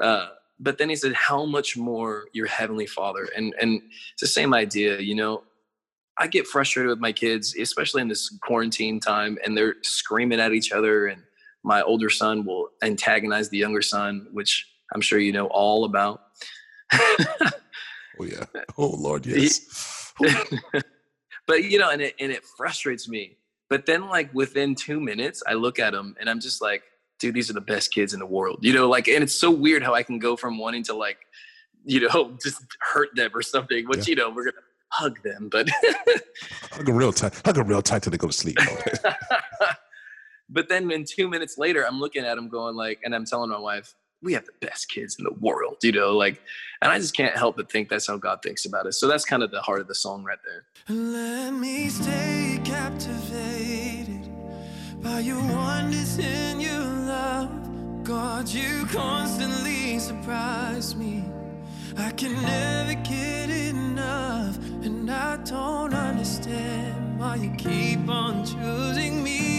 Uh, 0.00 0.28
but 0.60 0.78
then 0.78 0.88
he 0.88 0.96
said 0.96 1.12
how 1.12 1.44
much 1.44 1.76
more 1.76 2.28
your 2.32 2.46
heavenly 2.46 2.86
father 2.86 3.28
and 3.36 3.54
and 3.60 3.82
it's 4.12 4.22
the 4.22 4.26
same 4.26 4.54
idea 4.54 4.98
you 4.98 5.14
know 5.14 5.42
i 6.16 6.26
get 6.26 6.46
frustrated 6.46 6.88
with 6.88 6.98
my 6.98 7.12
kids 7.12 7.54
especially 7.60 8.00
in 8.00 8.08
this 8.08 8.30
quarantine 8.42 8.98
time 8.98 9.36
and 9.44 9.54
they're 9.54 9.74
screaming 9.82 10.40
at 10.40 10.54
each 10.54 10.72
other 10.72 11.08
and 11.08 11.22
my 11.66 11.82
older 11.82 12.08
son 12.08 12.44
will 12.44 12.68
antagonize 12.82 13.48
the 13.48 13.58
younger 13.58 13.82
son 13.82 14.26
which 14.32 14.66
i'm 14.94 15.00
sure 15.00 15.18
you 15.18 15.32
know 15.32 15.46
all 15.48 15.84
about 15.84 16.22
oh 16.92 18.24
yeah 18.24 18.44
oh 18.78 18.94
lord 18.96 19.26
yes 19.26 20.12
but 21.46 21.64
you 21.64 21.78
know 21.78 21.90
and 21.90 22.00
it, 22.00 22.14
and 22.18 22.32
it 22.32 22.42
frustrates 22.56 23.08
me 23.08 23.36
but 23.68 23.84
then 23.84 24.08
like 24.08 24.32
within 24.32 24.74
two 24.74 25.00
minutes 25.00 25.42
i 25.46 25.52
look 25.52 25.78
at 25.78 25.92
him 25.92 26.16
and 26.20 26.30
i'm 26.30 26.40
just 26.40 26.62
like 26.62 26.82
dude, 27.18 27.34
these 27.34 27.50
are 27.50 27.54
the 27.54 27.60
best 27.60 27.92
kids 27.92 28.12
in 28.12 28.20
the 28.20 28.26
world. 28.26 28.58
You 28.62 28.72
know, 28.72 28.88
like, 28.88 29.08
and 29.08 29.22
it's 29.22 29.34
so 29.34 29.50
weird 29.50 29.82
how 29.82 29.94
I 29.94 30.02
can 30.02 30.18
go 30.18 30.36
from 30.36 30.58
wanting 30.58 30.82
to 30.84 30.94
like, 30.94 31.18
you 31.84 32.00
know, 32.00 32.36
just 32.42 32.62
hurt 32.80 33.10
them 33.14 33.30
or 33.34 33.42
something, 33.42 33.86
which, 33.86 34.08
yeah. 34.08 34.12
you 34.12 34.16
know, 34.16 34.30
we're 34.30 34.44
going 34.44 34.54
to 34.54 34.60
hug 34.90 35.22
them, 35.22 35.48
but 35.50 35.68
hug 36.72 36.86
them 36.86 36.96
real 36.96 37.12
tight, 37.12 37.40
hug 37.44 37.56
them 37.56 37.68
real 37.68 37.82
tight 37.82 38.02
till 38.02 38.10
they 38.10 38.16
go 38.16 38.26
to 38.28 38.32
sleep. 38.32 38.56
But 40.48 40.68
then 40.68 40.90
in 40.90 41.04
two 41.04 41.28
minutes 41.28 41.58
later, 41.58 41.86
I'm 41.86 42.00
looking 42.00 42.24
at 42.24 42.38
him 42.38 42.48
going 42.48 42.76
like, 42.76 43.00
and 43.04 43.14
I'm 43.14 43.24
telling 43.24 43.50
my 43.50 43.58
wife, 43.58 43.94
we 44.22 44.32
have 44.32 44.46
the 44.46 44.66
best 44.66 44.88
kids 44.88 45.16
in 45.18 45.24
the 45.24 45.34
world, 45.40 45.76
you 45.82 45.92
know, 45.92 46.16
like, 46.16 46.40
and 46.82 46.90
I 46.90 46.98
just 46.98 47.16
can't 47.16 47.36
help 47.36 47.56
but 47.56 47.70
think 47.70 47.88
that's 47.88 48.06
how 48.06 48.16
God 48.16 48.40
thinks 48.42 48.64
about 48.64 48.86
us. 48.86 48.98
So 48.98 49.06
that's 49.06 49.24
kind 49.24 49.42
of 49.42 49.50
the 49.50 49.60
heart 49.60 49.80
of 49.80 49.88
the 49.88 49.94
song 49.94 50.24
right 50.24 50.38
there. 50.44 50.64
Let 50.88 51.52
me 51.52 51.88
stay 51.88 52.60
captivated 52.64 54.28
by 55.02 55.20
your 55.20 55.40
wonders 55.40 56.18
in 56.18 56.60
your 56.60 56.80
love. 56.80 58.04
God, 58.04 58.48
you 58.48 58.86
constantly 58.86 59.98
surprise 59.98 60.96
me. 60.96 61.24
I 61.98 62.10
can 62.12 62.34
never 62.42 62.94
get 63.02 63.50
enough, 63.50 64.56
and 64.84 65.10
I 65.10 65.36
don't 65.38 65.94
understand 65.94 67.18
why 67.18 67.36
you 67.36 67.50
keep 67.56 68.08
on 68.08 68.44
choosing 68.44 69.22
me. 69.22 69.55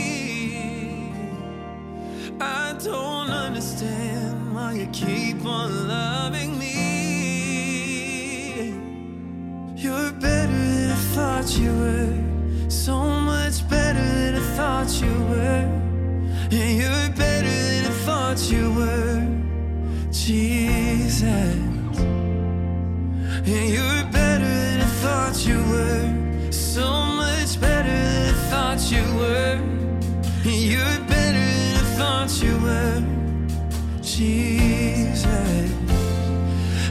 I 2.40 2.76
don't 2.84 3.32
understand 3.32 4.54
why 4.54 4.74
you 4.74 4.86
keep 4.88 5.46
on 5.46 5.88
loving 5.88 6.60
me. 6.60 6.76
You're 9.76 10.12
better 10.12 10.52
than 10.52 10.92
I 10.92 10.96
thought 11.16 11.58
you 11.58 11.72
were, 11.72 12.14
so 12.70 13.00
much 13.00 13.68
better 13.68 14.00
than 14.00 14.36
I 14.36 14.42
thought 14.56 15.02
you 15.02 15.12
were. 15.30 15.66
And 16.52 16.78
you're 16.80 17.10
better 17.16 17.50
than 17.50 17.86
I 17.86 17.90
thought 18.06 18.52
you 18.52 18.72
were, 18.74 19.26
Jesus. 20.12 21.24
And 23.46 23.46
you're 23.46 24.04
better 24.12 24.46
than 24.46 24.82
I 24.82 24.86
thought 25.02 25.48
you 25.48 25.58
were, 25.72 26.52
so 26.52 26.86
much 27.22 27.60
better 27.60 27.90
than 27.90 28.30
I 28.30 28.32
thought 28.50 28.92
you 28.92 29.04
were. 29.16 29.60
You're 30.44 31.07
thought 32.08 33.04
Jesus. 34.02 35.26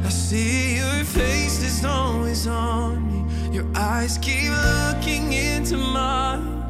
I 0.04 0.08
see 0.08 0.76
your 0.76 1.04
face 1.04 1.62
is 1.62 1.84
always 1.84 2.46
on 2.46 2.92
me. 3.10 3.54
Your 3.54 3.66
eyes 3.74 4.18
keep 4.18 4.50
looking 4.50 5.32
into 5.32 5.76
mine. 5.78 6.62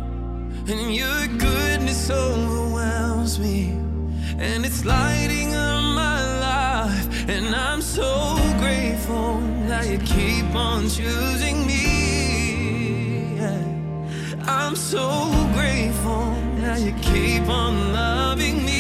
And 0.69 0.95
your 0.95 1.27
goodness 1.39 2.11
overwhelms 2.11 3.39
me. 3.39 3.71
And 4.39 4.65
it's 4.65 4.85
lighting 4.85 5.55
up 5.55 5.83
my 6.05 6.21
life. 6.51 7.29
And 7.29 7.55
I'm 7.55 7.83
so 7.83 8.37
grateful 8.59 9.41
that 9.69 9.89
you 9.89 9.99
keep 9.99 10.55
on 10.55 10.89
choosing 10.89 11.67
me. 11.67 11.83
I'm 14.47 14.77
so 14.77 15.05
grateful 15.55 16.46
you 16.75 16.93
keep 17.01 17.49
on 17.49 17.93
loving 17.93 18.65
me. 18.65 18.76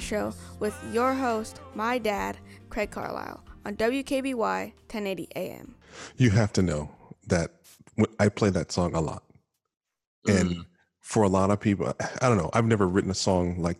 To 0.00 0.08
the 0.08 0.16
Raising 0.16 0.28
Men 0.28 0.32
Show 0.32 0.56
with 0.60 0.94
your 0.94 1.14
host, 1.14 1.60
my 1.74 1.98
dad, 1.98 2.36
Craig 2.70 2.90
Carlisle, 2.90 3.44
on 3.64 3.76
WKBY 3.76 4.34
1080 4.34 5.28
AM. 5.36 5.74
You 6.16 6.30
have 6.30 6.52
to 6.54 6.62
know 6.62 6.90
that 7.28 7.50
I 8.18 8.28
play 8.28 8.50
that 8.50 8.72
song 8.72 8.94
a 8.94 9.00
lot. 9.00 9.22
And 10.26 10.50
mm. 10.50 10.66
for 11.00 11.22
a 11.22 11.28
lot 11.28 11.50
of 11.50 11.60
people, 11.60 11.92
I 12.22 12.28
don't 12.28 12.38
know, 12.38 12.50
I've 12.52 12.66
never 12.66 12.88
written 12.88 13.10
a 13.10 13.14
song 13.14 13.60
like 13.60 13.78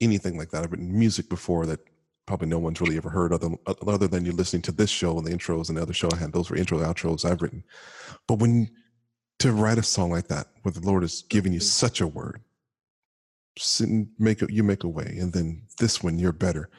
anything 0.00 0.38
like 0.38 0.50
that. 0.50 0.64
I've 0.64 0.72
written 0.72 0.98
music 0.98 1.28
before 1.28 1.66
that 1.66 1.80
probably 2.26 2.48
no 2.48 2.58
one's 2.58 2.80
really 2.80 2.96
ever 2.96 3.10
heard 3.10 3.32
other, 3.32 3.50
other 3.66 4.08
than 4.08 4.24
you 4.24 4.32
listening 4.32 4.62
to 4.62 4.72
this 4.72 4.90
show 4.90 5.18
and 5.18 5.26
the 5.26 5.30
intros 5.30 5.68
and 5.68 5.76
the 5.76 5.82
other 5.82 5.92
show 5.92 6.08
I 6.12 6.16
had. 6.16 6.32
Those 6.32 6.50
were 6.50 6.56
intro 6.56 6.78
outros 6.78 7.24
I've 7.24 7.42
written. 7.42 7.64
But 8.26 8.38
when 8.38 8.70
to 9.40 9.52
write 9.52 9.78
a 9.78 9.82
song 9.82 10.10
like 10.10 10.28
that, 10.28 10.46
where 10.62 10.72
the 10.72 10.80
Lord 10.80 11.04
is 11.04 11.24
giving 11.28 11.52
you 11.52 11.58
mm-hmm. 11.58 11.64
such 11.64 12.00
a 12.00 12.06
word, 12.06 12.40
sit 12.40 12.51
and 13.80 14.08
make 14.18 14.42
a, 14.42 14.52
you 14.52 14.62
make 14.62 14.84
a 14.84 14.88
way, 14.88 15.16
and 15.20 15.32
then 15.32 15.62
this 15.78 16.02
one 16.02 16.18
you're 16.18 16.32
better. 16.32 16.70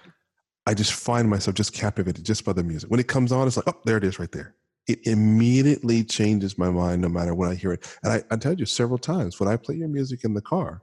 I 0.66 0.74
just 0.74 0.94
find 0.94 1.30
myself 1.30 1.56
just 1.56 1.74
captivated 1.74 2.24
just 2.26 2.46
by 2.46 2.54
the 2.54 2.64
music. 2.64 2.90
When 2.90 3.00
it 3.00 3.08
comes 3.08 3.32
on, 3.32 3.48
it's 3.48 3.58
like, 3.58 3.68
oh, 3.68 3.80
there 3.86 3.98
it 3.98 4.04
is 4.04 4.18
right 4.18 4.32
there. 4.32 4.56
It 4.88 5.06
immediately 5.06 6.04
changes 6.04 6.58
my 6.58 6.70
mind 6.70 7.02
no 7.02 7.10
matter 7.10 7.36
when 7.36 7.50
I 7.50 7.56
hear 7.56 7.74
it. 7.74 7.98
And 8.04 8.14
I, 8.14 8.24
I 8.32 8.38
tell 8.38 8.54
you 8.54 8.66
several 8.66 8.98
times 8.98 9.40
when 9.40 9.50
I 9.50 9.58
play 9.58 9.76
your 9.76 9.88
music 9.90 10.24
in 10.24 10.34
the 10.34 10.42
car, 10.42 10.82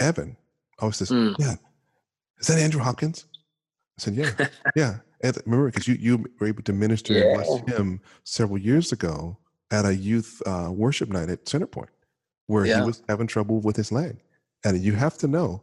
Evan 0.00 0.36
always 0.78 0.96
says, 0.96 1.10
Mm. 1.10 1.34
Yeah, 1.38 1.54
is 2.38 2.46
that 2.48 2.58
Andrew 2.58 2.80
Hopkins? 2.80 3.26
I 3.98 4.02
said, 4.02 4.14
Yeah, 4.14 4.48
yeah. 4.76 4.98
And 5.22 5.36
remember, 5.46 5.66
because 5.66 5.88
you, 5.88 5.94
you 5.94 6.24
were 6.38 6.46
able 6.46 6.62
to 6.62 6.72
minister 6.72 7.12
and 7.16 7.34
bless 7.34 7.76
him 7.76 8.00
several 8.22 8.58
years 8.58 8.92
ago 8.92 9.36
at 9.72 9.84
a 9.84 9.94
youth 9.94 10.40
uh, 10.46 10.70
worship 10.72 11.08
night 11.08 11.28
at 11.28 11.44
Centerpoint, 11.44 11.88
where 12.48 12.64
he 12.64 12.80
was 12.80 13.02
having 13.08 13.26
trouble 13.28 13.60
with 13.60 13.76
his 13.76 13.92
leg. 13.92 14.16
And 14.64 14.82
you 14.82 14.94
have 14.94 15.16
to 15.18 15.28
know, 15.28 15.62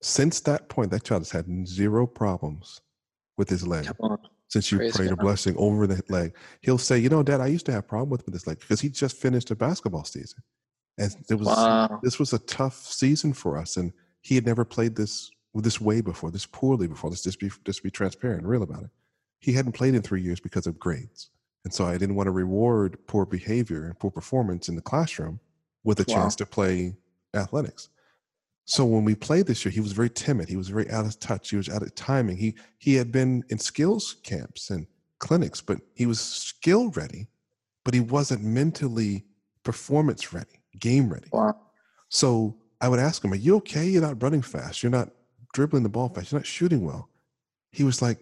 since 0.00 0.40
that 0.40 0.68
point, 0.68 0.92
that 0.92 1.02
child 1.02 1.22
has 1.22 1.30
had 1.30 1.66
zero 1.66 2.06
problems 2.06 2.80
with 3.36 3.48
his 3.48 3.66
leg 3.66 3.88
since 4.48 4.70
you 4.70 4.78
Praise 4.78 4.96
prayed 4.96 5.10
a 5.10 5.16
blessing 5.16 5.56
over 5.56 5.86
the 5.86 6.00
leg. 6.08 6.34
He'll 6.60 6.78
say, 6.78 6.98
you 6.98 7.08
know, 7.08 7.22
Dad, 7.22 7.40
I 7.40 7.46
used 7.46 7.66
to 7.66 7.72
have 7.72 7.88
problem 7.88 8.10
with 8.10 8.24
this 8.26 8.46
leg 8.46 8.60
because 8.60 8.80
he 8.80 8.88
just 8.88 9.16
finished 9.16 9.50
a 9.50 9.56
basketball 9.56 10.04
season, 10.04 10.42
and 10.98 11.14
it 11.28 11.34
was 11.34 11.48
Wow. 11.48 12.00
this 12.02 12.18
was 12.18 12.32
a 12.32 12.38
tough 12.40 12.76
season 12.76 13.32
for 13.32 13.56
us, 13.58 13.76
and 13.76 13.92
he 14.20 14.34
had 14.34 14.46
never 14.46 14.64
played 14.64 14.96
this 14.96 15.30
this 15.54 15.80
way 15.80 16.00
before, 16.00 16.30
this 16.30 16.46
poorly 16.46 16.86
before. 16.86 17.10
Let's 17.10 17.22
just 17.22 17.40
be 17.40 17.50
just 17.64 17.82
be 17.82 17.90
transparent 17.90 18.42
and 18.42 18.48
real 18.48 18.62
about 18.62 18.84
it. 18.84 18.90
He 19.40 19.52
hadn't 19.52 19.72
played 19.72 19.94
in 19.94 20.02
three 20.02 20.22
years 20.22 20.40
because 20.40 20.66
of 20.66 20.78
grades, 20.78 21.30
and 21.64 21.72
so 21.72 21.86
I 21.86 21.98
didn't 21.98 22.16
want 22.16 22.26
to 22.26 22.32
reward 22.32 22.98
poor 23.06 23.26
behavior 23.26 23.86
and 23.86 23.98
poor 23.98 24.10
performance 24.10 24.68
in 24.68 24.76
the 24.76 24.82
classroom 24.82 25.40
with 25.84 26.00
a 26.00 26.04
Wow. 26.08 26.14
chance 26.14 26.36
to 26.36 26.46
play 26.46 26.96
athletics. 27.34 27.88
So 28.64 28.84
when 28.84 29.04
we 29.04 29.14
played 29.14 29.46
this 29.46 29.64
year, 29.64 29.72
he 29.72 29.80
was 29.80 29.92
very 29.92 30.10
timid. 30.10 30.48
He 30.48 30.56
was 30.56 30.68
very 30.68 30.90
out 30.90 31.06
of 31.06 31.18
touch. 31.18 31.50
He 31.50 31.56
was 31.56 31.68
out 31.68 31.82
of 31.82 31.94
timing. 31.94 32.36
He 32.36 32.54
he 32.78 32.94
had 32.94 33.10
been 33.10 33.42
in 33.48 33.58
skills 33.58 34.16
camps 34.22 34.70
and 34.70 34.86
clinics, 35.20 35.60
but 35.60 35.80
he 35.94 36.04
was 36.06 36.20
skill 36.20 36.90
ready, 36.90 37.28
but 37.84 37.94
he 37.94 38.00
wasn't 38.00 38.42
mentally 38.44 39.24
performance 39.62 40.32
ready, 40.32 40.60
game 40.78 41.08
ready. 41.10 41.28
Wow. 41.32 41.58
So 42.10 42.56
I 42.80 42.88
would 42.88 42.98
ask 43.00 43.24
him, 43.24 43.32
Are 43.32 43.36
you 43.36 43.56
okay? 43.56 43.86
You're 43.88 44.02
not 44.02 44.22
running 44.22 44.42
fast. 44.42 44.82
You're 44.82 44.92
not 44.92 45.10
dribbling 45.54 45.82
the 45.82 45.88
ball 45.88 46.08
fast. 46.10 46.30
You're 46.30 46.40
not 46.40 46.46
shooting 46.46 46.84
well. 46.84 47.08
He 47.72 47.84
was 47.84 48.02
like, 48.02 48.18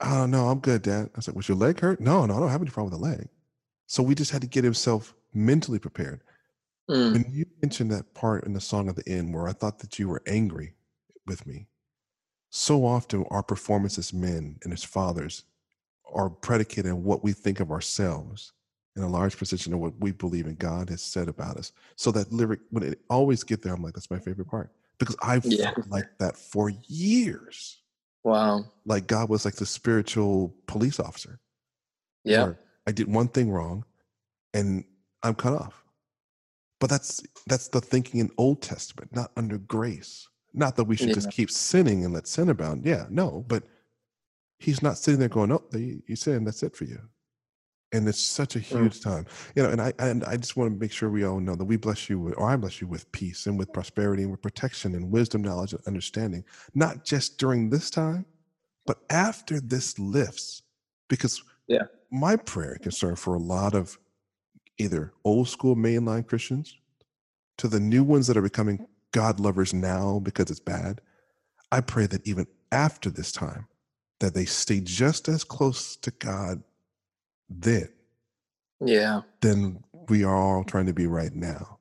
I 0.00 0.14
don't 0.14 0.30
know. 0.30 0.48
I'm 0.48 0.58
good, 0.58 0.82
Dad. 0.82 1.10
I 1.16 1.20
said, 1.20 1.34
Was 1.34 1.48
your 1.48 1.56
leg 1.56 1.80
hurt? 1.80 2.00
No, 2.00 2.26
no, 2.26 2.36
I 2.36 2.40
don't 2.40 2.50
have 2.50 2.60
any 2.60 2.70
problem 2.70 2.90
with 2.92 3.00
the 3.00 3.16
leg. 3.18 3.28
So 3.86 4.02
we 4.02 4.14
just 4.14 4.30
had 4.32 4.42
to 4.42 4.48
get 4.48 4.64
himself 4.64 5.14
mentally 5.36 5.78
prepared. 5.78 6.22
Mm. 6.90 7.12
When 7.12 7.26
you 7.30 7.46
mentioned 7.62 7.90
that 7.92 8.14
part 8.14 8.44
in 8.44 8.52
the 8.52 8.60
song 8.60 8.88
at 8.88 8.96
the 8.96 9.08
end 9.08 9.34
where 9.34 9.48
I 9.48 9.52
thought 9.52 9.78
that 9.80 9.98
you 9.98 10.08
were 10.08 10.22
angry 10.26 10.74
with 11.26 11.46
me, 11.46 11.66
so 12.50 12.84
often 12.86 13.24
our 13.30 13.42
performance 13.42 13.98
as 13.98 14.12
men 14.12 14.58
and 14.64 14.72
as 14.72 14.84
fathers 14.84 15.44
are 16.12 16.30
predicated 16.30 16.92
on 16.92 17.04
what 17.04 17.24
we 17.24 17.32
think 17.32 17.60
of 17.60 17.70
ourselves 17.70 18.52
in 18.94 19.02
a 19.02 19.08
large 19.08 19.36
position 19.36 19.74
of 19.74 19.80
what 19.80 19.92
we 20.00 20.12
believe 20.12 20.46
in 20.46 20.54
God 20.54 20.88
has 20.88 21.02
said 21.02 21.28
about 21.28 21.56
us. 21.56 21.72
So 21.96 22.10
that 22.12 22.32
lyric, 22.32 22.60
when 22.70 22.82
it 22.84 23.00
always 23.10 23.42
get 23.42 23.62
there, 23.62 23.74
I'm 23.74 23.82
like, 23.82 23.94
that's 23.94 24.10
my 24.10 24.18
favorite 24.18 24.48
part 24.48 24.70
because 24.98 25.16
I've 25.22 25.44
Yeah. 25.44 25.74
felt 25.74 25.88
like 25.88 26.16
that 26.18 26.36
for 26.36 26.70
years. 26.70 27.82
Wow. 28.24 28.64
Like 28.86 29.06
God 29.06 29.28
was 29.28 29.44
like 29.44 29.56
the 29.56 29.66
spiritual 29.66 30.54
police 30.66 30.98
officer. 30.98 31.40
Yeah. 32.24 32.54
I 32.86 32.92
did 32.92 33.12
one 33.12 33.28
thing 33.28 33.50
wrong 33.50 33.84
and 34.54 34.84
I'm 35.22 35.34
cut 35.34 35.54
off. 35.54 35.84
But 36.80 36.90
that's 36.90 37.22
that's 37.46 37.68
the 37.68 37.80
thinking 37.80 38.20
in 38.20 38.30
Old 38.36 38.62
Testament, 38.62 39.14
not 39.14 39.32
under 39.36 39.58
grace. 39.58 40.28
Not 40.54 40.76
that 40.76 40.84
we 40.84 40.96
should 40.96 41.14
just 41.14 41.30
keep 41.30 41.50
sinning 41.50 42.04
and 42.04 42.14
let 42.14 42.26
sin 42.26 42.48
abound. 42.48 42.84
Yeah, 42.86 43.06
no, 43.10 43.44
but 43.48 43.64
he's 44.58 44.82
not 44.82 44.98
sitting 44.98 45.20
there 45.20 45.28
going, 45.28 45.52
Oh, 45.52 45.62
you, 45.74 46.02
you 46.06 46.16
sin, 46.16 46.44
that's 46.44 46.62
it 46.62 46.76
for 46.76 46.84
you. 46.84 47.00
and 47.92 48.08
it's 48.08 48.20
such 48.20 48.56
a 48.56 48.58
mm. 48.58 48.62
huge 48.62 49.00
time 49.00 49.26
you 49.54 49.62
know 49.62 49.70
and 49.70 49.80
i 49.80 49.92
and 49.98 50.24
i 50.24 50.36
just 50.36 50.56
want 50.56 50.72
to 50.72 50.78
make 50.78 50.92
sure 50.92 51.08
we 51.08 51.24
all 51.24 51.40
know 51.40 51.54
that 51.54 51.64
we 51.64 51.76
bless 51.76 52.10
you 52.10 52.18
with, 52.18 52.34
or 52.36 52.50
i 52.50 52.56
bless 52.56 52.80
you 52.80 52.86
with 52.86 53.10
peace 53.12 53.46
and 53.46 53.58
with 53.58 53.72
prosperity 53.72 54.22
and 54.22 54.30
with 54.30 54.42
protection 54.42 54.94
and 54.94 55.10
wisdom 55.10 55.42
knowledge 55.42 55.72
and 55.72 55.82
understanding 55.86 56.44
not 56.74 57.04
just 57.04 57.38
during 57.38 57.70
this 57.70 57.90
time 57.90 58.24
but 58.86 58.98
after 59.10 59.60
this 59.60 59.98
lifts 59.98 60.62
because 61.08 61.42
yeah 61.68 61.84
my 62.10 62.36
prayer 62.36 62.76
concern 62.82 63.16
for 63.16 63.34
a 63.34 63.40
lot 63.40 63.74
of 63.74 63.98
either 64.78 65.12
old 65.24 65.48
school 65.48 65.76
mainline 65.76 66.26
christians 66.26 66.76
to 67.58 67.68
the 67.68 67.80
new 67.80 68.04
ones 68.04 68.26
that 68.26 68.36
are 68.36 68.42
becoming 68.42 68.86
god 69.12 69.40
lovers 69.40 69.72
now 69.72 70.18
because 70.20 70.50
it's 70.50 70.60
bad 70.60 71.00
i 71.72 71.80
pray 71.80 72.06
that 72.06 72.26
even 72.26 72.46
after 72.72 73.10
this 73.10 73.32
time 73.32 73.66
that 74.20 74.34
they 74.34 74.44
stay 74.44 74.80
just 74.80 75.28
as 75.28 75.44
close 75.44 75.96
to 75.96 76.10
god 76.12 76.62
then 77.48 77.88
yeah. 78.80 79.22
than 79.40 79.82
we 80.08 80.24
are 80.24 80.34
all 80.34 80.64
trying 80.64 80.86
to 80.86 80.92
be 80.92 81.06
right 81.06 81.34
now. 81.34 81.78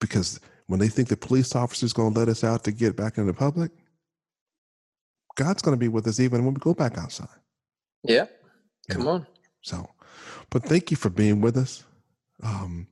Because 0.00 0.40
when 0.66 0.80
they 0.80 0.88
think 0.88 1.08
the 1.08 1.16
police 1.16 1.54
officer's 1.54 1.92
going 1.92 2.12
to 2.12 2.18
let 2.18 2.28
us 2.28 2.44
out 2.44 2.64
to 2.64 2.72
get 2.72 2.96
back 2.96 3.18
into 3.18 3.32
the 3.32 3.38
public 3.38 3.70
god's 5.36 5.60
going 5.60 5.76
to 5.76 5.78
be 5.78 5.88
with 5.88 6.06
us 6.06 6.18
even 6.18 6.44
when 6.44 6.54
we 6.54 6.60
go 6.60 6.72
back 6.72 6.96
outside. 6.96 7.28
Yeah 8.02 8.26
come 8.88 9.02
you 9.02 9.04
know? 9.04 9.12
on. 9.12 9.26
So 9.60 9.88
but 10.50 10.64
thank 10.64 10.90
you 10.90 10.96
for 10.96 11.10
being 11.10 11.40
with 11.40 11.56
us 11.56 11.84
um 12.42 12.86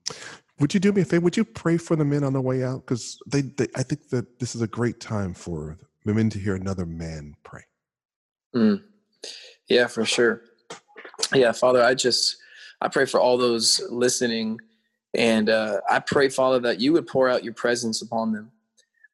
would 0.60 0.72
you 0.72 0.78
do 0.78 0.92
me 0.92 1.02
a 1.02 1.04
favor? 1.04 1.24
Would 1.24 1.36
you 1.36 1.44
pray 1.44 1.76
for 1.76 1.96
the 1.96 2.04
men 2.04 2.22
on 2.22 2.32
the 2.32 2.40
way 2.40 2.62
out? 2.62 2.86
Because 2.86 3.18
they, 3.26 3.42
they 3.42 3.66
i 3.76 3.82
think 3.82 4.08
that 4.10 4.38
this 4.38 4.54
is 4.54 4.62
a 4.62 4.68
great 4.68 5.00
time 5.00 5.34
for 5.34 5.78
women 6.04 6.30
to 6.30 6.38
hear 6.38 6.54
another 6.54 6.86
man 6.86 7.34
pray. 7.42 7.62
Mm. 8.54 8.82
yeah 9.68 9.86
for 9.86 10.04
sure. 10.04 10.42
Yeah, 11.34 11.52
Father, 11.52 11.82
I 11.82 11.94
just 11.94 12.36
I 12.80 12.88
pray 12.88 13.06
for 13.06 13.20
all 13.20 13.38
those 13.38 13.80
listening, 13.90 14.58
and 15.14 15.48
uh, 15.48 15.80
I 15.88 16.00
pray, 16.00 16.28
Father, 16.28 16.60
that 16.60 16.80
you 16.80 16.92
would 16.92 17.06
pour 17.06 17.28
out 17.28 17.44
your 17.44 17.54
presence 17.54 18.02
upon 18.02 18.32
them. 18.32 18.50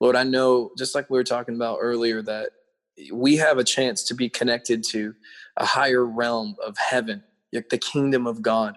Lord, 0.01 0.16
I 0.16 0.24
know, 0.24 0.70
just 0.78 0.95
like 0.95 1.11
we 1.11 1.18
were 1.18 1.24
talking 1.24 1.55
about 1.55 1.78
earlier, 1.81 2.22
that 2.22 2.51
we 3.12 3.37
have 3.37 3.59
a 3.59 3.64
chance 3.64 4.03
to 4.05 4.14
be 4.14 4.28
connected 4.28 4.83
to 4.85 5.14
a 5.57 5.64
higher 5.64 6.05
realm 6.05 6.57
of 6.64 6.76
heaven, 6.78 7.22
the 7.53 7.78
kingdom 7.78 8.26
of 8.26 8.43
God, 8.43 8.76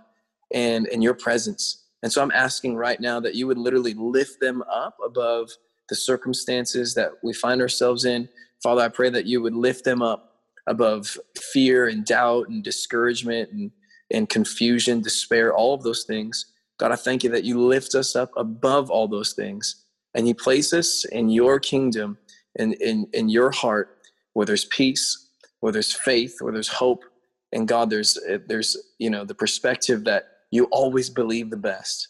and 0.53 0.87
in 0.87 1.01
your 1.01 1.13
presence. 1.13 1.83
And 2.03 2.11
so 2.11 2.21
I'm 2.21 2.31
asking 2.31 2.75
right 2.75 2.99
now 2.99 3.19
that 3.21 3.35
you 3.35 3.47
would 3.47 3.57
literally 3.57 3.93
lift 3.93 4.39
them 4.39 4.61
up 4.71 4.97
above 5.03 5.49
the 5.89 5.95
circumstances 5.95 6.93
that 6.95 7.11
we 7.23 7.33
find 7.33 7.61
ourselves 7.61 8.05
in. 8.05 8.29
Father, 8.61 8.81
I 8.81 8.89
pray 8.89 9.09
that 9.09 9.25
you 9.25 9.41
would 9.41 9.55
lift 9.55 9.83
them 9.83 10.01
up 10.01 10.41
above 10.67 11.17
fear 11.51 11.87
and 11.87 12.05
doubt 12.05 12.49
and 12.49 12.63
discouragement 12.63 13.51
and, 13.51 13.71
and 14.11 14.29
confusion, 14.29 15.01
despair, 15.01 15.53
all 15.53 15.73
of 15.73 15.83
those 15.83 16.03
things. 16.03 16.45
God, 16.77 16.91
I 16.91 16.95
thank 16.95 17.23
you 17.23 17.29
that 17.31 17.43
you 17.43 17.61
lift 17.61 17.95
us 17.95 18.15
up 18.15 18.31
above 18.35 18.89
all 18.89 19.07
those 19.07 19.33
things 19.33 19.85
and 20.13 20.27
you 20.27 20.35
place 20.35 20.73
us 20.73 21.05
in 21.05 21.29
your 21.29 21.59
kingdom 21.59 22.17
and 22.57 22.73
in, 22.75 23.07
in 23.13 23.29
your 23.29 23.51
heart 23.51 23.97
where 24.33 24.45
there's 24.45 24.65
peace, 24.65 25.29
where 25.59 25.71
there's 25.71 25.93
faith, 25.93 26.37
where 26.39 26.53
there's 26.53 26.67
hope. 26.67 27.03
And 27.51 27.67
God, 27.67 27.89
there's, 27.89 28.17
there's, 28.47 28.75
you 28.99 29.09
know, 29.09 29.25
the 29.25 29.35
perspective 29.35 30.03
that 30.05 30.32
you 30.53 30.65
always 30.65 31.09
believe 31.09 31.49
the 31.49 31.57
best. 31.57 32.09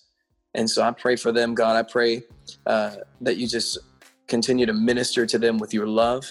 And 0.53 0.69
so 0.69 0.83
I 0.83 0.91
pray 0.91 1.15
for 1.15 1.31
them, 1.31 1.55
God. 1.55 1.77
I 1.77 1.83
pray 1.89 2.23
uh, 2.65 2.97
that 3.21 3.37
you 3.37 3.47
just 3.47 3.77
continue 4.27 4.65
to 4.65 4.73
minister 4.73 5.25
to 5.25 5.39
them 5.39 5.57
with 5.57 5.73
your 5.73 5.87
love 5.87 6.23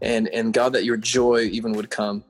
and 0.00 0.28
and 0.28 0.52
God 0.52 0.72
that 0.74 0.84
your 0.84 0.96
joy 0.96 1.40
even 1.50 1.72
would 1.72 1.90
come. 1.90 2.22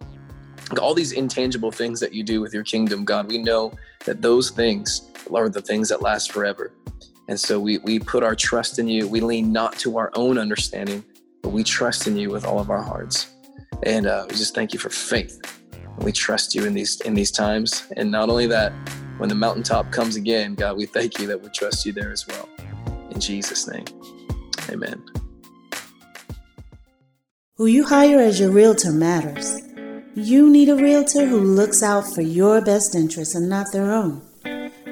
All 0.81 0.95
these 0.95 1.13
intangible 1.13 1.71
things 1.71 2.01
that 2.01 2.15
you 2.15 2.23
do 2.23 2.41
with 2.41 2.55
your 2.55 2.65
kingdom, 2.65 3.05
God, 3.05 3.29
we 3.29 3.39
know 3.39 3.73
that 4.07 4.23
those 4.23 4.51
things 4.51 5.11
are 5.35 5.51
the 5.51 5.61
things 5.61 5.91
that 5.91 6.01
last 6.01 6.33
forever. 6.33 6.73
And 7.29 7.39
so 7.39 7.61
we 7.61 7.79
we 7.79 7.99
put 7.99 8.25
our 8.25 8.35
trust 8.35 8.79
in 8.79 8.89
you. 8.89 9.07
We 9.07 9.21
lean 9.21 9.53
not 9.53 9.79
to 9.81 9.99
our 9.99 10.11
own 10.15 10.39
understanding, 10.39 11.05
but 11.43 11.51
we 11.51 11.63
trust 11.65 12.07
in 12.07 12.17
you 12.17 12.31
with 12.31 12.47
all 12.47 12.61
of 12.61 12.71
our 12.71 12.83
hearts. 12.83 13.35
And 13.83 14.07
uh, 14.07 14.25
we 14.29 14.37
just 14.37 14.55
thank 14.55 14.73
you 14.73 14.79
for 14.79 14.91
faith. 14.91 15.39
We 15.99 16.13
trust 16.13 16.55
you 16.55 16.65
in 16.65 16.73
these 16.73 17.01
in 17.03 17.13
these 17.13 17.31
times. 17.31 17.85
And 17.97 18.11
not 18.11 18.31
only 18.31 18.47
that, 18.47 18.73
when 19.19 19.29
the 19.29 19.35
mountaintop 19.35 19.91
comes 19.93 20.17
again, 20.17 20.55
God, 20.55 20.77
we 20.77 20.87
thank 20.87 21.19
you 21.19 21.27
that 21.27 21.41
we 21.41 21.49
trust 21.51 21.85
you 21.85 21.93
there 21.93 22.11
as 22.11 22.27
well. 22.27 22.49
In 23.11 23.21
Jesus' 23.21 23.69
name, 23.69 23.85
Amen. 24.71 25.03
Who 27.57 27.67
you 27.67 27.85
hire 27.85 28.21
as 28.21 28.39
your 28.39 28.51
realtor 28.51 28.93
matters. 28.93 29.61
You 30.15 30.51
need 30.51 30.69
a 30.69 30.77
realtor 30.77 31.27
who 31.27 31.41
looks 31.41 31.83
out 31.83 32.07
for 32.07 32.23
your 32.23 32.61
best 32.61 32.95
interests 32.95 33.35
and 33.35 33.49
not 33.49 33.73
their 33.73 33.93
own. 33.93 34.23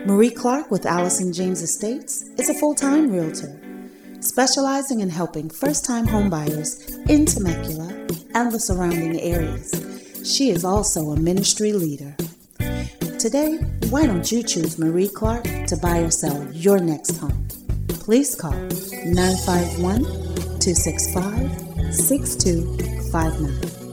Marie 0.07 0.31
Clark 0.31 0.71
with 0.71 0.87
Allison 0.87 1.33
James 1.33 1.63
Estates 1.63 2.23
is 2.39 2.49
a 2.49 2.55
full 2.55 2.75
time 2.75 3.11
realtor, 3.11 3.61
specializing 4.21 5.01
in 5.01 5.09
helping 5.09 5.51
first 5.51 5.85
time 5.85 6.07
homebuyers 6.07 7.09
in 7.09 7.27
Temecula 7.27 7.89
and 8.35 8.53
the 8.53 8.61
surrounding 8.61 9.21
areas. 9.21 9.73
She 10.25 10.51
is 10.51 10.65
also 10.65 11.11
a 11.11 11.17
ministry 11.17 11.73
leader. 11.73 12.17
Today, 13.19 13.57
why 13.89 14.07
don't 14.07 14.31
you 14.31 14.43
choose 14.43 14.79
Marie 14.79 15.09
Clark 15.09 15.45
to 15.45 15.77
buy 15.81 16.01
or 16.01 16.11
sell 16.11 16.47
your 16.53 16.79
next 16.79 17.17
home? 17.17 17.49
Please 17.89 18.35
call 18.35 18.53
951 18.53 20.03
265 20.61 21.95
6259. 21.95 23.86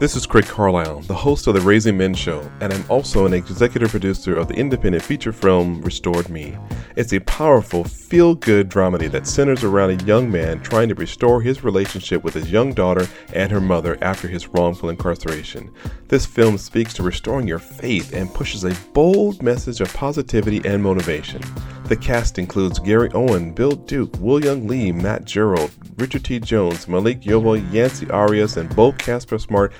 This 0.00 0.16
is 0.16 0.24
Craig 0.24 0.46
Carlisle, 0.46 1.00
the 1.00 1.14
host 1.14 1.46
of 1.46 1.52
the 1.52 1.60
Raising 1.60 1.98
Men 1.98 2.14
Show, 2.14 2.50
and 2.62 2.72
I'm 2.72 2.86
also 2.88 3.26
an 3.26 3.34
executive 3.34 3.90
producer 3.90 4.34
of 4.34 4.48
the 4.48 4.54
independent 4.54 5.04
feature 5.04 5.30
film 5.30 5.82
Restored 5.82 6.30
Me. 6.30 6.56
It's 6.96 7.12
a 7.12 7.20
powerful, 7.20 7.84
feel 7.84 8.34
good 8.34 8.70
dramedy 8.70 9.10
that 9.10 9.26
centers 9.26 9.62
around 9.62 9.90
a 9.90 10.04
young 10.06 10.32
man 10.32 10.60
trying 10.60 10.88
to 10.88 10.94
restore 10.94 11.42
his 11.42 11.62
relationship 11.62 12.24
with 12.24 12.32
his 12.32 12.50
young 12.50 12.72
daughter 12.72 13.08
and 13.34 13.52
her 13.52 13.60
mother 13.60 13.98
after 14.00 14.26
his 14.26 14.48
wrongful 14.48 14.88
incarceration. 14.88 15.70
This 16.08 16.24
film 16.24 16.56
speaks 16.56 16.94
to 16.94 17.02
restoring 17.02 17.46
your 17.46 17.58
faith 17.58 18.14
and 18.14 18.32
pushes 18.32 18.64
a 18.64 18.74
bold 18.94 19.42
message 19.42 19.82
of 19.82 19.92
positivity 19.92 20.62
and 20.64 20.82
motivation. 20.82 21.42
The 21.90 21.96
cast 21.96 22.38
includes 22.38 22.78
Gary 22.78 23.10
Owen, 23.14 23.52
Bill 23.52 23.72
Duke, 23.72 24.16
Will 24.20 24.44
Yun 24.44 24.68
Lee, 24.68 24.92
Matt 24.92 25.24
Gerald, 25.24 25.72
Richard 25.96 26.24
T. 26.24 26.38
Jones, 26.38 26.86
Malik 26.86 27.22
Yoba, 27.22 27.60
Yancey 27.72 28.08
Arias, 28.12 28.56
and 28.56 28.72
Bo 28.76 28.92
Casper 28.92 29.40
Smart 29.40 29.72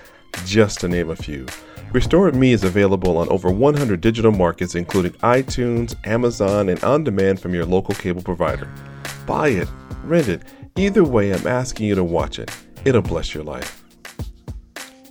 just 0.45 0.81
to 0.81 0.89
name 0.89 1.11
a 1.11 1.15
few. 1.15 1.47
Restored 1.93 2.35
Me 2.35 2.53
is 2.53 2.65
available 2.65 3.17
on 3.17 3.29
over 3.29 3.49
100 3.49 4.01
digital 4.01 4.33
markets, 4.33 4.75
including 4.75 5.13
iTunes, 5.21 5.95
Amazon, 6.05 6.69
and 6.69 6.83
on 6.83 7.05
demand 7.05 7.39
from 7.39 7.55
your 7.55 7.65
local 7.65 7.95
cable 7.95 8.23
provider. 8.23 8.69
Buy 9.25 9.51
it, 9.51 9.69
rent 10.03 10.27
it. 10.27 10.43
Either 10.77 11.05
way, 11.05 11.33
I'm 11.33 11.47
asking 11.47 11.87
you 11.87 11.95
to 11.95 12.03
watch 12.03 12.41
it. 12.41 12.51
It'll 12.85 13.03
bless 13.03 13.35
your 13.35 13.45
life. 13.45 13.85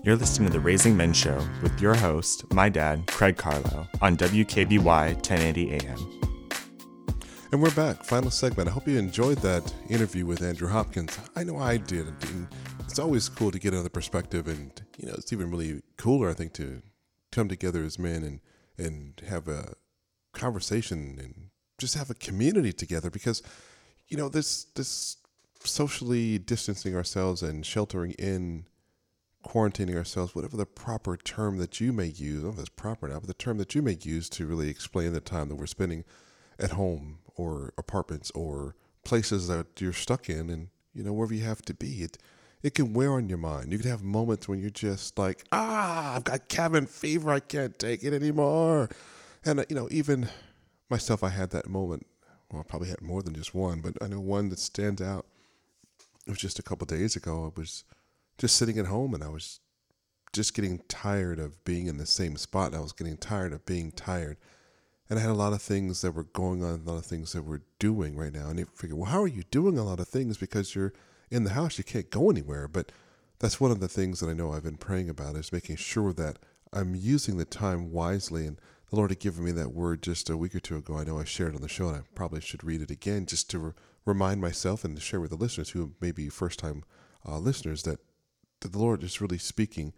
You're 0.04 0.18
listening 0.18 0.50
to 0.50 0.54
the 0.54 0.60
Raising 0.60 0.98
Men 0.98 1.14
Show 1.14 1.48
with 1.64 1.80
your 1.80 1.96
host, 1.96 2.44
my 2.52 2.68
dad, 2.68 3.08
Craig 3.08 3.38
Carlisle, 3.38 3.88
on 4.02 4.18
WKBY 4.18 4.84
1080 4.84 5.76
AM. 5.76 6.29
And 7.52 7.64
we're 7.64 7.72
back. 7.72 8.04
Final 8.04 8.30
segment. 8.30 8.70
I 8.70 8.72
hope 8.72 8.88
you 8.88 9.00
enjoyed 9.00 9.40
that 9.40 9.74
interview 9.90 10.24
with 10.24 10.44
Andrew 10.44 10.68
Hopkins. 10.68 11.18
I 11.36 11.44
know 11.44 11.58
I 11.58 11.78
did. 11.78 12.06
And 12.06 12.48
it's 12.82 13.00
always 13.00 13.28
cool 13.28 13.50
to 13.50 13.58
get 13.58 13.74
another 13.74 13.90
perspective 13.90 14.48
and 14.48 14.72
you 15.00 15.08
know, 15.08 15.16
it's 15.18 15.34
even 15.34 15.50
really 15.50 15.82
cooler, 15.98 16.30
I 16.30 16.34
think, 16.34 16.54
to 16.54 16.84
come 17.32 17.50
together 17.50 17.84
as 17.84 17.98
men 17.98 18.24
and 18.24 18.40
and 18.78 19.22
have 19.28 19.48
a 19.48 19.74
conversation 20.32 21.18
and 21.20 21.50
just 21.80 21.96
have 21.96 22.12
a 22.12 22.14
community 22.14 22.72
together 22.72 23.10
because 23.10 23.42
you 24.08 24.16
know 24.16 24.30
this 24.30 24.66
this 24.76 25.18
socially 25.64 26.38
distancing 26.38 26.96
ourselves 26.96 27.42
and 27.42 27.66
sheltering 27.66 28.12
in 28.12 28.68
quarantining 29.44 29.96
ourselves 29.96 30.36
whatever 30.36 30.56
the 30.56 30.66
proper 30.66 31.18
term 31.18 31.58
that 31.58 31.82
you 31.82 31.92
may 31.92 32.06
use 32.06 32.40
I 32.40 32.42
don't 32.42 32.44
know 32.44 32.50
if 32.50 32.56
that's 32.58 32.70
proper 32.70 33.08
now 33.08 33.20
but 33.20 33.28
the 33.28 33.34
term 33.34 33.58
that 33.58 33.74
you 33.74 33.82
may 33.82 33.98
use 34.02 34.30
to 34.30 34.46
really 34.46 34.70
explain 34.70 35.14
the 35.14 35.20
time 35.20 35.50
that 35.50 35.56
we're 35.56 35.66
spending 35.66 36.04
at 36.60 36.72
home 36.72 37.20
or 37.40 37.74
apartments 37.78 38.32
or 38.32 38.76
places 39.04 39.48
that 39.48 39.68
you're 39.80 39.94
stuck 39.94 40.30
in 40.30 40.50
and 40.50 40.68
you 40.94 41.04
know 41.04 41.14
wherever 41.14 41.34
you 41.34 41.44
have 41.44 41.62
to 41.62 41.74
be 41.74 42.04
it 42.04 42.18
it 42.62 42.76
can 42.76 42.94
wear 42.94 43.14
on 43.14 43.30
your 43.30 43.38
mind. 43.38 43.72
You 43.72 43.80
can 43.80 43.90
have 43.90 44.04
moments 44.04 44.48
when 44.48 44.60
you're 44.60 44.70
just 44.70 45.18
like, 45.18 45.46
ah, 45.52 46.16
I've 46.16 46.26
got 46.26 46.50
cabin 46.50 46.88
fever. 46.88 47.32
I 47.32 47.40
can't 47.40 47.78
take 47.80 48.04
it 48.04 48.14
anymore. 48.14 48.90
And, 49.46 49.62
uh, 49.62 49.66
you 49.70 49.76
know, 49.76 49.88
even 49.92 50.28
myself, 50.90 51.24
I 51.24 51.30
had 51.30 51.52
that 51.52 51.70
moment. 51.70 52.06
Well, 52.52 52.60
I 52.60 52.64
probably 52.70 52.90
had 52.90 53.02
more 53.02 53.22
than 53.22 53.34
just 53.34 53.56
one, 53.56 53.80
but 53.80 53.94
I 54.02 54.08
know 54.08 54.20
one 54.20 54.50
that 54.50 54.60
stands 54.60 55.02
out. 55.02 55.26
It 56.28 56.32
was 56.32 56.40
just 56.40 56.60
a 56.60 56.64
couple 56.64 56.86
days 56.86 57.16
ago. 57.16 57.46
I 57.56 57.60
was 57.60 57.86
just 58.38 58.56
sitting 58.56 58.78
at 58.78 58.88
home 58.88 59.14
and 59.14 59.24
I 59.24 59.30
was 59.30 59.62
just 60.34 60.54
getting 60.54 60.80
tired 60.90 61.40
of 61.40 61.64
being 61.64 61.88
in 61.88 61.98
the 61.98 62.06
same 62.06 62.36
spot. 62.36 62.76
I 62.76 62.80
was 62.82 62.92
getting 62.92 63.18
tired 63.18 63.54
of 63.54 63.66
being 63.66 63.92
tired. 63.92 64.38
And 65.10 65.18
I 65.18 65.22
had 65.24 65.32
a 65.32 65.34
lot 65.34 65.54
of 65.54 65.62
things 65.62 66.02
that 66.02 66.12
were 66.12 66.24
going 66.24 66.64
on, 66.64 66.82
a 66.86 66.90
lot 66.90 66.98
of 66.98 67.06
things 67.06 67.34
that 67.34 67.44
we're 67.44 67.62
doing 67.80 68.16
right 68.16 68.34
now. 68.34 68.50
And 68.50 68.60
you 68.60 68.66
figure, 68.76 68.96
well, 68.96 69.12
how 69.12 69.24
are 69.24 69.28
you 69.28 69.44
doing 69.50 69.78
a 69.78 69.84
lot 69.84 70.00
of 70.00 70.08
things? 70.08 70.38
Because 70.38 70.76
you're 70.76 70.94
in 71.32 71.44
the 71.44 71.52
house, 71.52 71.78
you 71.78 71.84
can't 71.84 72.12
go 72.12 72.30
anywhere. 72.30 72.68
But 72.68 72.92
that's 73.40 73.60
one 73.60 73.72
of 73.72 73.80
the 73.80 73.88
things 73.88 74.20
that 74.20 74.30
I 74.30 74.34
know 74.34 74.54
I've 74.54 74.64
been 74.64 74.78
praying 74.78 75.10
about 75.10 75.36
is 75.36 75.52
making 75.52 75.78
sure 75.78 76.14
that 76.14 76.38
I'm 76.72 76.94
using 76.94 77.38
the 77.38 77.46
time 77.46 77.92
wisely. 77.92 78.46
And 78.46 78.60
the 78.90 78.96
Lord 78.96 79.10
had 79.10 79.20
given 79.20 79.44
me 79.44 79.52
that 79.52 79.74
word 79.74 80.04
just 80.04 80.30
a 80.30 80.38
week 80.38 80.54
or 80.54 80.60
two 80.60 80.78
ago. 80.78 80.98
I 80.98 81.04
know 81.04 81.20
I 81.20 81.24
shared 81.24 81.56
on 81.56 81.62
the 81.62 81.68
show, 81.68 81.88
and 81.88 81.98
I 81.98 82.02
probably 82.14 82.42
should 82.42 82.64
read 82.64 82.82
it 82.82 82.92
again 82.92 83.26
just 83.26 83.50
to 83.52 83.60
re- 83.60 83.72
remind 84.06 84.42
myself 84.42 84.84
and 84.84 84.96
to 84.96 85.02
share 85.02 85.20
with 85.20 85.32
the 85.32 85.38
listeners 85.38 85.72
who 85.72 85.94
may 86.02 86.12
be 86.12 86.30
first 86.30 86.60
time 86.60 86.84
uh, 87.28 87.38
listeners 87.38 87.84
that, 87.84 88.00
that 88.62 88.72
the 88.72 88.80
Lord 88.80 89.04
is 89.04 89.22
really 89.22 89.38
speaking 89.38 89.94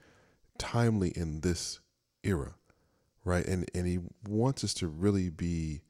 timely 0.58 1.10
in 1.10 1.42
this 1.42 1.80
era, 2.24 2.56
right? 3.24 3.46
And 3.46 3.70
and 3.74 3.88
He 3.88 4.00
wants 4.28 4.64
us 4.64 4.74
to 4.76 4.88
really 4.88 5.30
be, 5.30 5.82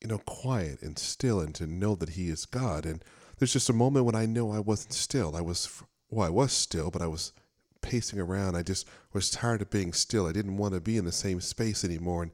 you 0.00 0.08
know, 0.08 0.18
quiet 0.18 0.82
and 0.82 0.98
still, 0.98 1.40
and 1.40 1.54
to 1.56 1.66
know 1.66 1.94
that 1.96 2.10
He 2.10 2.28
is 2.28 2.46
God. 2.46 2.86
And 2.86 3.04
there's 3.38 3.52
just 3.52 3.70
a 3.70 3.74
moment 3.74 4.06
when 4.06 4.14
I 4.14 4.26
know 4.26 4.52
I 4.52 4.60
wasn't 4.60 4.94
still. 4.94 5.36
I 5.36 5.40
was 5.40 5.82
well, 6.10 6.26
I 6.26 6.30
was 6.30 6.52
still, 6.52 6.90
but 6.90 7.02
I 7.02 7.06
was 7.06 7.32
pacing 7.82 8.20
around. 8.20 8.56
I 8.56 8.62
just 8.62 8.86
was 9.12 9.30
tired 9.30 9.62
of 9.62 9.70
being 9.70 9.92
still. 9.92 10.26
I 10.26 10.32
didn't 10.32 10.56
want 10.56 10.74
to 10.74 10.80
be 10.80 10.96
in 10.96 11.04
the 11.04 11.12
same 11.12 11.40
space 11.40 11.84
anymore, 11.84 12.22
and 12.24 12.32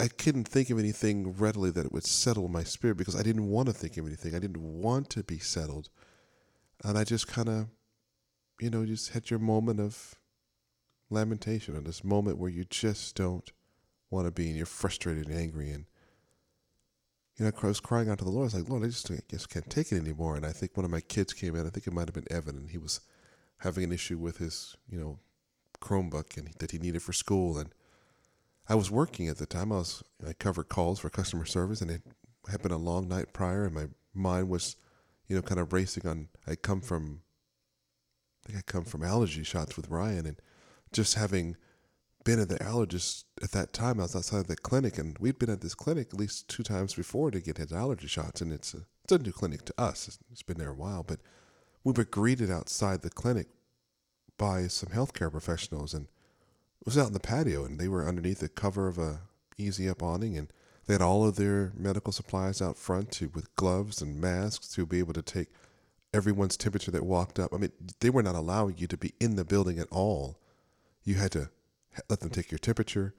I 0.00 0.08
couldn't 0.08 0.46
think 0.46 0.70
of 0.70 0.78
anything 0.78 1.34
readily 1.36 1.70
that 1.72 1.92
would 1.92 2.04
settle 2.04 2.48
my 2.48 2.62
spirit 2.62 2.96
because 2.96 3.16
I 3.16 3.22
didn't 3.22 3.48
want 3.48 3.66
to 3.66 3.74
think 3.74 3.96
of 3.96 4.06
anything. 4.06 4.34
I 4.34 4.38
didn't 4.38 4.62
want 4.62 5.10
to 5.10 5.24
be 5.24 5.38
settled, 5.38 5.88
and 6.84 6.96
I 6.96 7.04
just 7.04 7.26
kind 7.26 7.48
of, 7.48 7.66
you 8.60 8.70
know, 8.70 8.86
just 8.86 9.10
had 9.10 9.30
your 9.30 9.40
moment 9.40 9.80
of 9.80 10.17
lamentation, 11.10 11.76
or 11.76 11.80
this 11.80 12.04
moment 12.04 12.38
where 12.38 12.50
you 12.50 12.64
just 12.64 13.14
don't 13.16 13.50
want 14.10 14.26
to 14.26 14.30
be, 14.30 14.48
and 14.48 14.56
you're 14.56 14.66
frustrated 14.66 15.28
and 15.28 15.36
angry, 15.36 15.70
and 15.70 15.86
you 17.38 17.44
know, 17.44 17.52
I 17.62 17.66
was 17.66 17.80
crying 17.80 18.10
out 18.10 18.18
to 18.18 18.24
the 18.24 18.30
Lord. 18.30 18.42
I 18.42 18.46
was 18.46 18.54
like, 18.54 18.68
Lord, 18.68 18.82
I 18.82 18.88
just, 18.88 19.10
I 19.10 19.20
just 19.30 19.48
can't 19.48 19.70
take 19.70 19.92
it 19.92 19.96
anymore. 19.96 20.34
And 20.34 20.44
I 20.44 20.50
think 20.50 20.76
one 20.76 20.84
of 20.84 20.90
my 20.90 21.00
kids 21.00 21.32
came 21.32 21.54
in. 21.54 21.66
I 21.66 21.70
think 21.70 21.86
it 21.86 21.92
might 21.92 22.08
have 22.08 22.14
been 22.14 22.26
Evan, 22.32 22.56
and 22.56 22.70
he 22.70 22.78
was 22.78 23.00
having 23.58 23.84
an 23.84 23.92
issue 23.92 24.18
with 24.18 24.38
his, 24.38 24.76
you 24.90 24.98
know, 24.98 25.20
Chromebook 25.80 26.36
and 26.36 26.48
that 26.58 26.72
he 26.72 26.78
needed 26.78 27.00
for 27.00 27.12
school. 27.12 27.56
And 27.56 27.72
I 28.68 28.74
was 28.74 28.90
working 28.90 29.28
at 29.28 29.38
the 29.38 29.46
time. 29.46 29.72
I 29.72 29.76
was 29.76 30.02
I 30.26 30.32
covered 30.32 30.68
calls 30.68 30.98
for 30.98 31.10
customer 31.10 31.44
service, 31.44 31.80
and 31.80 31.92
it 31.92 32.02
had 32.50 32.62
been 32.62 32.72
a 32.72 32.76
long 32.76 33.06
night 33.06 33.32
prior, 33.32 33.64
and 33.64 33.74
my 33.74 33.86
mind 34.12 34.48
was, 34.48 34.74
you 35.28 35.36
know, 35.36 35.42
kind 35.42 35.60
of 35.60 35.72
racing 35.72 36.06
on. 36.06 36.28
I 36.46 36.56
come 36.56 36.80
from, 36.80 37.20
I 38.44 38.48
think 38.48 38.58
I 38.58 38.62
come 38.72 38.84
from 38.84 39.04
allergy 39.04 39.44
shots 39.44 39.76
with 39.76 39.90
Ryan, 39.90 40.26
and 40.26 40.40
just 40.92 41.14
having 41.14 41.56
been 42.24 42.40
at 42.40 42.48
the 42.48 42.58
allergist 42.58 43.24
at 43.42 43.52
that 43.52 43.72
time. 43.72 44.00
I 44.00 44.02
was 44.02 44.16
outside 44.16 44.46
the 44.46 44.56
clinic, 44.56 44.98
and 44.98 45.18
we'd 45.18 45.38
been 45.38 45.50
at 45.50 45.60
this 45.60 45.74
clinic 45.74 46.08
at 46.12 46.18
least 46.18 46.48
two 46.48 46.62
times 46.62 46.94
before 46.94 47.30
to 47.30 47.40
get 47.40 47.58
his 47.58 47.72
allergy 47.72 48.06
shots. 48.06 48.40
And 48.40 48.52
it's 48.52 48.74
a, 48.74 48.86
it's 49.04 49.12
a 49.12 49.18
new 49.18 49.32
clinic 49.32 49.64
to 49.66 49.74
us. 49.78 50.18
it's 50.30 50.42
been 50.42 50.58
there 50.58 50.70
a 50.70 50.74
while, 50.74 51.02
but 51.02 51.20
we 51.84 51.92
were 51.92 52.04
greeted 52.04 52.50
outside 52.50 53.02
the 53.02 53.10
clinic 53.10 53.46
by 54.36 54.66
some 54.66 54.90
healthcare 54.90 55.30
professionals, 55.30 55.94
and 55.94 56.06
it 56.80 56.86
was 56.86 56.98
out 56.98 57.08
in 57.08 57.12
the 57.12 57.20
patio, 57.20 57.64
and 57.64 57.78
they 57.78 57.88
were 57.88 58.06
underneath 58.06 58.40
the 58.40 58.48
cover 58.48 58.88
of 58.88 58.98
a 58.98 59.22
easy 59.56 59.88
up 59.88 60.02
awning, 60.02 60.36
and 60.36 60.52
they 60.86 60.94
had 60.94 61.02
all 61.02 61.26
of 61.26 61.36
their 61.36 61.72
medical 61.76 62.12
supplies 62.12 62.62
out 62.62 62.78
front 62.78 63.10
to 63.12 63.30
with 63.34 63.54
gloves 63.56 64.00
and 64.00 64.20
masks 64.20 64.68
to 64.74 64.86
be 64.86 65.00
able 65.00 65.12
to 65.12 65.22
take 65.22 65.48
everyone's 66.14 66.56
temperature 66.56 66.90
that 66.90 67.04
walked 67.04 67.38
up. 67.38 67.52
I 67.52 67.58
mean, 67.58 67.72
they 68.00 68.10
were 68.10 68.22
not 68.22 68.34
allowing 68.34 68.78
you 68.78 68.86
to 68.86 68.96
be 68.96 69.12
in 69.20 69.36
the 69.36 69.44
building 69.44 69.78
at 69.78 69.88
all. 69.90 70.38
You 71.04 71.16
had 71.16 71.32
to 71.32 71.50
let 72.08 72.20
them 72.20 72.30
take 72.30 72.50
your 72.50 72.58
temperature. 72.58 73.14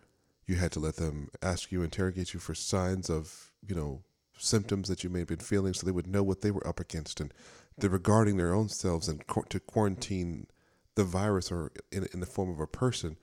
You 0.46 0.56
had 0.56 0.72
to 0.74 0.80
let 0.80 0.96
them 0.96 1.30
ask 1.42 1.72
you, 1.72 1.84
interrogate 1.84 2.34
you 2.34 2.40
for 2.40 2.56
signs 2.56 3.10
of, 3.10 3.52
you 3.68 3.76
know, 3.76 4.04
symptoms 4.38 4.88
that 4.88 5.04
you 5.04 5.10
may 5.10 5.20
have 5.20 5.28
been 5.28 5.38
feeling 5.38 5.74
so 5.74 5.86
they 5.86 5.92
would 5.92 6.08
know 6.08 6.24
what 6.24 6.42
they 6.42 6.52
were 6.52 6.66
up 6.66 6.80
against. 6.80 7.20
And 7.20 7.34
they're 7.78 7.90
regarding 7.90 8.38
their 8.38 8.54
own 8.54 8.70
selves 8.70 9.08
and 9.08 9.24
to 9.50 9.60
quarantine 9.60 10.48
the 10.96 11.04
virus 11.04 11.52
or 11.52 11.72
in, 11.92 12.08
in 12.14 12.20
the 12.20 12.26
form 12.26 12.50
of 12.50 12.60
a 12.60 12.68
person 12.68 13.18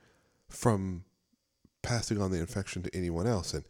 from 0.47 1.03
passing 1.81 2.21
on 2.21 2.31
the 2.31 2.39
infection 2.39 2.83
to 2.83 2.95
anyone 2.95 3.27
else. 3.27 3.53
And 3.53 3.65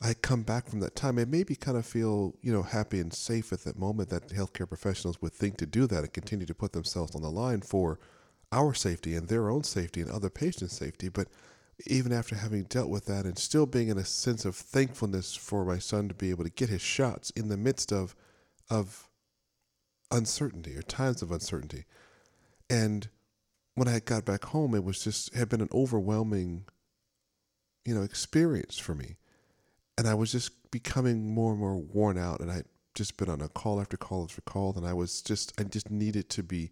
I 0.00 0.14
come 0.14 0.42
back 0.42 0.68
from 0.68 0.80
that 0.80 0.96
time. 0.96 1.16
Made 1.16 1.30
me 1.30 1.44
kind 1.56 1.76
of 1.76 1.84
feel, 1.84 2.34
you 2.40 2.52
know, 2.52 2.62
happy 2.62 3.00
and 3.00 3.12
safe 3.12 3.52
at 3.52 3.64
that 3.64 3.78
moment 3.78 4.08
that 4.08 4.28
healthcare 4.28 4.68
professionals 4.68 5.20
would 5.20 5.32
think 5.32 5.58
to 5.58 5.66
do 5.66 5.86
that 5.86 6.04
and 6.04 6.12
continue 6.12 6.46
to 6.46 6.54
put 6.54 6.72
themselves 6.72 7.14
on 7.14 7.22
the 7.22 7.30
line 7.30 7.60
for 7.60 7.98
our 8.52 8.74
safety 8.74 9.14
and 9.14 9.28
their 9.28 9.50
own 9.50 9.64
safety 9.64 10.00
and 10.00 10.10
other 10.10 10.30
patients' 10.30 10.76
safety. 10.76 11.08
But 11.08 11.28
even 11.86 12.12
after 12.12 12.36
having 12.36 12.64
dealt 12.64 12.88
with 12.88 13.06
that 13.06 13.24
and 13.24 13.38
still 13.38 13.66
being 13.66 13.88
in 13.88 13.98
a 13.98 14.04
sense 14.04 14.44
of 14.44 14.56
thankfulness 14.56 15.34
for 15.34 15.64
my 15.64 15.78
son 15.78 16.08
to 16.08 16.14
be 16.14 16.30
able 16.30 16.44
to 16.44 16.50
get 16.50 16.68
his 16.68 16.82
shots 16.82 17.30
in 17.30 17.48
the 17.48 17.56
midst 17.56 17.92
of 17.92 18.14
of 18.68 19.08
uncertainty 20.10 20.76
or 20.76 20.82
times 20.82 21.22
of 21.22 21.32
uncertainty. 21.32 21.84
And 22.68 23.08
when 23.74 23.88
I 23.88 24.00
got 24.00 24.24
back 24.24 24.44
home, 24.46 24.74
it 24.74 24.84
was 24.84 25.02
just 25.02 25.34
had 25.34 25.48
been 25.48 25.60
an 25.60 25.68
overwhelming, 25.72 26.64
you 27.84 27.94
know, 27.94 28.02
experience 28.02 28.78
for 28.78 28.94
me. 28.94 29.16
And 29.96 30.06
I 30.06 30.14
was 30.14 30.32
just 30.32 30.70
becoming 30.70 31.32
more 31.34 31.52
and 31.52 31.60
more 31.60 31.76
worn 31.76 32.18
out 32.18 32.40
and 32.40 32.50
I'd 32.50 32.64
just 32.94 33.16
been 33.16 33.28
on 33.28 33.40
a 33.40 33.48
call 33.48 33.80
after 33.80 33.96
call 33.96 34.24
after 34.24 34.40
call 34.42 34.74
and 34.76 34.86
I 34.86 34.92
was 34.92 35.22
just 35.22 35.58
I 35.58 35.64
just 35.64 35.90
needed 35.90 36.28
to 36.30 36.42
be 36.42 36.70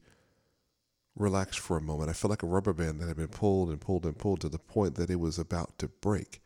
relax 1.18 1.56
for 1.56 1.76
a 1.76 1.82
moment. 1.82 2.10
I 2.10 2.12
felt 2.12 2.30
like 2.30 2.42
a 2.42 2.46
rubber 2.46 2.72
band 2.72 3.00
that 3.00 3.08
had 3.08 3.16
been 3.16 3.28
pulled 3.28 3.70
and 3.70 3.80
pulled 3.80 4.06
and 4.06 4.16
pulled 4.16 4.40
to 4.42 4.48
the 4.48 4.58
point 4.58 4.94
that 4.94 5.10
it 5.10 5.20
was 5.20 5.38
about 5.38 5.78
to 5.78 5.88
break. 5.88 6.40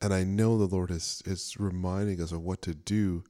And 0.00 0.12
I 0.12 0.24
know 0.24 0.58
the 0.58 0.66
Lord 0.66 0.90
is, 0.90 1.22
is 1.24 1.56
reminding 1.58 2.20
us 2.20 2.32
of 2.32 2.42
what 2.42 2.62
to 2.62 2.74
do 2.74 3.24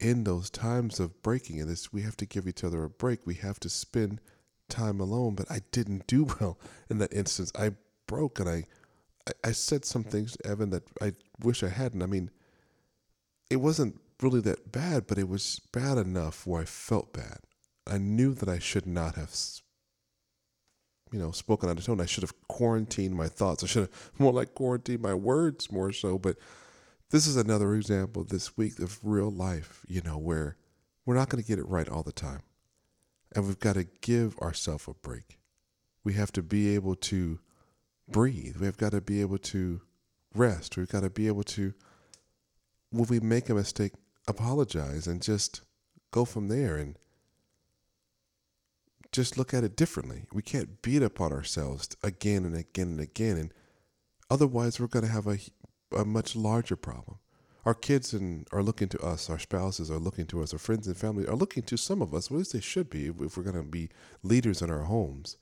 in 0.00 0.24
those 0.24 0.48
times 0.48 0.98
of 1.00 1.22
breaking. 1.22 1.60
And 1.60 1.68
this, 1.68 1.92
we 1.92 2.02
have 2.02 2.16
to 2.18 2.26
give 2.26 2.48
each 2.48 2.64
other 2.64 2.82
a 2.82 2.88
break. 2.88 3.26
We 3.26 3.34
have 3.34 3.60
to 3.60 3.68
spend 3.68 4.20
time 4.68 5.00
alone. 5.00 5.34
But 5.34 5.50
I 5.50 5.60
didn't 5.70 6.06
do 6.06 6.24
well 6.40 6.58
in 6.88 6.98
that 6.98 7.12
instance. 7.12 7.52
I 7.58 7.72
broke 8.06 8.40
and 8.40 8.48
I, 8.48 8.64
I, 9.44 9.52
said 9.52 9.84
some 9.84 10.02
things 10.04 10.32
to 10.32 10.46
Evan 10.46 10.70
that 10.70 10.84
I 11.02 11.12
wish 11.42 11.62
I 11.62 11.68
hadn't. 11.68 12.02
I 12.02 12.06
mean, 12.06 12.30
it 13.50 13.56
wasn't 13.56 14.00
really 14.22 14.40
that 14.40 14.72
bad, 14.72 15.06
but 15.06 15.18
it 15.18 15.28
was 15.28 15.60
bad 15.72 15.98
enough 15.98 16.46
where 16.46 16.62
I 16.62 16.64
felt 16.64 17.12
bad. 17.12 17.38
I 17.88 17.98
knew 17.98 18.34
that 18.34 18.48
I 18.48 18.58
should 18.58 18.86
not 18.86 19.14
have, 19.14 19.34
you 21.12 21.18
know, 21.18 21.30
spoken 21.30 21.68
out 21.68 21.78
of 21.78 21.84
tone. 21.84 22.00
I 22.00 22.06
should 22.06 22.22
have 22.22 22.34
quarantined 22.48 23.14
my 23.14 23.28
thoughts. 23.28 23.64
I 23.64 23.66
should 23.66 23.82
have 23.82 24.10
more 24.18 24.32
like 24.32 24.54
quarantined 24.54 25.02
my 25.02 25.14
words 25.14 25.72
more 25.72 25.92
so. 25.92 26.18
But 26.18 26.36
this 27.10 27.26
is 27.26 27.36
another 27.36 27.74
example 27.74 28.24
this 28.24 28.56
week 28.56 28.78
of 28.78 28.98
real 29.02 29.30
life, 29.30 29.84
you 29.88 30.02
know, 30.02 30.18
where 30.18 30.56
we're 31.06 31.14
not 31.14 31.28
going 31.30 31.42
to 31.42 31.48
get 31.48 31.58
it 31.58 31.68
right 31.68 31.88
all 31.88 32.02
the 32.02 32.12
time. 32.12 32.42
And 33.34 33.46
we've 33.46 33.58
got 33.58 33.74
to 33.74 33.84
give 34.00 34.38
ourselves 34.38 34.86
a 34.88 34.94
break. 34.94 35.38
We 36.04 36.14
have 36.14 36.32
to 36.32 36.42
be 36.42 36.74
able 36.74 36.94
to 36.96 37.38
breathe. 38.08 38.56
We've 38.56 38.76
got 38.76 38.92
to 38.92 39.00
be 39.00 39.20
able 39.20 39.38
to 39.38 39.80
rest. 40.34 40.76
We've 40.76 40.88
got 40.88 41.02
to 41.02 41.10
be 41.10 41.26
able 41.26 41.44
to, 41.44 41.74
when 42.90 43.06
we 43.08 43.20
make 43.20 43.48
a 43.48 43.54
mistake, 43.54 43.92
apologize 44.26 45.06
and 45.06 45.22
just 45.22 45.62
go 46.10 46.24
from 46.24 46.48
there. 46.48 46.76
And 46.76 46.96
just 49.18 49.36
look 49.36 49.52
at 49.52 49.64
it 49.64 49.74
differently. 49.74 50.26
We 50.32 50.42
can't 50.42 50.80
beat 50.80 51.02
upon 51.02 51.32
ourselves 51.32 51.88
again 52.04 52.44
and 52.44 52.54
again 52.54 52.86
and 52.86 53.00
again. 53.00 53.36
And 53.36 53.52
otherwise, 54.30 54.78
we're 54.78 54.86
going 54.86 55.04
to 55.04 55.10
have 55.10 55.26
a, 55.26 55.38
a 55.92 56.04
much 56.04 56.36
larger 56.36 56.76
problem. 56.76 57.18
Our 57.64 57.74
kids 57.74 58.14
and 58.14 58.46
are 58.52 58.62
looking 58.62 58.88
to 58.90 59.00
us, 59.00 59.28
our 59.28 59.40
spouses 59.40 59.90
are 59.90 59.98
looking 59.98 60.26
to 60.26 60.40
us, 60.40 60.52
our 60.52 60.58
friends 60.60 60.86
and 60.86 60.96
family 60.96 61.26
are 61.26 61.34
looking 61.34 61.64
to 61.64 61.76
some 61.76 62.00
of 62.00 62.14
us, 62.14 62.30
well, 62.30 62.36
at 62.36 62.38
least 62.38 62.52
they 62.52 62.60
should 62.60 62.88
be, 62.88 63.06
if 63.08 63.36
we're 63.36 63.42
going 63.42 63.56
to 63.56 63.68
be 63.68 63.88
leaders 64.22 64.62
in 64.62 64.70
our 64.70 64.84
homes. 64.84 65.36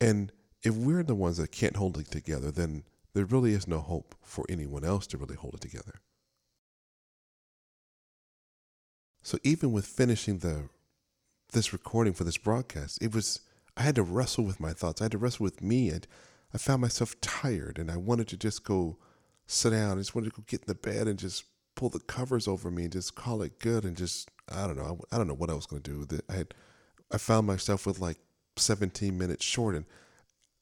And 0.00 0.32
if 0.64 0.74
we're 0.74 1.04
the 1.04 1.14
ones 1.14 1.36
that 1.36 1.52
can't 1.52 1.76
hold 1.76 1.96
it 1.96 2.10
together, 2.10 2.50
then 2.50 2.82
there 3.14 3.24
really 3.24 3.52
is 3.52 3.68
no 3.68 3.78
hope 3.78 4.16
for 4.20 4.44
anyone 4.48 4.84
else 4.84 5.06
to 5.08 5.16
really 5.16 5.36
hold 5.36 5.54
it 5.54 5.60
together. 5.60 6.00
So 9.22 9.38
even 9.44 9.70
with 9.70 9.86
finishing 9.86 10.38
the 10.38 10.70
this 11.52 11.72
recording 11.72 12.12
for 12.12 12.24
this 12.24 12.38
broadcast, 12.38 13.02
it 13.02 13.14
was 13.14 13.40
I 13.76 13.82
had 13.82 13.94
to 13.96 14.02
wrestle 14.02 14.44
with 14.44 14.60
my 14.60 14.72
thoughts. 14.72 15.00
I 15.00 15.04
had 15.04 15.12
to 15.12 15.18
wrestle 15.18 15.44
with 15.44 15.62
me, 15.62 15.88
and 15.90 16.06
I 16.52 16.58
found 16.58 16.82
myself 16.82 17.20
tired, 17.20 17.78
and 17.78 17.90
I 17.90 17.96
wanted 17.96 18.28
to 18.28 18.36
just 18.36 18.64
go 18.64 18.98
sit 19.46 19.70
down. 19.70 19.96
I 19.96 20.00
just 20.00 20.14
wanted 20.14 20.30
to 20.30 20.36
go 20.36 20.44
get 20.46 20.60
in 20.62 20.66
the 20.66 20.74
bed 20.74 21.08
and 21.08 21.18
just 21.18 21.44
pull 21.74 21.88
the 21.88 22.00
covers 22.00 22.46
over 22.46 22.70
me 22.70 22.84
and 22.84 22.92
just 22.92 23.14
call 23.14 23.42
it 23.42 23.58
good, 23.58 23.84
and 23.84 23.96
just 23.96 24.30
I 24.50 24.66
don't 24.66 24.76
know. 24.76 24.98
I, 25.10 25.14
I 25.14 25.18
don't 25.18 25.28
know 25.28 25.34
what 25.34 25.50
I 25.50 25.54
was 25.54 25.66
going 25.66 25.82
to 25.82 25.90
do 25.90 25.98
with 25.98 26.12
it. 26.12 26.24
I 26.28 26.34
had 26.34 26.54
I 27.12 27.18
found 27.18 27.46
myself 27.46 27.86
with 27.86 28.00
like 28.00 28.18
17 28.56 29.16
minutes 29.16 29.44
short, 29.44 29.74
and 29.74 29.84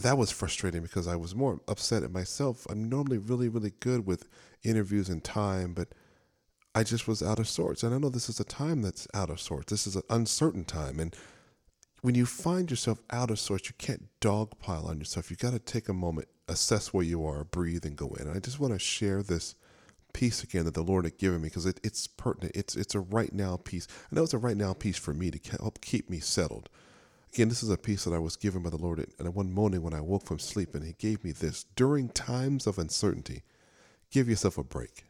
that 0.01 0.17
was 0.17 0.31
frustrating 0.31 0.83
because 0.83 1.09
I 1.09 1.17
was 1.17 1.35
more 1.35 1.61
upset 1.67 2.03
at 2.03 2.13
myself. 2.13 2.67
I'm 2.71 2.89
normally 2.89 3.19
really 3.19 3.49
really 3.49 3.73
good 3.81 4.07
with 4.07 4.29
interviews 4.63 5.09
and 5.09 5.23
time, 5.25 5.75
but 5.75 5.89
I 6.79 6.85
just 6.85 7.09
was 7.09 7.25
out 7.25 7.41
of 7.41 7.49
sorts. 7.49 7.83
And 7.83 7.93
I 7.93 7.99
know 7.99 8.09
this 8.09 8.29
is 8.29 8.39
a 8.39 8.45
time 8.45 8.83
that's 8.83 9.09
out 9.13 9.31
of 9.31 9.41
sorts. 9.41 9.73
This 9.73 9.85
is 9.85 9.97
an 9.97 10.03
uncertain 10.11 10.65
time. 10.65 11.01
And 11.01 11.13
when 12.03 12.15
you 12.15 12.25
find 12.25 12.71
yourself 12.71 13.01
out 13.11 13.33
of 13.33 13.41
sorts, 13.41 13.69
you 13.69 13.75
can't 13.79 14.07
dogpile 14.21 14.85
on 14.85 15.01
yourself. 15.01 15.29
You 15.29 15.37
got 15.37 15.55
to 15.55 15.59
take 15.59 15.89
a 15.89 15.93
moment, 15.93 16.29
assess 16.47 16.95
where 16.95 17.03
you 17.03 17.27
are, 17.27 17.43
breathe, 17.43 17.85
and 17.85 17.97
go 17.97 18.11
in. 18.11 18.29
And 18.29 18.37
I 18.37 18.39
just 18.39 18.61
want 18.61 18.75
to 18.75 18.79
share 18.79 19.25
this 19.25 19.57
piece 20.13 20.45
again 20.45 20.67
that 20.67 20.75
the 20.75 20.85
Lord 20.85 21.05
had 21.05 21.19
given 21.19 21.43
me 21.43 21.49
because 21.49 21.67
it, 21.67 21.81
it's 21.83 22.07
pertinent. 22.07 22.55
It's 22.55 22.77
it's 22.77 22.95
a 22.95 23.01
right 23.01 23.33
now 23.33 23.57
piece. 23.57 23.89
I 24.13 24.15
know 24.15 24.23
it's 24.23 24.33
a 24.33 24.39
right 24.39 24.57
now 24.57 24.73
piece 24.73 24.99
for 24.99 25.13
me 25.13 25.33
to 25.33 25.57
help 25.59 25.81
keep 25.81 26.09
me 26.09 26.21
settled. 26.21 26.69
Again, 27.35 27.49
this 27.49 27.65
is 27.65 27.71
a 27.71 27.77
piece 27.77 28.05
that 28.05 28.15
I 28.15 28.21
was 28.21 28.37
given 28.37 28.63
by 28.63 28.71
the 28.71 28.77
Lord 28.77 29.05
and 29.19 29.35
one 29.35 29.53
morning 29.53 29.83
when 29.83 29.95
I 29.95 30.01
woke 30.01 30.27
from 30.27 30.39
sleep, 30.39 30.77
and 30.77 30.85
He 30.85 30.93
gave 30.93 31.25
me 31.25 31.33
this. 31.33 31.65
During 31.75 32.09
times 32.09 32.69
of 32.69 32.79
uncertainty, 32.79 33.43
give 34.13 34.29
yourself 34.29 34.59
a 34.59 34.63
break. 34.63 35.08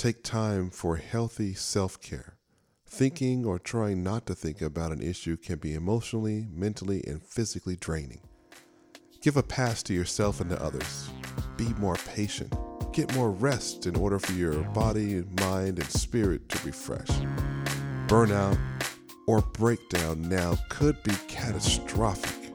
Take 0.00 0.22
time 0.22 0.70
for 0.70 0.96
healthy 0.96 1.52
self 1.52 2.00
care. 2.00 2.38
Thinking 2.86 3.44
or 3.44 3.58
trying 3.58 4.02
not 4.02 4.24
to 4.28 4.34
think 4.34 4.62
about 4.62 4.92
an 4.92 5.02
issue 5.02 5.36
can 5.36 5.58
be 5.58 5.74
emotionally, 5.74 6.48
mentally, 6.50 7.04
and 7.06 7.22
physically 7.22 7.76
draining. 7.76 8.22
Give 9.20 9.36
a 9.36 9.42
pass 9.42 9.82
to 9.82 9.92
yourself 9.92 10.40
and 10.40 10.48
to 10.48 10.62
others. 10.62 11.10
Be 11.58 11.74
more 11.74 11.96
patient. 11.96 12.54
Get 12.94 13.14
more 13.14 13.30
rest 13.30 13.84
in 13.84 13.94
order 13.94 14.18
for 14.18 14.32
your 14.32 14.54
body, 14.70 15.22
mind, 15.38 15.78
and 15.78 15.90
spirit 15.90 16.48
to 16.48 16.66
refresh. 16.66 17.10
Burnout 18.06 18.58
or 19.26 19.42
breakdown 19.42 20.26
now 20.26 20.56
could 20.70 20.96
be 21.02 21.12
catastrophic. 21.28 22.54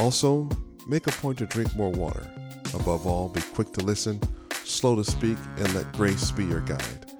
Also, 0.00 0.48
make 0.88 1.06
a 1.06 1.12
point 1.12 1.36
to 1.36 1.44
drink 1.44 1.76
more 1.76 1.92
water. 1.92 2.26
Above 2.72 3.06
all, 3.06 3.28
be 3.28 3.42
quick 3.42 3.74
to 3.74 3.84
listen, 3.84 4.18
slow 4.66 4.96
to 4.96 5.04
speak, 5.04 5.38
and 5.56 5.74
let 5.74 5.90
grace 5.92 6.30
be 6.30 6.44
your 6.44 6.60
guide. 6.60 7.12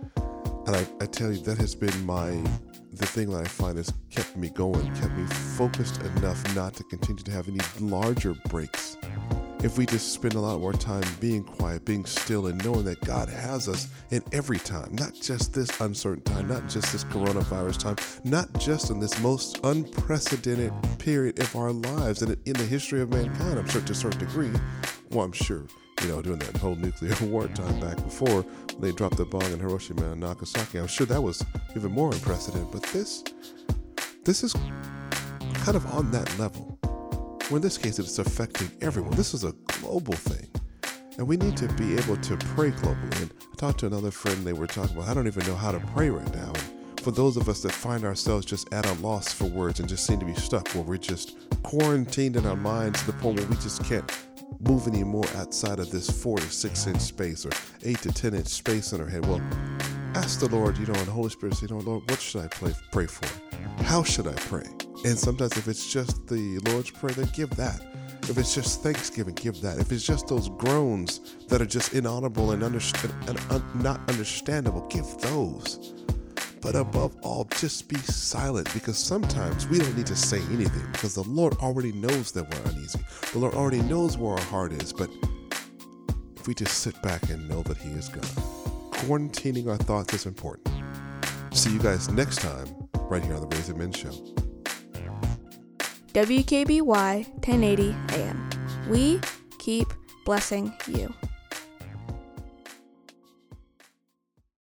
And 0.67 0.77
I, 0.77 0.87
I 1.01 1.07
tell 1.07 1.33
you, 1.33 1.41
that 1.43 1.59
has 1.59 1.75
been 1.75 2.05
my 2.05 2.43
the 2.93 3.07
thing 3.07 3.29
that 3.31 3.43
I 3.43 3.45
find 3.45 3.77
has 3.77 3.93
kept 4.11 4.37
me 4.37 4.49
going, 4.49 4.95
kept 4.95 5.13
me 5.13 5.27
focused 5.27 6.01
enough 6.01 6.57
not 6.57 6.73
to 6.75 6.85
continue 6.85 7.23
to 7.25 7.31
have 7.31 7.47
any 7.47 7.61
larger 7.79 8.35
breaks. 8.49 8.97
If 9.63 9.77
we 9.77 9.85
just 9.85 10.13
spend 10.13 10.35
a 10.35 10.41
lot 10.41 10.61
more 10.61 10.73
time 10.73 11.05
being 11.21 11.45
quiet, 11.45 11.85
being 11.85 12.05
still, 12.07 12.47
and 12.47 12.63
knowing 12.65 12.85
that 12.85 13.01
God 13.01 13.29
has 13.29 13.69
us 13.69 13.89
in 14.11 14.23
every 14.33 14.59
time, 14.59 14.95
not 14.95 15.15
just 15.15 15.53
this 15.53 15.69
uncertain 15.81 16.23
time, 16.25 16.49
not 16.49 16.69
just 16.69 16.93
this 16.93 17.05
coronavirus 17.05 17.79
time, 17.79 17.97
not 18.25 18.53
just 18.59 18.91
in 18.91 18.99
this 18.99 19.19
most 19.21 19.61
unprecedented 19.65 20.73
period 20.99 21.39
of 21.39 21.55
our 21.55 21.73
lives 21.73 22.23
and 22.23 22.37
in 22.47 22.53
the 22.55 22.65
history 22.65 23.01
of 23.03 23.11
mankind, 23.11 23.59
I'm 23.59 23.69
sure 23.69 23.83
to 23.83 23.93
a 23.93 23.95
certain 23.95 24.21
degree. 24.21 24.53
Well, 25.11 25.25
I'm 25.25 25.33
sure 25.33 25.67
you 26.07 26.13
know, 26.13 26.23
during 26.23 26.39
that 26.39 26.57
whole 26.59 26.77
nuclear 26.77 27.15
war 27.29 27.49
time 27.49 27.81
back 27.81 27.97
before 27.97 28.45
they 28.79 28.93
dropped 28.93 29.17
the 29.17 29.25
bomb 29.25 29.43
in 29.53 29.59
Hiroshima 29.59 30.13
and 30.13 30.21
Nagasaki. 30.21 30.79
I'm 30.79 30.87
sure 30.87 31.07
that 31.07 31.21
was 31.21 31.45
even 31.75 31.91
more 31.91 32.13
unprecedented. 32.13 32.71
But 32.71 32.85
this, 32.85 33.25
this 34.25 34.45
is 34.45 34.53
kind 34.53 35.77
of 35.77 35.85
on 35.87 36.13
that 36.13 36.39
level. 36.39 36.79
Well, 36.83 37.57
in 37.57 37.63
this 37.63 37.77
case, 37.77 37.99
it's 37.99 38.19
affecting 38.21 38.71
everyone. 38.81 39.17
This 39.17 39.35
is 39.35 39.43
a 39.43 39.53
global 39.81 40.15
thing. 40.15 40.49
And 41.19 41.27
we 41.27 41.37
need 41.37 41.57
to 41.57 41.69
be 41.75 41.97
able 41.97 42.17
to 42.19 42.37
pray 42.37 42.71
globally. 42.71 43.23
And 43.23 43.33
I 43.41 43.57
talked 43.57 43.81
to 43.81 43.87
another 43.87 44.11
friend, 44.13 44.47
they 44.47 44.53
were 44.53 44.67
talking 44.67 44.97
about, 44.97 45.09
I 45.09 45.15
don't 45.15 45.27
even 45.27 45.45
know 45.47 45.57
how 45.57 45.73
to 45.73 45.81
pray 45.95 46.11
right 46.11 46.35
now. 46.35 46.53
And 46.55 47.01
for 47.01 47.11
those 47.11 47.37
of 47.37 47.49
us 47.49 47.63
that 47.63 47.73
find 47.73 48.05
ourselves 48.05 48.47
just 48.47 48.73
at 48.73 48.87
a 48.87 48.93
loss 48.95 49.33
for 49.33 49.47
words 49.47 49.81
and 49.81 49.89
just 49.89 50.07
seem 50.07 50.21
to 50.21 50.27
be 50.27 50.35
stuck, 50.35 50.69
where 50.69 50.85
we're 50.85 50.99
just 50.99 51.37
quarantined 51.63 52.37
in 52.37 52.47
our 52.47 52.57
minds 52.57 53.01
to 53.01 53.07
the 53.07 53.13
point 53.15 53.39
where 53.39 53.49
we 53.49 53.57
just 53.57 53.83
can't 53.85 54.09
move 54.61 54.87
anymore 54.87 55.25
outside 55.37 55.79
of 55.79 55.91
this 55.91 56.09
four 56.11 56.39
to 56.39 56.51
six 56.51 56.87
inch 56.87 57.01
space 57.01 57.45
or 57.45 57.51
eight 57.85 57.99
to 58.03 58.13
ten 58.13 58.35
inch 58.35 58.49
space 58.49 58.93
in 58.93 59.01
our 59.01 59.09
head. 59.09 59.25
Well, 59.27 59.41
ask 60.15 60.41
the 60.41 60.49
Lord, 60.49 60.79
you 60.79 60.87
know, 60.87 60.95
and 60.95 61.07
the 61.07 61.13
Holy 61.13 61.31
Spirit 61.31 61.61
you 61.61 61.69
know, 61.69 61.79
Lord, 61.79 62.09
what 62.11 62.21
should 62.21 62.43
I 62.45 62.49
pray, 62.49 62.73
pray 62.91 63.07
for? 63.07 63.29
How 63.85 64.03
should 64.03 64.27
I 64.27 64.35
pray? 64.35 64.67
And 65.05 65.19
sometimes 65.19 65.57
if 65.57 65.69
it's 65.69 65.93
just 65.93 66.27
the 66.27 66.59
Lord's 66.71 66.91
Prayer, 66.91 67.13
then 67.13 67.29
give 67.35 67.51
that. 67.51 67.81
If 68.23 68.39
it's 68.39 68.55
just 68.55 68.83
thanksgiving, 68.83 69.35
give 69.35 69.61
that. 69.61 69.79
If 69.79 69.93
it's 69.93 70.05
just 70.05 70.27
those 70.27 70.49
groans 70.49 71.37
that 71.49 71.61
are 71.61 71.67
just 71.67 71.93
inaudible 71.93 72.51
and, 72.53 72.63
and 72.63 73.41
un- 73.51 73.65
not 73.75 74.01
understandable, 74.09 74.87
give 74.89 75.07
those. 75.19 75.96
But 76.61 76.75
above 76.75 77.17
all, 77.23 77.45
just 77.57 77.89
be 77.89 77.97
silent 77.97 78.73
because 78.75 78.99
sometimes 78.99 79.69
we 79.69 79.79
don't 79.79 79.97
need 79.97 80.07
to 80.07 80.17
say 80.17 80.41
anything 80.53 80.91
because 80.93 81.15
the 81.15 81.23
Lord 81.23 81.55
already 81.59 81.93
knows 81.93 82.33
that 82.33 82.43
we're 82.43 82.71
uneasy. 82.73 83.01
The 83.33 83.39
Lord 83.39 83.55
already 83.55 83.83
knows 83.83 84.17
where 84.19 84.33
our 84.33 84.41
heart 84.41 84.73
is. 84.73 84.93
But 84.93 85.11
if 86.37 86.47
we 86.47 86.55
just 86.55 86.79
sit 86.79 87.01
back 87.03 87.29
and 87.31 87.49
know 87.49 87.63
that 87.63 87.77
He 87.77 87.91
is 87.91 88.09
God, 88.09 88.25
quarantining 88.93 89.69
our 89.69 89.77
thoughts 89.77 90.15
is 90.15 90.27
important. 90.27 90.69
See 91.53 91.73
you 91.73 91.79
guys 91.79 92.11
next 92.11 92.41
time 92.41 92.69
right 93.09 93.25
here 93.25 93.35
on 93.35 93.49
the 93.49 93.57
Raising 93.57 93.79
Men 93.79 93.93
Show. 93.93 94.11
WKBY 96.13 97.29
1080 97.47 97.95
AM. 98.11 98.51
We 98.89 99.21
keep 99.59 99.93
blessing 100.25 100.73
you. 100.87 101.13